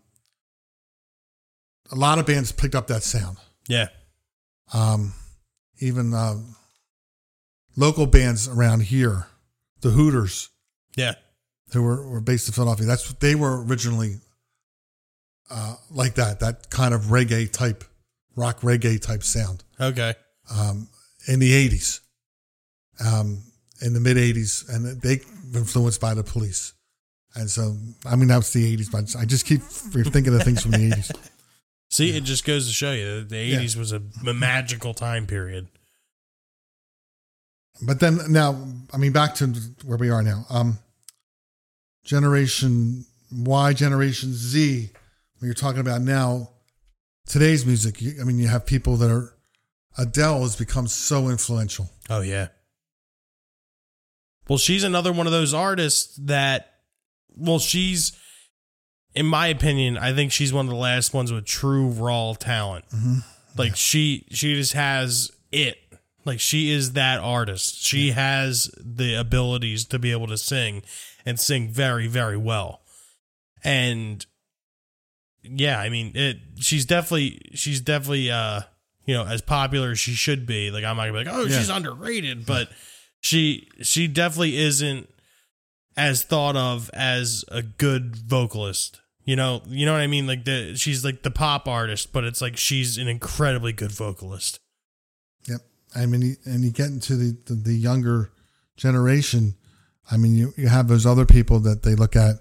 a 1.91 1.97
lot 1.97 2.19
of 2.19 2.25
bands 2.27 2.53
picked 2.53 2.75
up 2.77 2.87
that 2.87 3.03
sound. 3.03 3.37
yeah. 3.69 3.89
Um, 4.73 5.13
even 5.85 6.15
uh, 6.15 6.37
local 7.77 8.07
bands 8.07 8.49
around 8.49 8.81
here, 8.83 9.27
the 9.81 9.91
Hooters, 9.91 10.49
Yeah. 10.97 11.15
who 11.73 11.83
were, 11.83 12.09
were 12.09 12.21
based 12.21 12.49
in 12.49 12.55
Philadelphia. 12.55 12.87
That's 12.87 13.13
they 13.15 13.35
were 13.35 13.63
originally 13.65 14.21
uh, 15.51 15.77
like 15.91 16.15
that, 16.15 16.41
that 16.41 16.71
kind 16.71 16.95
of 16.95 17.03
reggae 17.03 17.51
type, 17.53 17.85
rock 18.35 18.61
reggae 18.61 19.01
type 19.01 19.23
sound 19.23 19.63
Okay. 19.81 20.15
um, 20.51 20.89
in 21.29 21.39
the 21.39 21.53
eighties, 21.53 22.01
um, 23.05 23.43
in 23.83 23.93
the 23.93 24.01
mid 24.01 24.17
eighties, 24.17 24.65
and 24.69 25.01
they 25.03 25.21
were 25.53 25.59
influenced 25.61 26.01
by 26.01 26.15
the 26.15 26.25
Police. 26.25 26.73
And 27.37 27.51
so, 27.51 27.77
I 28.07 28.15
mean, 28.17 28.29
that 28.29 28.37
was 28.37 28.53
the 28.53 28.65
eighties, 28.65 28.89
but 28.89 29.15
I 29.19 29.25
just 29.25 29.45
keep 29.45 29.61
thinking 29.63 30.35
of 30.35 30.43
things 30.43 30.63
from 30.63 30.71
the 30.73 30.87
eighties. 30.87 31.11
See, 31.95 32.17
it 32.17 32.25
just 32.25 32.45
goes 32.45 32.67
to 32.67 32.73
show 32.73 32.91
you 32.91 33.21
that 33.21 33.29
the 33.29 33.37
Yeah. 33.37 33.61
80s 33.61 33.77
was 33.77 33.93
a, 33.93 34.03
a 34.27 34.35
magical 34.35 34.95
time 34.95 35.29
period. 35.29 35.69
But 37.81 38.01
then 38.01 38.19
now, 38.33 38.67
I 38.93 38.97
mean, 38.97 39.13
back 39.13 39.37
to 39.37 39.47
where 39.85 39.97
we 39.97 40.11
are 40.11 40.21
now. 40.21 40.45
Um, 40.51 40.79
generation 42.05 43.05
Y, 43.33 43.73
Generation 43.75 44.33
Z. 44.33 44.91
When 45.39 45.47
you're 45.47 45.55
talking 45.55 45.81
about 45.81 46.01
now, 46.01 46.51
today's 47.27 47.65
music. 47.65 48.03
You, 48.03 48.15
I 48.21 48.25
mean, 48.25 48.39
you 48.41 48.49
have 48.49 48.67
people 48.67 48.97
that 48.97 49.11
are. 49.13 49.33
Adele 49.97 50.41
has 50.43 50.57
become 50.57 50.89
so 50.89 51.29
influential. 51.29 51.89
Oh, 52.11 52.23
yeah. 52.23 52.49
Well, 54.49 54.59
she's 54.59 54.83
another 54.83 55.13
one 55.13 55.27
of 55.29 55.33
those 55.33 55.55
artists 55.55 56.17
that, 56.25 56.75
well, 57.37 57.61
she's, 57.61 58.19
in 59.15 59.27
my 59.27 59.47
opinion, 59.49 59.97
I 59.97 60.13
think 60.13 60.33
she's 60.33 60.53
one 60.53 60.67
of 60.67 60.71
the 60.71 60.77
last 60.77 61.15
ones 61.15 61.33
with 61.33 61.45
true 61.45 61.89
raw 61.89 62.35
talent. 62.35 62.85
Like 63.57 63.77
she, 63.77 64.27
she 64.31 64.55
just 64.55 64.73
has 64.73 65.31
it. 65.53 65.77
Like 66.25 66.41
she 66.41 66.71
is 66.71 66.93
that 66.95 67.21
artist. 67.21 67.85
She 67.85 68.11
has 68.13 68.71
the 68.79 69.15
abilities 69.15 69.85
to 69.87 69.99
be 69.99 70.11
able 70.11 70.27
to 70.29 70.39
sing 70.39 70.83
and 71.27 71.39
sing 71.39 71.69
very, 71.69 72.07
very 72.07 72.37
well. 72.37 72.81
And 73.63 74.25
yeah, 75.43 75.79
I 75.79 75.89
mean, 75.91 76.13
it. 76.15 76.39
She's 76.59 76.85
definitely, 76.87 77.41
she's 77.55 77.81
definitely, 77.81 78.31
uh, 78.31 78.63
you 79.05 79.15
know, 79.15 79.27
as 79.27 79.43
popular 79.43 79.91
as 79.91 79.99
she 80.01 80.13
should 80.13 80.47
be. 80.47 80.71
Like 80.71 80.83
I'm 80.85 80.97
not 80.97 81.07
gonna 81.07 81.13
be 81.25 81.25
like, 81.31 81.35
oh, 81.37 81.45
Yeah. 81.45 81.59
she's 81.59 81.69
underrated, 81.69 82.47
but 82.47 82.69
she, 83.21 83.69
she 83.83 84.09
definitely 84.09 84.57
isn't 84.57 85.09
as 85.97 86.23
thought 86.25 86.57
of 86.57 86.91
as 86.95 87.45
a 87.49 87.63
good 87.63 88.17
vocalist. 88.17 89.01
You 89.25 89.37
know, 89.37 89.63
you 89.67 89.87
know 89.87 89.93
what 89.93 90.03
I 90.03 90.07
mean? 90.07 90.27
Like 90.27 90.45
the 90.45 90.75
she's 90.77 91.05
like 91.05 91.23
the 91.23 91.31
pop 91.31 91.67
artist, 91.67 92.13
but 92.13 92.25
it's 92.25 92.43
like 92.43 92.57
she's 92.57 92.99
an 92.99 93.09
incredibly 93.09 93.73
good 93.73 93.91
vocalist. 93.93 94.59
Yep. 95.49 95.61
I 95.97 96.07
mean, 96.07 96.37
and 96.45 96.63
you 96.63 96.71
get 96.71 96.89
into 96.89 97.17
the, 97.17 97.37
the, 97.47 97.55
the 97.55 97.75
younger 97.75 98.31
generation. 98.77 99.55
I 100.11 100.17
mean, 100.19 100.35
you, 100.37 100.53
you 100.57 100.69
have 100.69 100.89
those 100.89 101.07
other 101.07 101.25
people 101.25 101.61
that 101.61 101.83
they 101.85 101.95
look 101.95 102.17
at 102.17 102.37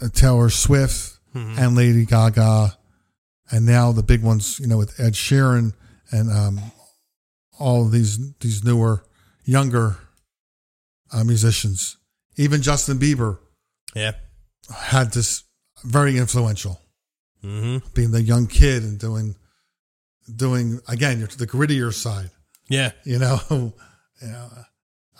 uh, 0.00 0.08
Taylor 0.12 0.48
Swift 0.50 1.12
Mhm. 1.34 1.58
and 1.58 1.76
Lady 1.76 2.06
Gaga, 2.06 2.78
and 3.50 3.66
now 3.66 3.92
the 3.92 4.02
big 4.02 4.22
ones, 4.22 4.58
you 4.58 4.66
know, 4.66 4.78
with 4.78 4.98
Ed 4.98 5.12
Sheeran 5.12 5.74
and 6.10 6.30
um, 6.32 6.60
all 7.58 7.84
these 7.86 8.32
these 8.40 8.64
newer, 8.64 9.04
younger 9.44 9.98
uh, 11.12 11.24
musicians. 11.24 11.98
Even 12.36 12.62
Justin 12.62 12.98
Bieber 12.98 13.38
Yeah. 13.94 14.12
had 14.74 15.12
this 15.12 15.44
very 15.86 16.16
influential, 16.18 16.80
Mm-hmm. 17.44 17.86
being 17.94 18.10
the 18.10 18.22
young 18.22 18.46
kid 18.48 18.82
and 18.82 18.98
doing 18.98 19.36
doing 20.34 20.80
again 20.88 21.20
the 21.20 21.46
grittier 21.46 21.92
side. 21.94 22.30
Yeah. 22.68 22.90
you 23.04 23.18
know, 23.20 23.38
yeah, 24.22 24.48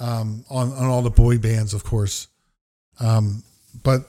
um, 0.00 0.44
on 0.50 0.72
on 0.72 0.86
all 0.86 1.02
the 1.02 1.10
boy 1.10 1.38
bands, 1.38 1.72
of 1.74 1.84
course. 1.84 2.26
Um, 2.98 3.44
but 3.84 4.00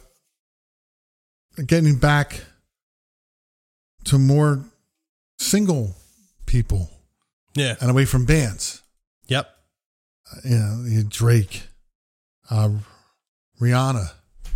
getting 1.66 1.98
back 2.00 2.44
to 4.06 4.18
more 4.18 4.64
single 5.38 5.96
people 6.46 6.90
Yeah. 7.56 7.76
and 7.82 7.92
away 7.92 8.06
from 8.06 8.26
bands, 8.26 8.82
Yep. 9.28 9.48
uh, 10.32 10.40
you 10.44 10.58
know, 10.58 11.04
Drake, 11.10 11.68
uh, 12.50 12.70
Rihanna. 13.62 14.12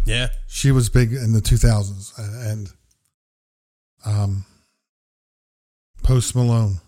Yeah. 0.06 0.28
She 0.48 0.72
was 0.72 0.90
big 0.90 1.14
in 1.14 1.34
the 1.34 1.42
2000s, 1.42 2.12
and 2.52 2.70
um, 4.06 4.46
Post 6.04 6.36
Malone. 6.36 6.80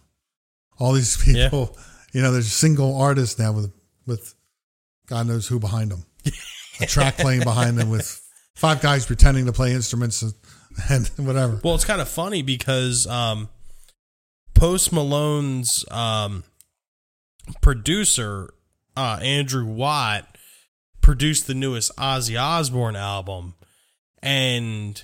All 0.79 0.93
these 0.93 1.25
Yeah. 1.27 1.45
people, 1.45 1.77
you 2.13 2.21
know, 2.21 2.31
there's 2.31 2.51
single 2.51 2.99
artists 2.99 3.37
now 3.39 3.51
with 3.51 3.71
with 4.05 4.33
God 5.07 5.27
knows 5.27 5.47
who 5.47 5.59
behind 5.59 5.91
them, 5.91 6.05
a 6.81 6.85
track 6.85 7.17
playing 7.17 7.43
behind 7.43 7.77
them 7.77 7.89
with 7.89 8.21
five 8.55 8.81
guys 8.81 9.05
pretending 9.05 9.45
to 9.45 9.53
play 9.53 9.73
instruments 9.73 10.21
and, 10.21 10.33
and 10.89 11.07
whatever. 11.27 11.59
Well, 11.63 11.75
it's 11.75 11.85
kind 11.85 12.01
of 12.01 12.09
funny 12.09 12.41
because 12.41 13.07
um, 13.07 13.49
Post 14.55 14.91
Malone's 14.91 15.85
um, 15.91 16.43
producer, 17.61 18.53
uh, 18.97 19.19
Andrew 19.21 19.65
Watt, 19.65 20.32
produced 21.03 21.45
the 21.45 21.53
newest 21.53 21.95
Ozzy 21.97 22.41
Osbourne 22.41 22.95
album 22.95 23.53
and 24.21 25.03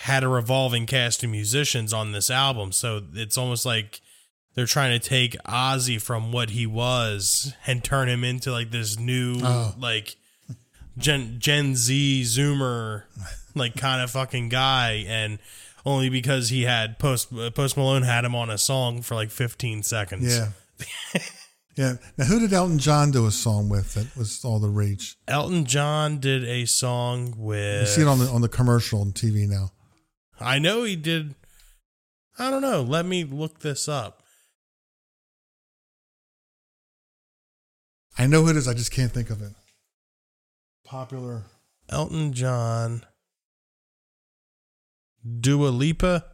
had 0.00 0.22
a 0.22 0.28
revolving 0.28 0.84
cast 0.86 1.24
of 1.24 1.30
musicians 1.30 1.92
on 1.92 2.12
this 2.12 2.30
album. 2.30 2.72
So 2.72 3.00
it's 3.14 3.38
almost 3.38 3.64
like 3.64 4.00
they're 4.54 4.66
trying 4.66 4.98
to 4.98 5.08
take 5.08 5.32
Ozzy 5.44 6.00
from 6.00 6.32
what 6.32 6.50
he 6.50 6.66
was 6.66 7.54
and 7.66 7.82
turn 7.82 8.08
him 8.08 8.24
into 8.24 8.50
like 8.52 8.70
this 8.70 8.98
new, 8.98 9.36
Oh. 9.42 9.74
like 9.78 10.16
Gen 10.98 11.36
Gen 11.38 11.76
Z 11.76 12.22
Zoomer, 12.26 13.02
like 13.54 13.76
kind 13.76 14.02
of 14.02 14.10
fucking 14.10 14.48
guy, 14.48 15.04
and 15.06 15.38
only 15.84 16.08
because 16.08 16.48
he 16.48 16.62
had 16.64 16.98
Post 16.98 17.32
uh, 17.32 17.50
Post 17.50 17.76
Malone 17.76 18.02
had 18.02 18.24
him 18.24 18.34
on 18.34 18.50
a 18.50 18.58
song 18.58 19.02
for 19.02 19.14
like 19.14 19.30
15 19.30 19.82
seconds. 19.82 20.36
Yeah, 20.36 20.48
yeah. 21.76 21.96
Now, 22.16 22.24
who 22.24 22.40
did 22.40 22.52
Elton 22.52 22.78
John 22.78 23.10
do 23.10 23.26
a 23.26 23.30
song 23.30 23.68
with 23.68 23.94
that 23.94 24.16
was 24.16 24.44
all 24.44 24.58
the 24.58 24.68
rage? 24.68 25.16
Elton 25.28 25.64
John 25.64 26.18
did 26.18 26.44
a 26.44 26.64
song 26.64 27.34
with. 27.36 27.80
You 27.82 27.86
see 27.86 28.02
it 28.02 28.08
on 28.08 28.18
the 28.18 28.26
on 28.26 28.40
the 28.40 28.48
commercial 28.48 29.00
on 29.00 29.12
TV 29.12 29.48
now. 29.48 29.72
I 30.40 30.58
know 30.58 30.84
he 30.84 30.96
did. 30.96 31.34
I 32.38 32.50
don't 32.50 32.62
know. 32.62 32.82
Let 32.82 33.06
me 33.06 33.24
look 33.24 33.60
this 33.60 33.88
up. 33.88 34.22
I 38.18 38.26
know 38.26 38.42
who 38.42 38.50
it 38.50 38.56
is. 38.56 38.68
I 38.68 38.74
just 38.74 38.92
can't 38.92 39.12
think 39.12 39.30
of 39.30 39.42
it. 39.42 39.52
Popular. 40.84 41.44
Elton 41.90 42.32
John. 42.32 43.04
Dua 45.40 45.68
Lipa 45.68 46.24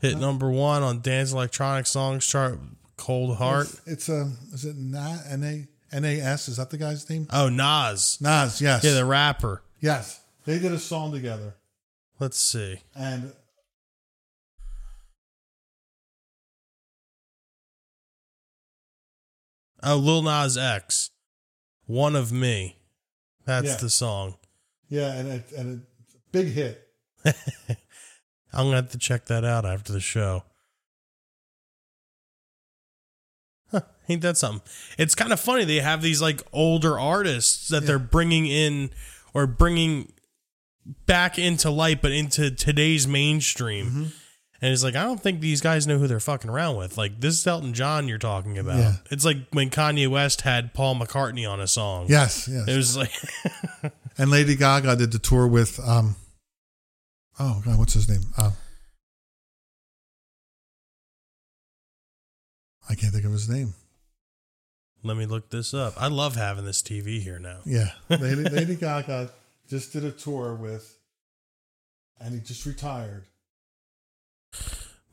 hit 0.00 0.18
number 0.18 0.50
one 0.50 0.82
on 0.82 1.00
Dance 1.00 1.32
Electronic 1.32 1.86
Songs 1.86 2.26
chart. 2.26 2.58
Cold 2.96 3.36
Heart. 3.36 3.66
It's, 3.68 3.80
it's 3.86 4.08
a. 4.08 4.30
Is 4.52 4.64
it 4.64 4.76
Na 4.76 5.16
N 5.28 5.42
A 5.44 5.94
N 5.96 6.04
A 6.04 6.20
S? 6.20 6.48
Is 6.48 6.56
that 6.58 6.70
the 6.70 6.78
guy's 6.78 7.08
name? 7.10 7.26
Oh, 7.30 7.48
Nas. 7.48 8.18
Nas. 8.20 8.60
Yes. 8.60 8.84
Yeah, 8.84 8.92
the 8.92 9.04
rapper. 9.04 9.62
yes. 9.80 10.20
They 10.44 10.58
did 10.58 10.72
a 10.72 10.78
song 10.78 11.12
together, 11.12 11.54
Let's 12.18 12.36
see. 12.36 12.80
and 12.96 13.32
Oh, 19.82 19.96
Lil 19.96 20.22
Nas 20.22 20.56
X. 20.56 21.10
One 21.86 22.14
of 22.14 22.32
Me. 22.32 22.76
That's 23.44 23.66
Yeah. 23.68 23.76
the 23.76 23.90
song. 23.90 24.36
yeah, 24.88 25.14
and 25.14 25.28
it, 25.28 25.52
and 25.52 25.86
it's 26.04 26.14
a 26.14 26.18
big 26.30 26.48
hit. 26.48 26.88
I'm 27.24 28.66
gonna 28.66 28.76
have 28.76 28.90
to 28.92 28.98
check 28.98 29.26
that 29.26 29.44
out 29.44 29.64
after 29.64 29.92
the 29.92 30.00
show. 30.00 30.44
Ain't 34.08 34.22
that 34.22 34.36
something? 34.36 34.62
It's 34.98 35.14
kind 35.14 35.32
of 35.32 35.40
funny. 35.40 35.64
They 35.64 35.76
have 35.80 36.02
these 36.02 36.20
like 36.22 36.42
older 36.52 36.98
artists 36.98 37.68
that 37.68 37.82
Yeah. 37.82 37.86
they're 37.88 37.98
bringing 37.98 38.46
in 38.46 38.90
or 39.34 39.46
bringing 39.46 40.12
back 41.06 41.38
into 41.38 41.70
light, 41.70 42.02
but 42.02 42.12
into 42.12 42.50
today's 42.50 43.06
mainstream. 43.06 43.86
Mm-hmm. 43.86 44.02
And 44.64 44.72
it's 44.72 44.84
like 44.84 44.94
I 44.94 45.02
don't 45.02 45.20
think 45.20 45.40
these 45.40 45.60
guys 45.60 45.86
know 45.88 45.98
who 45.98 46.06
they're 46.06 46.20
fucking 46.20 46.48
around 46.50 46.76
with. 46.76 46.96
Like 46.96 47.20
this 47.20 47.38
is 47.40 47.46
Elton 47.46 47.74
John 47.74 48.06
you're 48.06 48.18
talking 48.18 48.58
about. 48.58 48.78
Yeah. 48.78 48.94
It's 49.10 49.24
like 49.24 49.38
when 49.50 49.70
Kanye 49.70 50.08
West 50.08 50.42
had 50.42 50.72
Paul 50.72 50.94
McCartney 50.94 51.50
on 51.50 51.60
a 51.60 51.66
song. 51.66 52.06
Yes, 52.08 52.46
yes. 52.48 52.68
It 52.68 52.76
was 52.76 52.96
like 52.96 53.10
and 54.18 54.30
Lady 54.30 54.54
Gaga 54.54 54.94
did 54.96 55.10
the 55.12 55.18
tour 55.18 55.46
with 55.48 55.80
um. 55.80 56.14
Oh 57.40 57.60
God, 57.64 57.76
what's 57.78 57.94
his 57.94 58.08
name? 58.08 58.20
Uh, 58.36 58.52
I 62.88 62.94
can't 62.94 63.12
think 63.12 63.24
of 63.24 63.32
his 63.32 63.48
name. 63.48 63.74
Let 65.04 65.16
me 65.16 65.26
look 65.26 65.50
this 65.50 65.74
up. 65.74 65.94
I 66.00 66.06
love 66.06 66.36
having 66.36 66.64
this 66.64 66.80
TV 66.80 67.20
here 67.20 67.38
now. 67.38 67.58
Yeah, 67.64 67.90
Lady, 68.08 68.42
Lady 68.50 68.76
Gaga 68.76 69.30
just 69.68 69.92
did 69.92 70.04
a 70.04 70.12
tour 70.12 70.54
with, 70.54 70.96
and 72.20 72.34
he 72.34 72.40
just 72.40 72.64
retired. 72.66 73.24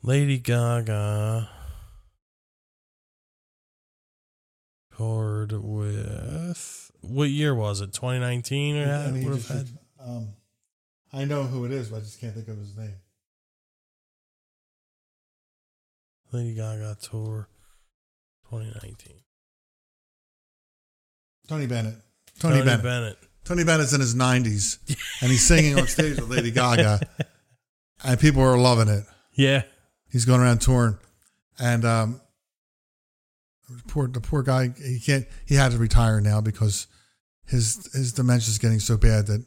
Lady 0.03 0.37
Gaga 0.37 1.49
toured 4.95 5.53
with 5.53 6.91
what 7.01 7.29
year 7.29 7.55
was 7.55 7.81
it? 7.81 7.93
2019 7.93 8.77
or 8.77 8.83
And 8.83 9.17
he 9.17 9.23
just, 9.23 9.47
had 9.47 9.67
um, 9.99 10.29
I 11.11 11.25
know 11.25 11.43
who 11.43 11.65
it 11.65 11.71
is, 11.71 11.89
but 11.89 11.97
I 11.97 11.99
just 12.01 12.21
can't 12.21 12.35
think 12.35 12.47
of 12.47 12.57
his 12.57 12.77
name. 12.77 12.95
Lady 16.31 16.53
Gaga 16.53 16.97
tour 17.01 17.49
2019. 18.49 19.21
Tony 21.49 21.65
Bennett. 21.65 21.95
Tony, 22.39 22.61
Bennett. 22.63 22.83
Bennett. 22.83 23.17
Tony 23.43 23.63
Bennett's 23.63 23.91
in 23.91 23.99
his 23.99 24.13
nineties, 24.13 24.77
and 25.21 25.31
he's 25.31 25.45
singing 25.45 25.79
on 25.79 25.87
stage 25.87 26.19
with 26.19 26.29
Lady 26.29 26.51
Gaga, 26.51 27.01
and 28.03 28.19
people 28.19 28.43
are 28.43 28.55
loving 28.55 28.87
it. 28.87 29.03
Yeah. 29.33 29.63
He's 30.11 30.25
going 30.25 30.41
around 30.41 30.61
touring, 30.61 30.99
and 31.57 31.83
um, 31.85 32.21
poor 33.87 34.07
the 34.07 34.21
poor 34.21 34.43
guy. 34.43 34.69
He 34.77 34.99
can't. 34.99 35.25
He 35.47 35.55
had 35.55 35.71
to 35.71 35.79
retire 35.79 36.21
now 36.21 36.39
because 36.39 36.85
his 37.47 37.89
his 37.93 38.13
dementia 38.13 38.49
is 38.49 38.59
getting 38.59 38.79
so 38.79 38.95
bad 38.95 39.25
that 39.25 39.43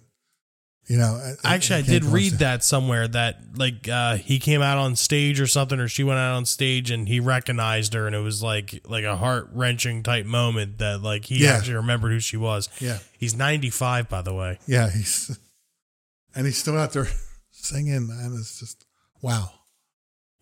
you 0.86 0.98
know. 0.98 1.34
Actually, 1.44 1.78
I 1.80 1.82
did 1.82 2.04
read 2.04 2.32
that 2.34 2.64
somewhere 2.64 3.06
that 3.08 3.40
like 3.56 3.88
uh, 3.88 4.16
he 4.16 4.38
came 4.38 4.60
out 4.62 4.78
on 4.78 4.96
stage 4.96 5.40
or 5.40 5.46
something, 5.46 5.78
or 5.80 5.88
she 5.88 6.04
went 6.04 6.18
out 6.18 6.34
on 6.34 6.44
stage 6.44 6.90
and 6.90 7.08
he 7.08 7.20
recognized 7.20 7.94
her, 7.94 8.06
and 8.06 8.14
it 8.16 8.20
was 8.20 8.42
like 8.42 8.80
like 8.86 9.04
a 9.04 9.16
heart 9.16 9.48
wrenching 9.52 10.02
type 10.02 10.26
moment 10.26 10.78
that 10.78 11.02
like 11.02 11.24
he 11.26 11.44
Yeah. 11.44 11.52
actually 11.54 11.74
remembered 11.76 12.10
who 12.12 12.20
she 12.20 12.36
was. 12.36 12.68
Yeah, 12.80 12.98
He's 13.18 13.34
95, 13.34 14.08
by 14.08 14.22
the 14.22 14.34
way. 14.34 14.58
yeah. 14.66 14.90
He's 14.90 15.38
and 16.34 16.46
he's 16.46 16.58
still 16.58 16.76
out 16.78 16.92
there 16.92 17.06
singing, 17.50 18.08
and 18.10 18.38
it's 18.38 18.58
just 18.60 18.84
wow. 19.20 19.50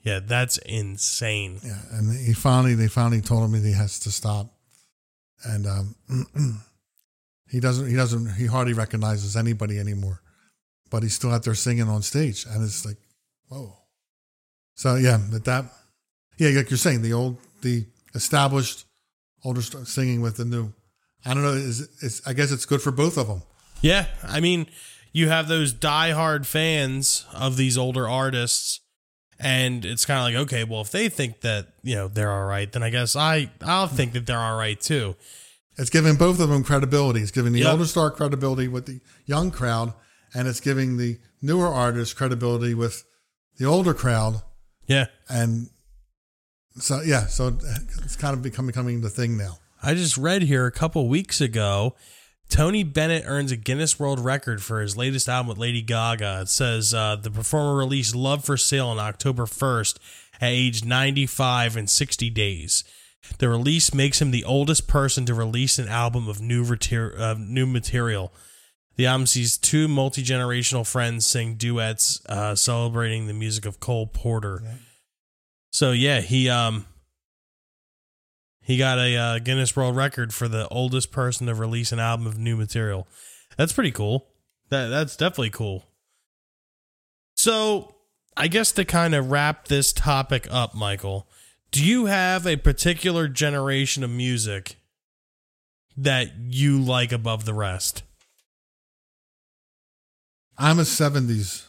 Yeah, 0.02 0.20
that's 0.24 0.56
insane. 0.56 1.60
Yeah, 1.62 1.76
and 1.92 2.10
he 2.18 2.32
finally 2.32 2.74
they 2.74 2.88
finally 2.88 3.20
told 3.20 3.44
him 3.44 3.52
that 3.52 3.66
he 3.68 3.74
has 3.74 3.98
to 4.00 4.10
stop, 4.10 4.46
and 5.44 5.66
um, 5.66 5.94
he 7.50 7.60
doesn't 7.60 7.86
he 7.90 7.96
doesn't 7.96 8.34
he 8.36 8.46
hardly 8.46 8.72
recognizes 8.72 9.36
anybody 9.36 9.78
anymore, 9.78 10.22
but 10.90 11.02
he's 11.02 11.14
still 11.14 11.32
out 11.32 11.44
there 11.44 11.54
singing 11.54 11.88
on 11.88 12.02
stage, 12.02 12.44
and 12.48 12.62
it's 12.64 12.84
like, 12.84 12.96
whoa. 13.48 13.76
So 14.74 14.96
yeah, 14.96 15.18
but 15.30 15.44
that, 15.44 15.66
yeah, 16.38 16.50
like 16.50 16.70
you're 16.70 16.78
saying, 16.78 17.02
the 17.02 17.12
old 17.12 17.36
the 17.62 17.86
established 18.14 18.84
older 19.44 19.62
singing 19.62 20.20
with 20.20 20.36
the 20.36 20.44
new. 20.44 20.72
I 21.24 21.34
don't 21.34 21.42
know. 21.42 21.52
Is 21.52 21.88
it's 22.02 22.26
I 22.26 22.32
guess 22.32 22.50
it's 22.50 22.64
good 22.66 22.80
for 22.82 22.90
both 22.90 23.18
of 23.18 23.26
them. 23.28 23.42
Yeah, 23.82 24.06
I 24.22 24.40
mean, 24.40 24.66
you 25.12 25.28
have 25.28 25.48
those 25.48 25.72
diehard 25.74 26.46
fans 26.46 27.26
of 27.34 27.56
these 27.56 27.76
older 27.78 28.08
artists, 28.08 28.80
and 29.38 29.84
it's 29.84 30.06
kind 30.06 30.18
of 30.18 30.24
like, 30.24 30.46
okay, 30.46 30.64
well, 30.64 30.80
if 30.80 30.90
they 30.90 31.08
think 31.10 31.42
that 31.42 31.68
you 31.82 31.94
know 31.94 32.08
they're 32.08 32.32
all 32.32 32.46
right, 32.46 32.70
then 32.72 32.82
I 32.82 32.88
guess 32.90 33.16
I 33.16 33.50
I'll 33.62 33.86
think 33.86 34.12
that 34.14 34.24
they're 34.26 34.38
all 34.38 34.56
right 34.58 34.80
too. 34.80 35.14
It's 35.76 35.90
giving 35.90 36.16
both 36.16 36.40
of 36.40 36.48
them 36.48 36.64
credibility. 36.64 37.20
It's 37.20 37.30
giving 37.30 37.52
the 37.52 37.60
Yep. 37.60 37.72
older 37.72 37.84
star 37.86 38.10
credibility 38.10 38.68
with 38.68 38.86
the 38.86 39.00
young 39.26 39.50
crowd, 39.50 39.92
and 40.34 40.48
it's 40.48 40.60
giving 40.60 40.96
the 40.96 41.18
newer 41.42 41.68
artists 41.68 42.14
credibility 42.14 42.74
with 42.74 43.04
the 43.58 43.64
older 43.64 43.94
crowd. 43.94 44.42
Yeah, 44.86 45.06
And 45.28 45.68
so, 46.76 47.00
yeah, 47.02 47.26
so 47.26 47.58
it's 48.02 48.16
kind 48.16 48.34
of 48.34 48.42
become 48.42 48.66
becoming 48.66 49.00
the 49.02 49.10
thing 49.10 49.36
now. 49.36 49.58
I 49.82 49.94
just 49.94 50.16
read 50.16 50.42
here 50.42 50.66
a 50.66 50.72
couple 50.72 51.08
weeks 51.08 51.40
ago. 51.40 51.94
Tony 52.48 52.82
Bennett 52.82 53.22
earns 53.26 53.52
a 53.52 53.56
Guinness 53.56 54.00
World 54.00 54.18
Record 54.18 54.62
for 54.62 54.80
his 54.80 54.96
latest 54.96 55.28
album 55.28 55.48
with 55.48 55.58
Lady 55.58 55.82
Gaga. 55.82 56.40
It 56.42 56.48
says 56.48 56.92
uh, 56.92 57.16
the 57.16 57.30
performer 57.30 57.76
released 57.76 58.14
Love 58.14 58.44
for 58.44 58.56
Sale 58.56 58.88
on 58.88 58.98
October 58.98 59.44
1st 59.46 59.98
at 60.40 60.48
age 60.48 60.84
95 60.84 61.76
and 61.76 61.88
60 61.88 62.28
days. 62.30 62.82
The 63.38 63.48
release 63.48 63.94
makes 63.94 64.20
him 64.20 64.32
the 64.32 64.44
oldest 64.44 64.88
person 64.88 65.24
to 65.26 65.34
release 65.34 65.78
an 65.78 65.86
album 65.88 66.28
of 66.28 66.40
new, 66.40 66.64
retir- 66.64 67.18
uh, 67.18 67.36
new 67.38 67.66
material. 67.66 68.32
The 69.00 69.06
album 69.06 69.26
sees 69.26 69.56
two 69.56 69.88
multi 69.88 70.22
generational 70.22 70.86
friends 70.86 71.24
sing 71.24 71.54
duets 71.54 72.20
uh, 72.26 72.54
celebrating 72.54 73.28
the 73.28 73.32
music 73.32 73.64
of 73.64 73.80
Cole 73.80 74.06
Porter. 74.06 74.62
So, 75.72 75.92
yeah, 75.92 76.20
he. 76.20 76.50
um. 76.50 76.84
He 78.60 78.76
got 78.76 78.98
a 78.98 79.16
uh, 79.16 79.38
Guinness 79.38 79.74
World 79.74 79.96
Record 79.96 80.34
for 80.34 80.48
the 80.48 80.68
oldest 80.68 81.12
person 81.12 81.46
to 81.46 81.54
release 81.54 81.92
an 81.92 81.98
album 81.98 82.26
of 82.26 82.36
new 82.36 82.58
material. 82.58 83.08
That's 83.56 83.72
pretty 83.72 83.90
cool. 83.90 84.26
That 84.68 84.88
that's 84.88 85.16
definitely 85.16 85.48
cool. 85.48 85.86
So, 87.38 87.94
I 88.36 88.48
guess 88.48 88.70
to 88.72 88.84
kind 88.84 89.14
of 89.14 89.30
wrap 89.30 89.68
this 89.68 89.94
topic 89.94 90.46
up, 90.50 90.74
Michael, 90.74 91.26
do 91.70 91.82
you 91.82 92.04
have 92.04 92.46
a 92.46 92.56
particular 92.56 93.28
generation 93.28 94.04
of 94.04 94.10
music 94.10 94.76
that 95.96 96.36
you 96.38 96.78
like 96.78 97.12
above 97.12 97.46
the 97.46 97.54
rest? 97.54 98.02
I'm 100.62 100.78
a 100.78 100.82
70s 100.82 101.66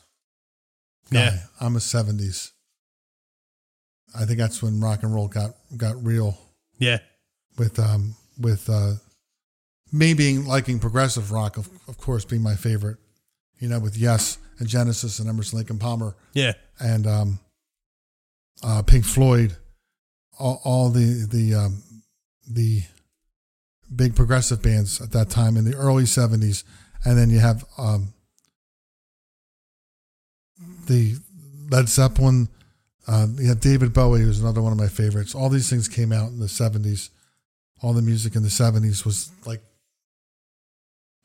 guy. 1.11 1.19
Yeah. 1.19 1.37
I'm 1.61 1.75
a 1.75 1.79
70s. 1.79 2.51
I 4.13 4.25
think 4.25 4.37
that's 4.37 4.61
when 4.61 4.81
rock 4.81 5.03
and 5.03 5.13
roll 5.15 5.29
got 5.29 5.51
got 5.77 6.03
real 6.03 6.37
Yeah. 6.77 6.97
with 7.57 7.79
um 7.79 8.15
with 8.37 8.69
uh 8.69 8.95
me 9.93 10.13
being 10.13 10.45
liking 10.45 10.79
progressive 10.79 11.31
rock 11.31 11.57
of, 11.57 11.69
of 11.87 11.97
course 11.97 12.25
being 12.25 12.43
my 12.43 12.55
favorite. 12.55 12.97
You 13.59 13.69
know, 13.69 13.79
with 13.79 13.95
Yes 13.97 14.37
and 14.59 14.67
Genesis 14.67 15.19
and 15.19 15.29
Emerson 15.29 15.59
Lake 15.59 15.69
and 15.69 15.79
Palmer 15.79 16.15
Yeah. 16.33 16.53
and 16.79 17.07
um 17.07 17.39
uh 18.61 18.81
Pink 18.81 19.05
Floyd 19.05 19.55
all, 20.37 20.59
all 20.65 20.89
the 20.89 21.25
the 21.29 21.55
um 21.55 21.83
the 22.49 22.83
big 23.95 24.15
progressive 24.15 24.61
bands 24.61 24.99
at 24.99 25.11
that 25.11 25.29
time 25.29 25.55
in 25.55 25.63
the 25.63 25.75
early 25.75 26.03
70s 26.03 26.63
and 27.05 27.17
then 27.17 27.29
you 27.29 27.39
have 27.39 27.63
um 27.77 28.13
the 30.91 31.15
Led 31.69 31.87
Zeppelin 31.89 32.49
uh, 33.07 33.27
you 33.37 33.55
David 33.55 33.93
Bowie, 33.93 34.25
was 34.25 34.39
another 34.39 34.61
one 34.61 34.71
of 34.71 34.77
my 34.77 34.87
favorites. 34.87 35.33
All 35.33 35.49
these 35.49 35.69
things 35.69 35.87
came 35.87 36.11
out 36.11 36.29
in 36.29 36.39
the 36.39 36.45
70s. 36.45 37.09
All 37.81 37.93
the 37.93 38.01
music 38.01 38.35
in 38.35 38.43
the 38.43 38.49
70s 38.49 39.05
was 39.05 39.31
like 39.45 39.61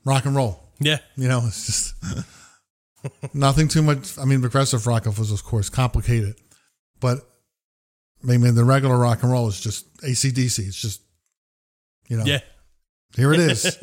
rock 0.05 0.25
and 0.25 0.35
roll. 0.35 0.62
Yeah. 0.81 0.99
You 1.17 1.29
know, 1.29 1.43
it's 1.47 1.67
just 1.67 1.95
nothing 3.35 3.69
too 3.69 3.83
much. 3.83 4.19
I 4.19 4.25
mean, 4.25 4.41
progressive 4.41 4.87
rock 4.87 5.05
was, 5.05 5.31
of 5.31 5.45
course, 5.45 5.69
complicated, 5.69 6.37
but 7.01 7.19
I 8.27 8.39
mean, 8.39 8.55
the 8.55 8.64
regular 8.64 8.99
rock 8.99 9.23
and 9.23 9.31
roll 9.31 9.49
is 9.49 9.61
just 9.61 9.95
ACDC. 9.99 10.67
It's 10.67 10.81
just, 10.81 11.03
you 12.09 12.17
know, 12.17 12.25
Yeah. 12.25 12.41
here 13.14 13.35
it 13.35 13.41
is. 13.41 13.62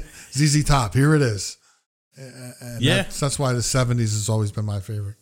ZZ 0.32 0.64
Top, 0.64 0.94
here 0.94 1.14
it 1.14 1.22
is. 1.22 1.57
And 2.18 2.82
Yeah. 2.82 2.96
That's, 3.02 3.20
that's 3.20 3.38
why 3.38 3.52
the 3.52 3.60
70s 3.60 3.98
has 3.98 4.28
always 4.28 4.52
been 4.52 4.64
my 4.64 4.80
favorite. 4.80 5.16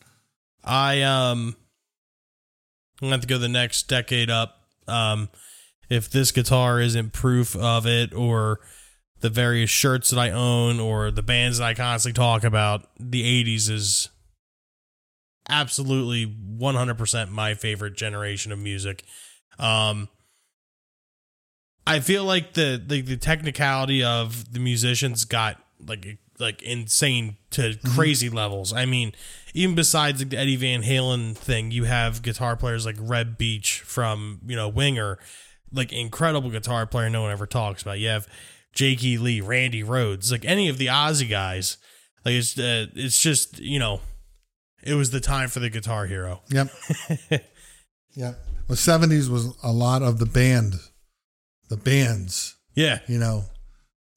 I 0.65 1.03
um 1.03 1.57
I'm 3.01 3.07
gonna 3.07 3.13
have 3.13 3.21
to 3.21 3.27
go 3.27 3.39
the 3.39 3.49
next 3.49 3.85
decade 3.89 4.31
up. 4.31 4.63
Um 4.89 5.29
if 5.89 6.11
this 6.11 6.33
guitar 6.33 6.81
isn't 6.81 7.13
proof 7.13 7.55
of 7.55 7.87
it 7.87 8.13
or 8.13 8.59
the 9.21 9.31
various 9.31 9.71
shirts 9.71 10.11
that 10.11 10.19
I 10.19 10.31
own 10.31 10.81
or 10.81 11.11
the 11.11 11.23
bands 11.23 11.59
that 11.59 11.65
I 11.65 11.75
constantly 11.75 12.17
talk 12.17 12.43
about, 12.45 12.89
the 12.99 13.23
eighties 13.25 13.69
is 13.69 14.09
absolutely 15.49 16.25
one 16.25 16.75
hundred 16.75 16.99
percent 16.99 17.31
my 17.31 17.55
favorite 17.55 17.97
generation 17.97 18.51
of 18.51 18.59
music. 18.59 19.05
Um 19.59 20.09
I 21.87 22.01
feel 22.01 22.25
like 22.25 22.55
the, 22.55 22.83
the 22.85 23.01
the 23.03 23.17
technicality 23.17 24.03
of 24.03 24.53
the 24.53 24.59
musicians 24.59 25.25
got 25.25 25.63
like 25.79 26.19
like 26.39 26.63
insane 26.63 27.37
to 27.51 27.79
crazy 27.95 28.29
levels. 28.29 28.73
I 28.73 28.87
mean, 28.87 29.13
even 29.55 29.75
besides 29.75 30.25
the 30.25 30.37
Eddie 30.37 30.57
Van 30.57 30.83
Halen 30.83 31.37
thing, 31.37 31.71
you 31.71 31.85
have 31.85 32.23
guitar 32.23 32.57
players 32.57 32.85
like 32.85 32.97
Reb 32.99 33.39
Beach 33.39 33.81
from 33.81 34.41
you 34.47 34.57
know 34.57 34.69
Winger, 34.69 35.19
like 35.73 35.93
incredible 35.93 36.51
guitar 36.51 36.87
player 36.87 37.09
no 37.11 37.23
one 37.23 37.33
ever 37.33 37.47
talks 37.47 37.83
about. 37.83 37.99
You 37.99 38.09
have 38.09 38.29
Jakey 38.73 39.19
Lee, 39.19 39.41
Randy 39.41 39.83
Rhoads, 39.83 40.31
like 40.31 40.45
any 40.45 40.69
of 40.69 40.79
the 40.79 40.87
Ozzy 40.87 41.29
guys. 41.29 41.79
Like 42.25 42.35
it's 42.35 42.59
uh, 42.59 42.87
it's 42.95 43.21
just 43.21 43.59
you 43.59 43.79
know, 43.79 44.01
it 44.83 44.95
was 44.95 45.11
the 45.11 45.21
time 45.21 45.49
for 45.49 45.61
the 45.61 45.71
guitar 45.71 46.07
hero. 46.07 46.43
Yep. 46.51 46.69
yep. 48.15 48.39
The 48.69 48.75
70s 48.75 49.29
was 49.29 49.57
a 49.63 49.71
lot 49.71 50.03
of 50.03 50.19
the 50.19 50.27
band, 50.27 50.75
the 51.69 51.77
bands, 51.77 52.57
Yeah, 52.75 52.99
you 53.07 53.19
know, 53.19 53.45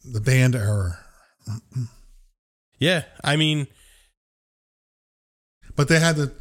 the 0.03 0.21
band 0.21 0.55
era. 0.55 0.97
Yeah. 2.79 3.03
I 3.23 3.35
mean, 3.35 3.67
But 5.75 5.87
they 5.87 5.99
had 5.99 6.15
the, 6.17 6.31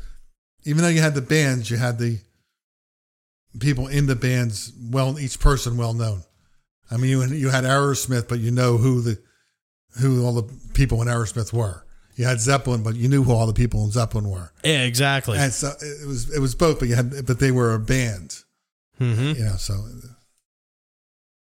even 0.65 0.83
though 0.83 0.89
you 0.89 1.01
had 1.01 1.15
the 1.15 1.21
bands, 1.23 1.71
you 1.71 1.77
had 1.77 1.99
the 1.99 2.19
people 3.61 3.87
in 3.87 4.07
the 4.07 4.17
bands, 4.17 4.73
well, 4.91 5.19
each 5.19 5.39
person 5.39 5.77
well 5.77 5.95
known. 5.95 6.23
I 6.91 6.97
mean, 6.97 7.11
you 7.11 7.23
you 7.25 7.51
had 7.51 7.65
Aerosmith, 7.65 8.29
but 8.29 8.39
you 8.41 8.51
know 8.51 8.79
who 8.79 9.03
the 9.03 9.19
who 10.01 10.25
all 10.25 10.33
the 10.35 10.53
people 10.75 11.03
in 11.03 11.09
Aerosmith 11.09 11.53
were. 11.53 11.85
You 12.17 12.25
had 12.25 12.41
Zeppelin, 12.41 12.83
but 12.83 12.97
you 12.97 13.09
knew 13.09 13.23
who 13.23 13.33
all 13.33 13.47
the 13.47 13.53
people 13.53 13.85
in 13.85 13.91
Zeppelin 13.93 14.29
were. 14.29 14.53
Yeah, 14.65 14.83
exactly. 14.83 15.39
And 15.39 15.53
so 15.53 15.73
it 15.81 16.07
was 16.07 16.35
it 16.35 16.41
was 16.41 16.55
both, 16.55 16.79
but 16.81 16.89
you 16.89 16.95
had 16.97 17.27
but 17.27 17.39
they 17.39 17.53
were 17.53 17.75
a 17.75 17.79
band. 17.79 18.43
hmm 18.99 19.33
You 19.37 19.45
know, 19.45 19.57
so 19.57 19.75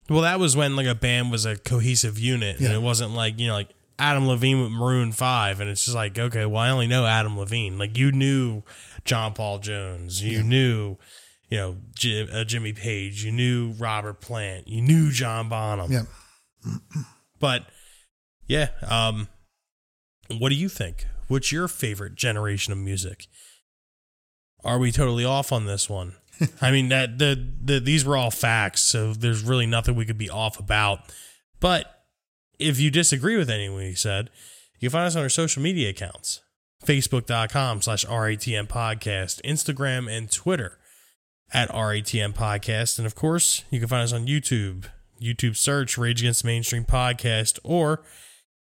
Well, 0.09 0.21
that 0.21 0.39
was 0.39 0.55
when 0.57 0.75
like 0.75 0.87
a 0.87 0.95
band 0.95 1.31
was 1.31 1.45
a 1.45 1.55
cohesive 1.55 2.17
unit, 2.19 2.59
and 2.59 2.73
it 2.73 2.81
wasn't 2.81 3.11
like 3.11 3.39
you 3.39 3.47
know 3.47 3.53
like 3.53 3.69
Adam 3.99 4.27
Levine 4.27 4.61
with 4.61 4.71
Maroon 4.71 5.11
Five, 5.11 5.59
and 5.59 5.69
it's 5.69 5.85
just 5.85 5.95
like 5.95 6.17
okay, 6.17 6.45
well 6.45 6.61
I 6.61 6.69
only 6.69 6.87
know 6.87 7.05
Adam 7.05 7.37
Levine. 7.37 7.77
Like 7.77 7.97
you 7.97 8.11
knew 8.11 8.63
John 9.05 9.33
Paul 9.33 9.59
Jones, 9.59 10.23
you 10.23 10.41
knew 10.41 10.97
you 11.49 11.57
know 11.57 11.77
Jim, 11.95 12.29
uh, 12.31 12.43
Jimmy 12.45 12.73
Page, 12.73 13.23
you 13.23 13.31
knew 13.31 13.73
Robert 13.77 14.21
Plant, 14.21 14.67
you 14.67 14.81
knew 14.81 15.11
John 15.11 15.49
Bonham. 15.49 15.91
yeah. 15.91 16.03
But 17.39 17.65
yeah, 18.47 18.69
um, 18.87 19.27
what 20.37 20.49
do 20.49 20.55
you 20.55 20.69
think? 20.69 21.05
What's 21.27 21.51
your 21.51 21.67
favorite 21.67 22.15
generation 22.15 22.73
of 22.73 22.79
music? 22.79 23.27
Are 24.63 24.79
we 24.79 24.91
totally 24.91 25.23
off 25.23 25.51
on 25.51 25.65
this 25.65 25.89
one? 25.89 26.15
I 26.61 26.71
mean 26.71 26.89
that 26.89 27.17
the, 27.17 27.51
the 27.63 27.79
these 27.79 28.05
were 28.05 28.17
all 28.17 28.31
facts, 28.31 28.81
so 28.81 29.13
there's 29.13 29.43
really 29.43 29.65
nothing 29.65 29.95
we 29.95 30.05
could 30.05 30.17
be 30.17 30.29
off 30.29 30.59
about. 30.59 30.99
But 31.59 31.98
if 32.59 32.79
you 32.79 32.91
disagree 32.91 33.37
with 33.37 33.49
anything 33.49 33.75
we 33.75 33.95
said, 33.95 34.29
you 34.79 34.89
can 34.89 34.93
find 34.93 35.07
us 35.07 35.15
on 35.15 35.23
our 35.23 35.29
social 35.29 35.61
media 35.61 35.89
accounts. 35.89 36.41
Facebook.com 36.85 37.81
slash 37.81 38.05
RATM 38.05 38.67
podcast, 38.67 39.41
Instagram 39.41 40.09
and 40.09 40.31
Twitter 40.31 40.77
at 41.51 41.69
RATM 41.69 42.33
podcast. 42.33 42.97
And 42.97 43.05
of 43.05 43.15
course, 43.15 43.63
you 43.69 43.79
can 43.79 43.89
find 43.89 44.03
us 44.03 44.13
on 44.13 44.27
YouTube. 44.27 44.85
YouTube 45.21 45.57
search 45.57 45.97
Rage 45.97 46.21
Against 46.21 46.45
Mainstream 46.45 46.85
podcast, 46.85 47.59
or 47.63 48.03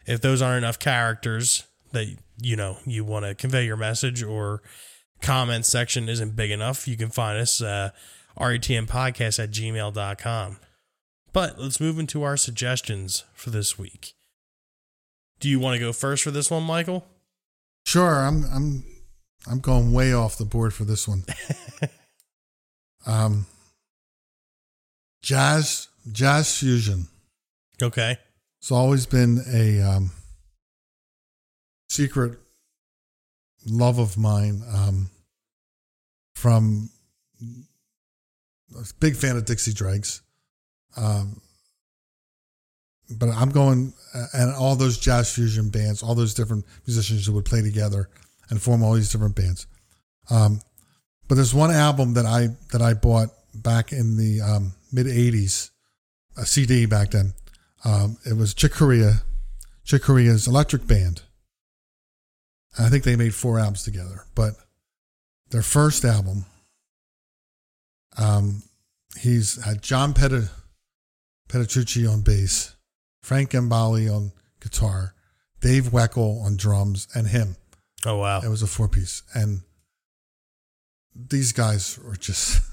if 0.05 0.21
those 0.21 0.41
aren't 0.41 0.63
enough 0.63 0.77
characters 0.77 1.65
that 1.93 2.15
you 2.39 2.55
know 2.55 2.77
you 2.85 3.03
want 3.03 3.25
to 3.25 3.33
convey 3.33 3.65
your 3.65 3.77
message 3.77 4.21
or 4.21 4.61
comment 5.21 5.65
section 5.65 6.07
isn't 6.07 6.35
big 6.35 6.51
enough, 6.51 6.87
you 6.87 6.95
can 6.95 7.09
find 7.09 7.39
us 7.39 7.61
uh, 7.61 7.89
RATM 8.39 8.87
podcast 8.87 9.41
at 9.41 9.49
gmail.com. 9.49 10.57
But 11.33 11.59
let's 11.59 11.79
move 11.79 11.99
into 11.99 12.23
our 12.23 12.37
suggestions 12.37 13.25
for 13.33 13.49
this 13.49 13.77
week. 13.77 14.13
Do 15.39 15.49
you 15.49 15.59
want 15.59 15.75
to 15.75 15.79
go 15.79 15.91
first 15.91 16.23
for 16.23 16.31
this 16.31 16.49
one, 16.49 16.63
Michael? 16.63 17.05
Sure, 17.85 18.19
I'm 18.19 18.45
I'm 18.53 18.83
I'm 19.47 19.59
going 19.59 19.91
way 19.91 20.13
off 20.13 20.37
the 20.37 20.45
board 20.45 20.73
for 20.73 20.85
this 20.85 21.07
one. 21.07 21.23
um 23.05 23.45
jazz 25.21 25.89
jazz 26.11 26.57
fusion. 26.57 27.07
Okay. 27.81 28.17
It's 28.59 28.71
always 28.71 29.05
been 29.05 29.41
a 29.51 29.81
um, 29.81 30.11
secret 31.89 32.39
love 33.65 33.99
of 33.99 34.17
mine. 34.17 34.61
Um, 34.73 35.09
from 36.35 36.89
a 38.75 38.83
big 38.99 39.15
fan 39.15 39.37
of 39.37 39.45
Dixie 39.45 39.73
Dregs, 39.73 40.21
um, 40.97 41.41
but 43.09 43.29
I'm 43.29 43.49
going 43.49 43.93
and 44.33 44.53
all 44.53 44.75
those 44.75 44.97
jazz 44.97 45.33
fusion 45.33 45.69
bands, 45.69 46.03
all 46.03 46.15
those 46.15 46.33
different 46.33 46.65
musicians 46.85 47.25
who 47.25 47.33
would 47.33 47.45
play 47.45 47.61
together 47.61 48.09
and 48.49 48.61
form 48.61 48.83
all 48.83 48.93
these 48.93 49.11
different 49.11 49.35
bands. 49.35 49.67
Um, 50.29 50.61
but 51.27 51.35
there's 51.35 51.53
one 51.53 51.71
album 51.71 52.13
that 52.15 52.25
I 52.25 52.49
that 52.71 52.81
I 52.81 52.93
bought 52.93 53.29
back 53.53 53.91
in 53.91 54.17
the 54.17 54.41
um, 54.41 54.73
mid 54.91 55.07
'80s, 55.07 55.71
a 56.37 56.45
CD 56.45 56.85
back 56.85 57.11
then. 57.11 57.33
Um, 57.85 58.17
it 58.25 58.37
was 58.37 58.53
Chick 58.53 58.73
Corea, 58.73 59.23
Chick 59.83 60.03
Corea's 60.03 60.47
Electric 60.47 60.87
Band. 60.87 61.21
I 62.77 62.89
think 62.89 63.03
they 63.03 63.15
made 63.15 63.35
four 63.35 63.59
albums 63.59 63.83
together, 63.83 64.25
but 64.33 64.55
their 65.51 65.61
first 65.61 66.03
album, 66.05 66.45
um, 68.17 68.63
he's 69.19 69.63
had 69.63 69.83
John 69.83 70.13
Peti- 70.13 70.47
Patitucci 71.53 72.11
on 72.11 72.21
bass, 72.21 72.75
Frank 73.21 73.51
Gambale 73.51 74.11
on 74.13 74.31
guitar, 74.59 75.13
Dave 75.61 75.85
Weckl 75.91 76.43
on 76.43 76.57
drums, 76.57 77.07
and 77.13 77.27
him. 77.27 77.55
Oh, 78.05 78.17
wow. 78.17 78.41
It 78.41 78.49
was 78.49 78.63
a 78.63 78.67
four 78.67 78.87
piece, 78.89 79.21
and 79.35 79.61
these 81.15 81.51
guys 81.51 81.99
were 82.03 82.15
just. 82.15 82.61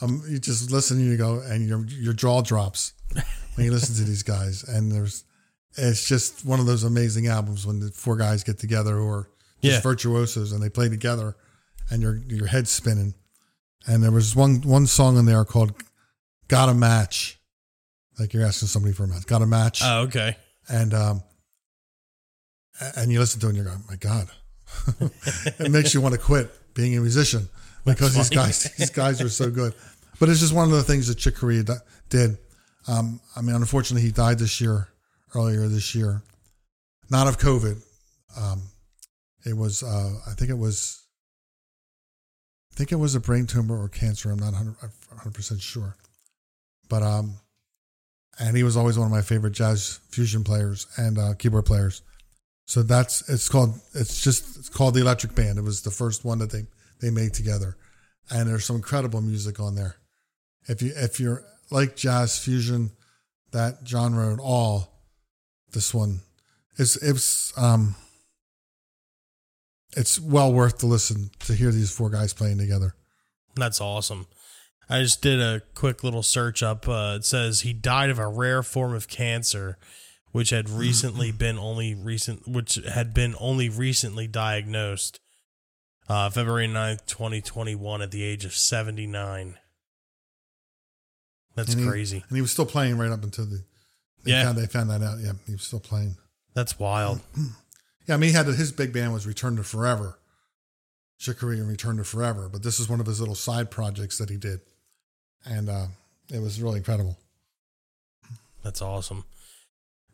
Um, 0.00 0.24
you 0.28 0.40
just 0.40 0.72
listen, 0.72 0.96
and 0.98 1.06
you 1.06 1.16
go, 1.16 1.38
and 1.38 1.68
your 1.68 1.86
your 1.86 2.12
jaw 2.14 2.42
drops 2.42 2.94
when 3.54 3.64
you 3.64 3.70
listen 3.70 3.94
to 3.94 4.02
these 4.02 4.24
guys, 4.24 4.64
and 4.64 4.90
there's, 4.90 5.22
it's 5.78 6.04
just 6.08 6.44
one 6.44 6.58
of 6.58 6.66
those 6.66 6.82
amazing 6.82 7.28
albums 7.28 7.64
when 7.64 7.78
the 7.78 7.92
four 7.92 8.16
guys 8.16 8.42
get 8.42 8.58
together 8.58 8.96
who 8.96 9.06
are 9.06 9.30
just 9.62 9.76
Yeah. 9.76 9.80
virtuosos 9.80 10.50
and 10.50 10.60
they 10.60 10.68
play 10.68 10.88
together, 10.88 11.36
and 11.90 12.02
your 12.02 12.16
your 12.28 12.48
head's 12.48 12.70
spinning. 12.70 13.14
And 13.86 14.02
there 14.02 14.10
was 14.10 14.34
one 14.34 14.62
one 14.62 14.88
song 14.88 15.16
in 15.16 15.26
there 15.26 15.44
called 15.44 15.72
"Got 16.48 16.68
a 16.68 16.74
Match," 16.74 17.38
like 18.18 18.32
you're 18.32 18.44
asking 18.46 18.68
somebody 18.68 18.94
for 18.94 19.04
a 19.04 19.08
match. 19.08 19.26
Got 19.26 19.42
a 19.42 19.46
match, 19.46 19.80
Oh, 19.84 20.02
okay. 20.02 20.36
and 20.68 20.94
um, 20.94 21.22
a- 22.80 22.92
and 23.00 23.12
you 23.12 23.18
listen 23.18 23.40
to 23.40 23.46
it 23.46 23.50
and 23.50 23.56
you're 23.56 23.66
going, 23.66 23.84
my 23.88 23.96
God, 23.96 24.28
it 25.58 25.70
makes 25.70 25.94
you 25.94 26.00
want 26.00 26.14
to 26.14 26.20
quit 26.20 26.50
being 26.74 26.96
a 26.96 27.00
musician 27.00 27.48
because 27.84 28.14
these 28.14 28.30
guys, 28.30 28.64
these 28.76 28.90
guys 28.90 29.20
are 29.20 29.28
so 29.28 29.50
good. 29.50 29.74
But 30.20 30.28
it's 30.28 30.40
just 30.40 30.52
one 30.54 30.64
of 30.64 30.70
the 30.72 30.82
things 30.84 31.08
that 31.08 31.16
Chick 31.18 31.36
Corea 31.36 31.62
di- 31.64 31.74
did. 32.08 32.38
Um, 32.86 33.20
I 33.36 33.40
mean, 33.40 33.56
unfortunately, 33.56 34.02
he 34.06 34.12
died 34.12 34.38
this 34.38 34.60
year, 34.60 34.88
earlier 35.34 35.66
this 35.68 35.94
year, 35.94 36.22
not 37.10 37.26
of 37.26 37.38
COVID. 37.38 37.80
Um, 38.36 38.62
it 39.44 39.56
was, 39.56 39.82
uh, 39.82 40.12
I 40.26 40.34
think 40.34 40.50
it 40.50 40.58
was, 40.58 41.00
I 42.72 42.76
think 42.76 42.92
it 42.92 42.96
was 42.96 43.14
a 43.14 43.20
brain 43.20 43.46
tumor 43.46 43.80
or 43.80 43.88
cancer. 43.88 44.30
I'm 44.30 44.38
not 44.38 44.52
100 44.52 45.34
percent 45.34 45.60
sure, 45.60 45.96
but 46.88 47.02
um, 47.02 47.34
and 48.38 48.56
he 48.56 48.62
was 48.62 48.76
always 48.76 48.98
one 48.98 49.06
of 49.06 49.12
my 49.12 49.22
favorite 49.22 49.52
jazz 49.52 50.00
fusion 50.08 50.44
players 50.44 50.86
and 50.96 51.18
uh, 51.18 51.34
keyboard 51.34 51.66
players. 51.66 52.02
So 52.66 52.82
that's 52.82 53.28
it's 53.28 53.48
called 53.48 53.78
it's 53.94 54.22
just 54.22 54.56
it's 54.56 54.68
called 54.68 54.94
the 54.94 55.00
Electric 55.00 55.34
Band. 55.34 55.58
It 55.58 55.64
was 55.64 55.82
the 55.82 55.90
first 55.90 56.24
one 56.24 56.38
that 56.38 56.50
they 56.50 56.64
they 57.00 57.10
made 57.10 57.34
together, 57.34 57.76
and 58.30 58.48
there's 58.48 58.64
some 58.64 58.76
incredible 58.76 59.20
music 59.20 59.60
on 59.60 59.74
there. 59.74 59.96
If 60.66 60.80
you 60.80 60.92
if 60.96 61.20
you're 61.20 61.44
like 61.70 61.96
jazz 61.96 62.38
fusion, 62.38 62.90
that 63.52 63.78
genre 63.86 64.32
at 64.32 64.40
all, 64.40 64.88
this 65.72 65.92
one 65.92 66.20
is 66.78 66.96
it's 66.96 67.56
um 67.58 67.96
it's 69.96 70.18
well 70.18 70.52
worth 70.52 70.78
to 70.78 70.86
listen 70.86 71.30
to 71.40 71.54
hear 71.54 71.70
these 71.70 71.90
four 71.90 72.10
guys 72.10 72.32
playing 72.32 72.58
together. 72.58 72.94
That's 73.56 73.80
awesome. 73.80 74.26
I 74.88 75.00
just 75.02 75.22
did 75.22 75.40
a 75.40 75.62
quick 75.74 76.04
little 76.04 76.22
search 76.22 76.62
up. 76.62 76.86
Uh, 76.88 77.14
it 77.18 77.24
says 77.24 77.60
he 77.60 77.72
died 77.72 78.10
of 78.10 78.18
a 78.18 78.28
rare 78.28 78.62
form 78.62 78.94
of 78.94 79.08
cancer, 79.08 79.78
which 80.32 80.50
had 80.50 80.68
recently 80.70 81.32
been 81.32 81.58
only 81.58 81.94
recent, 81.94 82.46
which 82.46 82.74
had 82.76 83.14
been 83.14 83.34
only 83.40 83.68
recently 83.68 84.26
diagnosed. 84.26 85.20
Uh, 86.06 86.28
February 86.28 86.68
9th, 86.68 87.06
2021, 87.06 88.02
at 88.02 88.10
the 88.10 88.22
age 88.22 88.44
of 88.44 88.54
79. 88.54 89.56
That's 91.54 91.72
And 91.72 91.80
he- 91.82 91.88
crazy. 91.88 92.24
And 92.28 92.36
he 92.36 92.42
was 92.42 92.50
still 92.50 92.66
playing 92.66 92.98
right 92.98 93.10
up 93.10 93.22
until 93.22 93.46
the 93.46 93.64
they 94.24 94.32
Yeah. 94.32 94.44
found 94.44 94.58
they 94.58 94.66
found 94.66 94.90
that 94.90 95.02
out. 95.02 95.18
Yeah, 95.20 95.32
he 95.46 95.52
was 95.52 95.62
still 95.62 95.80
playing. 95.80 96.16
That's 96.54 96.78
wild. 96.78 97.20
Yeah, 98.06 98.16
I 98.16 98.18
mean, 98.18 98.28
he 98.28 98.36
had 98.36 98.44
his 98.44 98.70
big 98.70 98.92
band 98.92 99.14
was 99.14 99.26
Return 99.26 99.56
to 99.56 99.62
Forever, 99.62 100.18
Chick 101.18 101.38
Corea 101.38 101.60
and 101.62 101.70
Return 101.70 101.96
to 101.96 102.04
Forever, 102.04 102.50
but 102.50 102.62
this 102.62 102.78
is 102.78 102.86
one 102.86 103.00
of 103.00 103.06
his 103.06 103.18
little 103.18 103.34
side 103.34 103.70
projects 103.70 104.18
that 104.18 104.28
he 104.28 104.36
did, 104.36 104.60
and 105.44 105.68
uh, 105.68 105.86
it 106.32 106.40
was 106.40 106.60
really 106.60 106.78
incredible. 106.78 107.16
That's 108.62 108.80
awesome. 108.80 109.24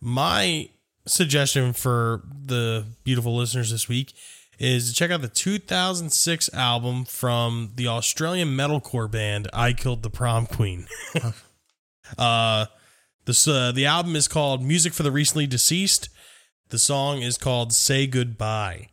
My 0.01 0.70
suggestion 1.07 1.73
for 1.73 2.23
the 2.47 2.85
beautiful 3.05 3.36
listeners 3.36 3.70
this 3.70 3.89
week 3.89 4.12
is 4.59 4.90
to 4.90 4.94
check 4.94 5.11
out 5.11 5.23
the 5.23 5.28
2006 5.28 6.52
album 6.52 7.05
from 7.05 7.73
the 7.77 7.89
Australian 7.89 8.48
metalcore 8.48 9.11
band 9.11 9.48
I 9.52 9.73
Killed 9.73 10.02
the 10.02 10.11
Prom 10.11 10.47
Queen. 10.47 10.86
uh, 12.19 12.66
this 13.24 13.47
uh, 13.47 13.73
the 13.73 13.86
album 13.86 14.16
is 14.16 14.28
called 14.28 14.62
Music 14.62 14.93
for 14.93 15.02
the 15.02 15.12
Recently 15.12 15.47
Deceased. 15.47 16.09
The 16.69 16.78
song 16.78 17.23
is 17.23 17.39
called 17.39 17.73
Say 17.73 18.07
Goodbye. 18.07 18.89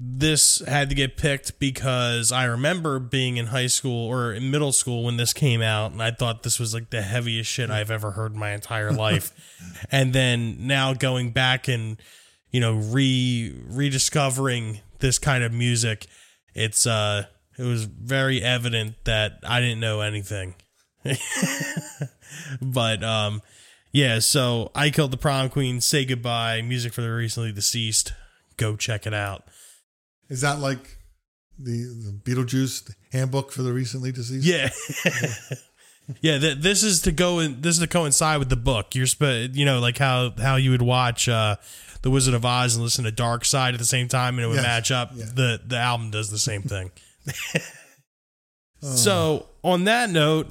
This 0.00 0.60
had 0.60 0.88
to 0.90 0.94
get 0.94 1.16
picked 1.16 1.58
because 1.58 2.30
I 2.30 2.44
remember 2.44 3.00
being 3.00 3.36
in 3.36 3.46
high 3.46 3.66
school 3.66 4.06
or 4.06 4.32
in 4.32 4.50
middle 4.50 4.70
school 4.70 5.02
when 5.02 5.16
this 5.16 5.32
came 5.32 5.60
out, 5.60 5.90
and 5.90 6.00
I 6.00 6.12
thought 6.12 6.44
this 6.44 6.60
was 6.60 6.72
like 6.72 6.90
the 6.90 7.02
heaviest 7.02 7.50
shit 7.50 7.68
I've 7.68 7.90
ever 7.90 8.12
heard 8.12 8.32
in 8.32 8.38
my 8.38 8.52
entire 8.52 8.92
life. 8.92 9.32
and 9.90 10.12
then 10.12 10.66
now 10.66 10.94
going 10.94 11.32
back 11.32 11.66
and 11.66 11.96
you 12.52 12.60
know 12.60 12.74
re 12.74 13.52
rediscovering 13.66 14.80
this 15.00 15.18
kind 15.18 15.42
of 15.42 15.52
music, 15.52 16.06
it's 16.54 16.86
uh 16.86 17.24
it 17.58 17.64
was 17.64 17.84
very 17.84 18.40
evident 18.40 18.94
that 19.04 19.40
I 19.44 19.60
didn't 19.60 19.80
know 19.80 20.00
anything. 20.00 20.54
but 22.62 23.02
um, 23.02 23.42
yeah. 23.92 24.20
So 24.20 24.70
I 24.74 24.90
killed 24.90 25.10
the 25.10 25.16
prom 25.16 25.48
queen. 25.48 25.80
Say 25.80 26.04
goodbye. 26.04 26.62
Music 26.62 26.92
for 26.92 27.02
the 27.02 27.10
recently 27.10 27.52
deceased. 27.52 28.12
Go 28.56 28.76
check 28.76 29.06
it 29.06 29.14
out. 29.14 29.44
Is 30.28 30.40
that 30.42 30.58
like 30.60 30.98
the, 31.58 31.72
the 31.72 32.20
Beetlejuice 32.24 32.92
handbook 33.12 33.50
for 33.52 33.62
the 33.62 33.72
recently 33.72 34.12
deceased? 34.12 34.46
Yeah. 34.46 34.68
yeah, 36.20 36.38
th- 36.38 36.58
this 36.58 36.82
is 36.82 37.02
to 37.02 37.12
go 37.12 37.38
in 37.38 37.60
this 37.60 37.76
is 37.76 37.80
to 37.80 37.86
coincide 37.88 38.38
with 38.38 38.48
the 38.50 38.56
book. 38.56 38.94
You're 38.94 39.06
sp- 39.08 39.52
you 39.52 39.64
know 39.64 39.78
like 39.80 39.98
how 39.98 40.32
how 40.38 40.56
you 40.56 40.70
would 40.70 40.82
watch 40.82 41.28
uh 41.28 41.56
The 42.02 42.10
Wizard 42.10 42.34
of 42.34 42.44
Oz 42.44 42.74
and 42.76 42.84
listen 42.84 43.04
to 43.04 43.10
Dark 43.10 43.44
Side 43.44 43.74
at 43.74 43.80
the 43.80 43.86
same 43.86 44.08
time 44.08 44.34
and 44.36 44.44
it 44.44 44.48
would 44.48 44.56
Yes, 44.56 44.64
match 44.64 44.90
up. 44.90 45.10
yeah. 45.14 45.24
The 45.34 45.60
the 45.66 45.76
album 45.78 46.10
does 46.10 46.30
the 46.30 46.38
same 46.38 46.62
thing. 46.62 46.90
So, 48.80 49.46
on 49.64 49.84
that 49.84 50.08
note, 50.08 50.46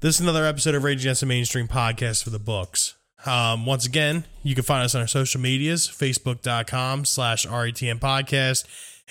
this 0.00 0.14
is 0.14 0.20
another 0.22 0.46
episode 0.46 0.74
of 0.74 0.84
Rage 0.84 1.02
Against 1.04 1.20
the 1.20 1.26
Mainstream 1.26 1.68
podcast 1.68 2.24
for 2.24 2.30
the 2.30 2.38
books. 2.38 2.94
Um, 3.26 3.66
once 3.66 3.84
again, 3.84 4.24
you 4.42 4.54
can 4.54 4.64
find 4.64 4.84
us 4.84 4.94
on 4.94 5.02
our 5.02 5.06
social 5.06 5.40
medias, 5.40 5.86
facebook.com 5.86 7.04
slash 7.04 7.46
RETM 7.46 7.98
podcast, 8.00 8.64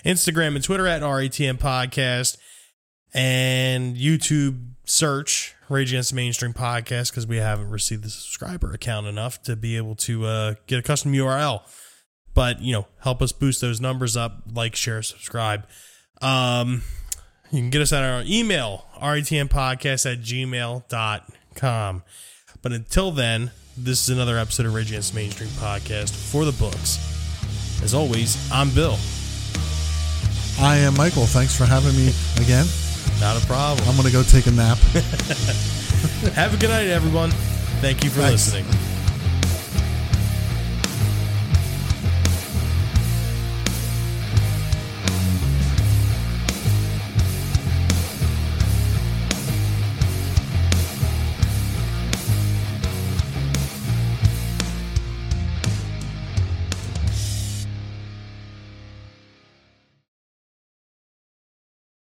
Instagram 0.06 0.56
and 0.56 0.64
Twitter 0.64 0.88
at 0.88 1.02
RETM 1.02 1.58
podcast, 1.60 2.38
and 3.14 3.96
YouTube 3.96 4.72
search 4.86 5.56
Rage 5.70 5.92
Against 5.92 6.12
the 6.12 6.16
Mainstream 6.16 6.54
podcast 6.54 7.12
because 7.12 7.28
we 7.28 7.38
haven't 7.38 7.70
received 7.70 8.04
the 8.04 8.10
subscriber 8.10 8.72
account 8.72 9.08
enough 9.08 9.42
to 9.44 9.56
be 9.56 9.78
able 9.78 9.96
to 9.96 10.26
uh, 10.26 10.54
get 10.66 10.80
a 10.80 10.82
custom 10.82 11.12
URL. 11.14 11.62
But, 12.34 12.62
you 12.62 12.72
know, 12.72 12.88
help 13.00 13.22
us 13.22 13.32
boost 13.32 13.62
those 13.62 13.82
numbers 13.82 14.16
up, 14.16 14.44
like, 14.54 14.76
share, 14.76 15.02
subscribe. 15.02 15.66
Um, 16.22 16.84
you 17.52 17.60
can 17.60 17.70
get 17.70 17.82
us 17.82 17.92
at 17.92 18.04
our 18.04 18.24
email, 18.26 18.86
retmpodcast 19.02 20.12
at 20.12 20.22
gmail.com. 20.22 22.04
But 22.62 22.72
until 22.72 23.12
then, 23.12 23.52
this 23.76 24.04
is 24.04 24.10
another 24.10 24.38
episode 24.38 24.66
of 24.66 24.74
Rage 24.74 24.90
Against 24.90 25.14
the 25.14 25.20
Mainstream 25.20 25.50
podcast 25.52 26.12
for 26.32 26.46
the 26.46 26.52
books. 26.54 27.00
As 27.82 27.94
always, 27.94 28.38
I'm 28.52 28.70
Bill. 28.72 28.98
I 30.60 30.78
am 30.78 30.96
Michael. 30.96 31.26
Thanks 31.26 31.56
for 31.56 31.66
having 31.66 31.96
me 31.96 32.12
again. 32.42 32.66
Not 33.20 33.42
a 33.42 33.46
problem. 33.46 33.88
I'm 33.88 33.96
going 33.96 34.08
to 34.08 34.12
go 34.14 34.24
take 34.24 34.48
a 34.48 34.52
nap. 34.52 34.78
Have 36.34 36.54
a 36.54 36.58
good 36.58 36.70
night, 36.70 36.88
everyone. 36.88 37.32
Thank 37.82 38.04
you 38.04 38.10
for 38.10 38.22
Thanks. 38.22 38.54
listening. 38.54 38.97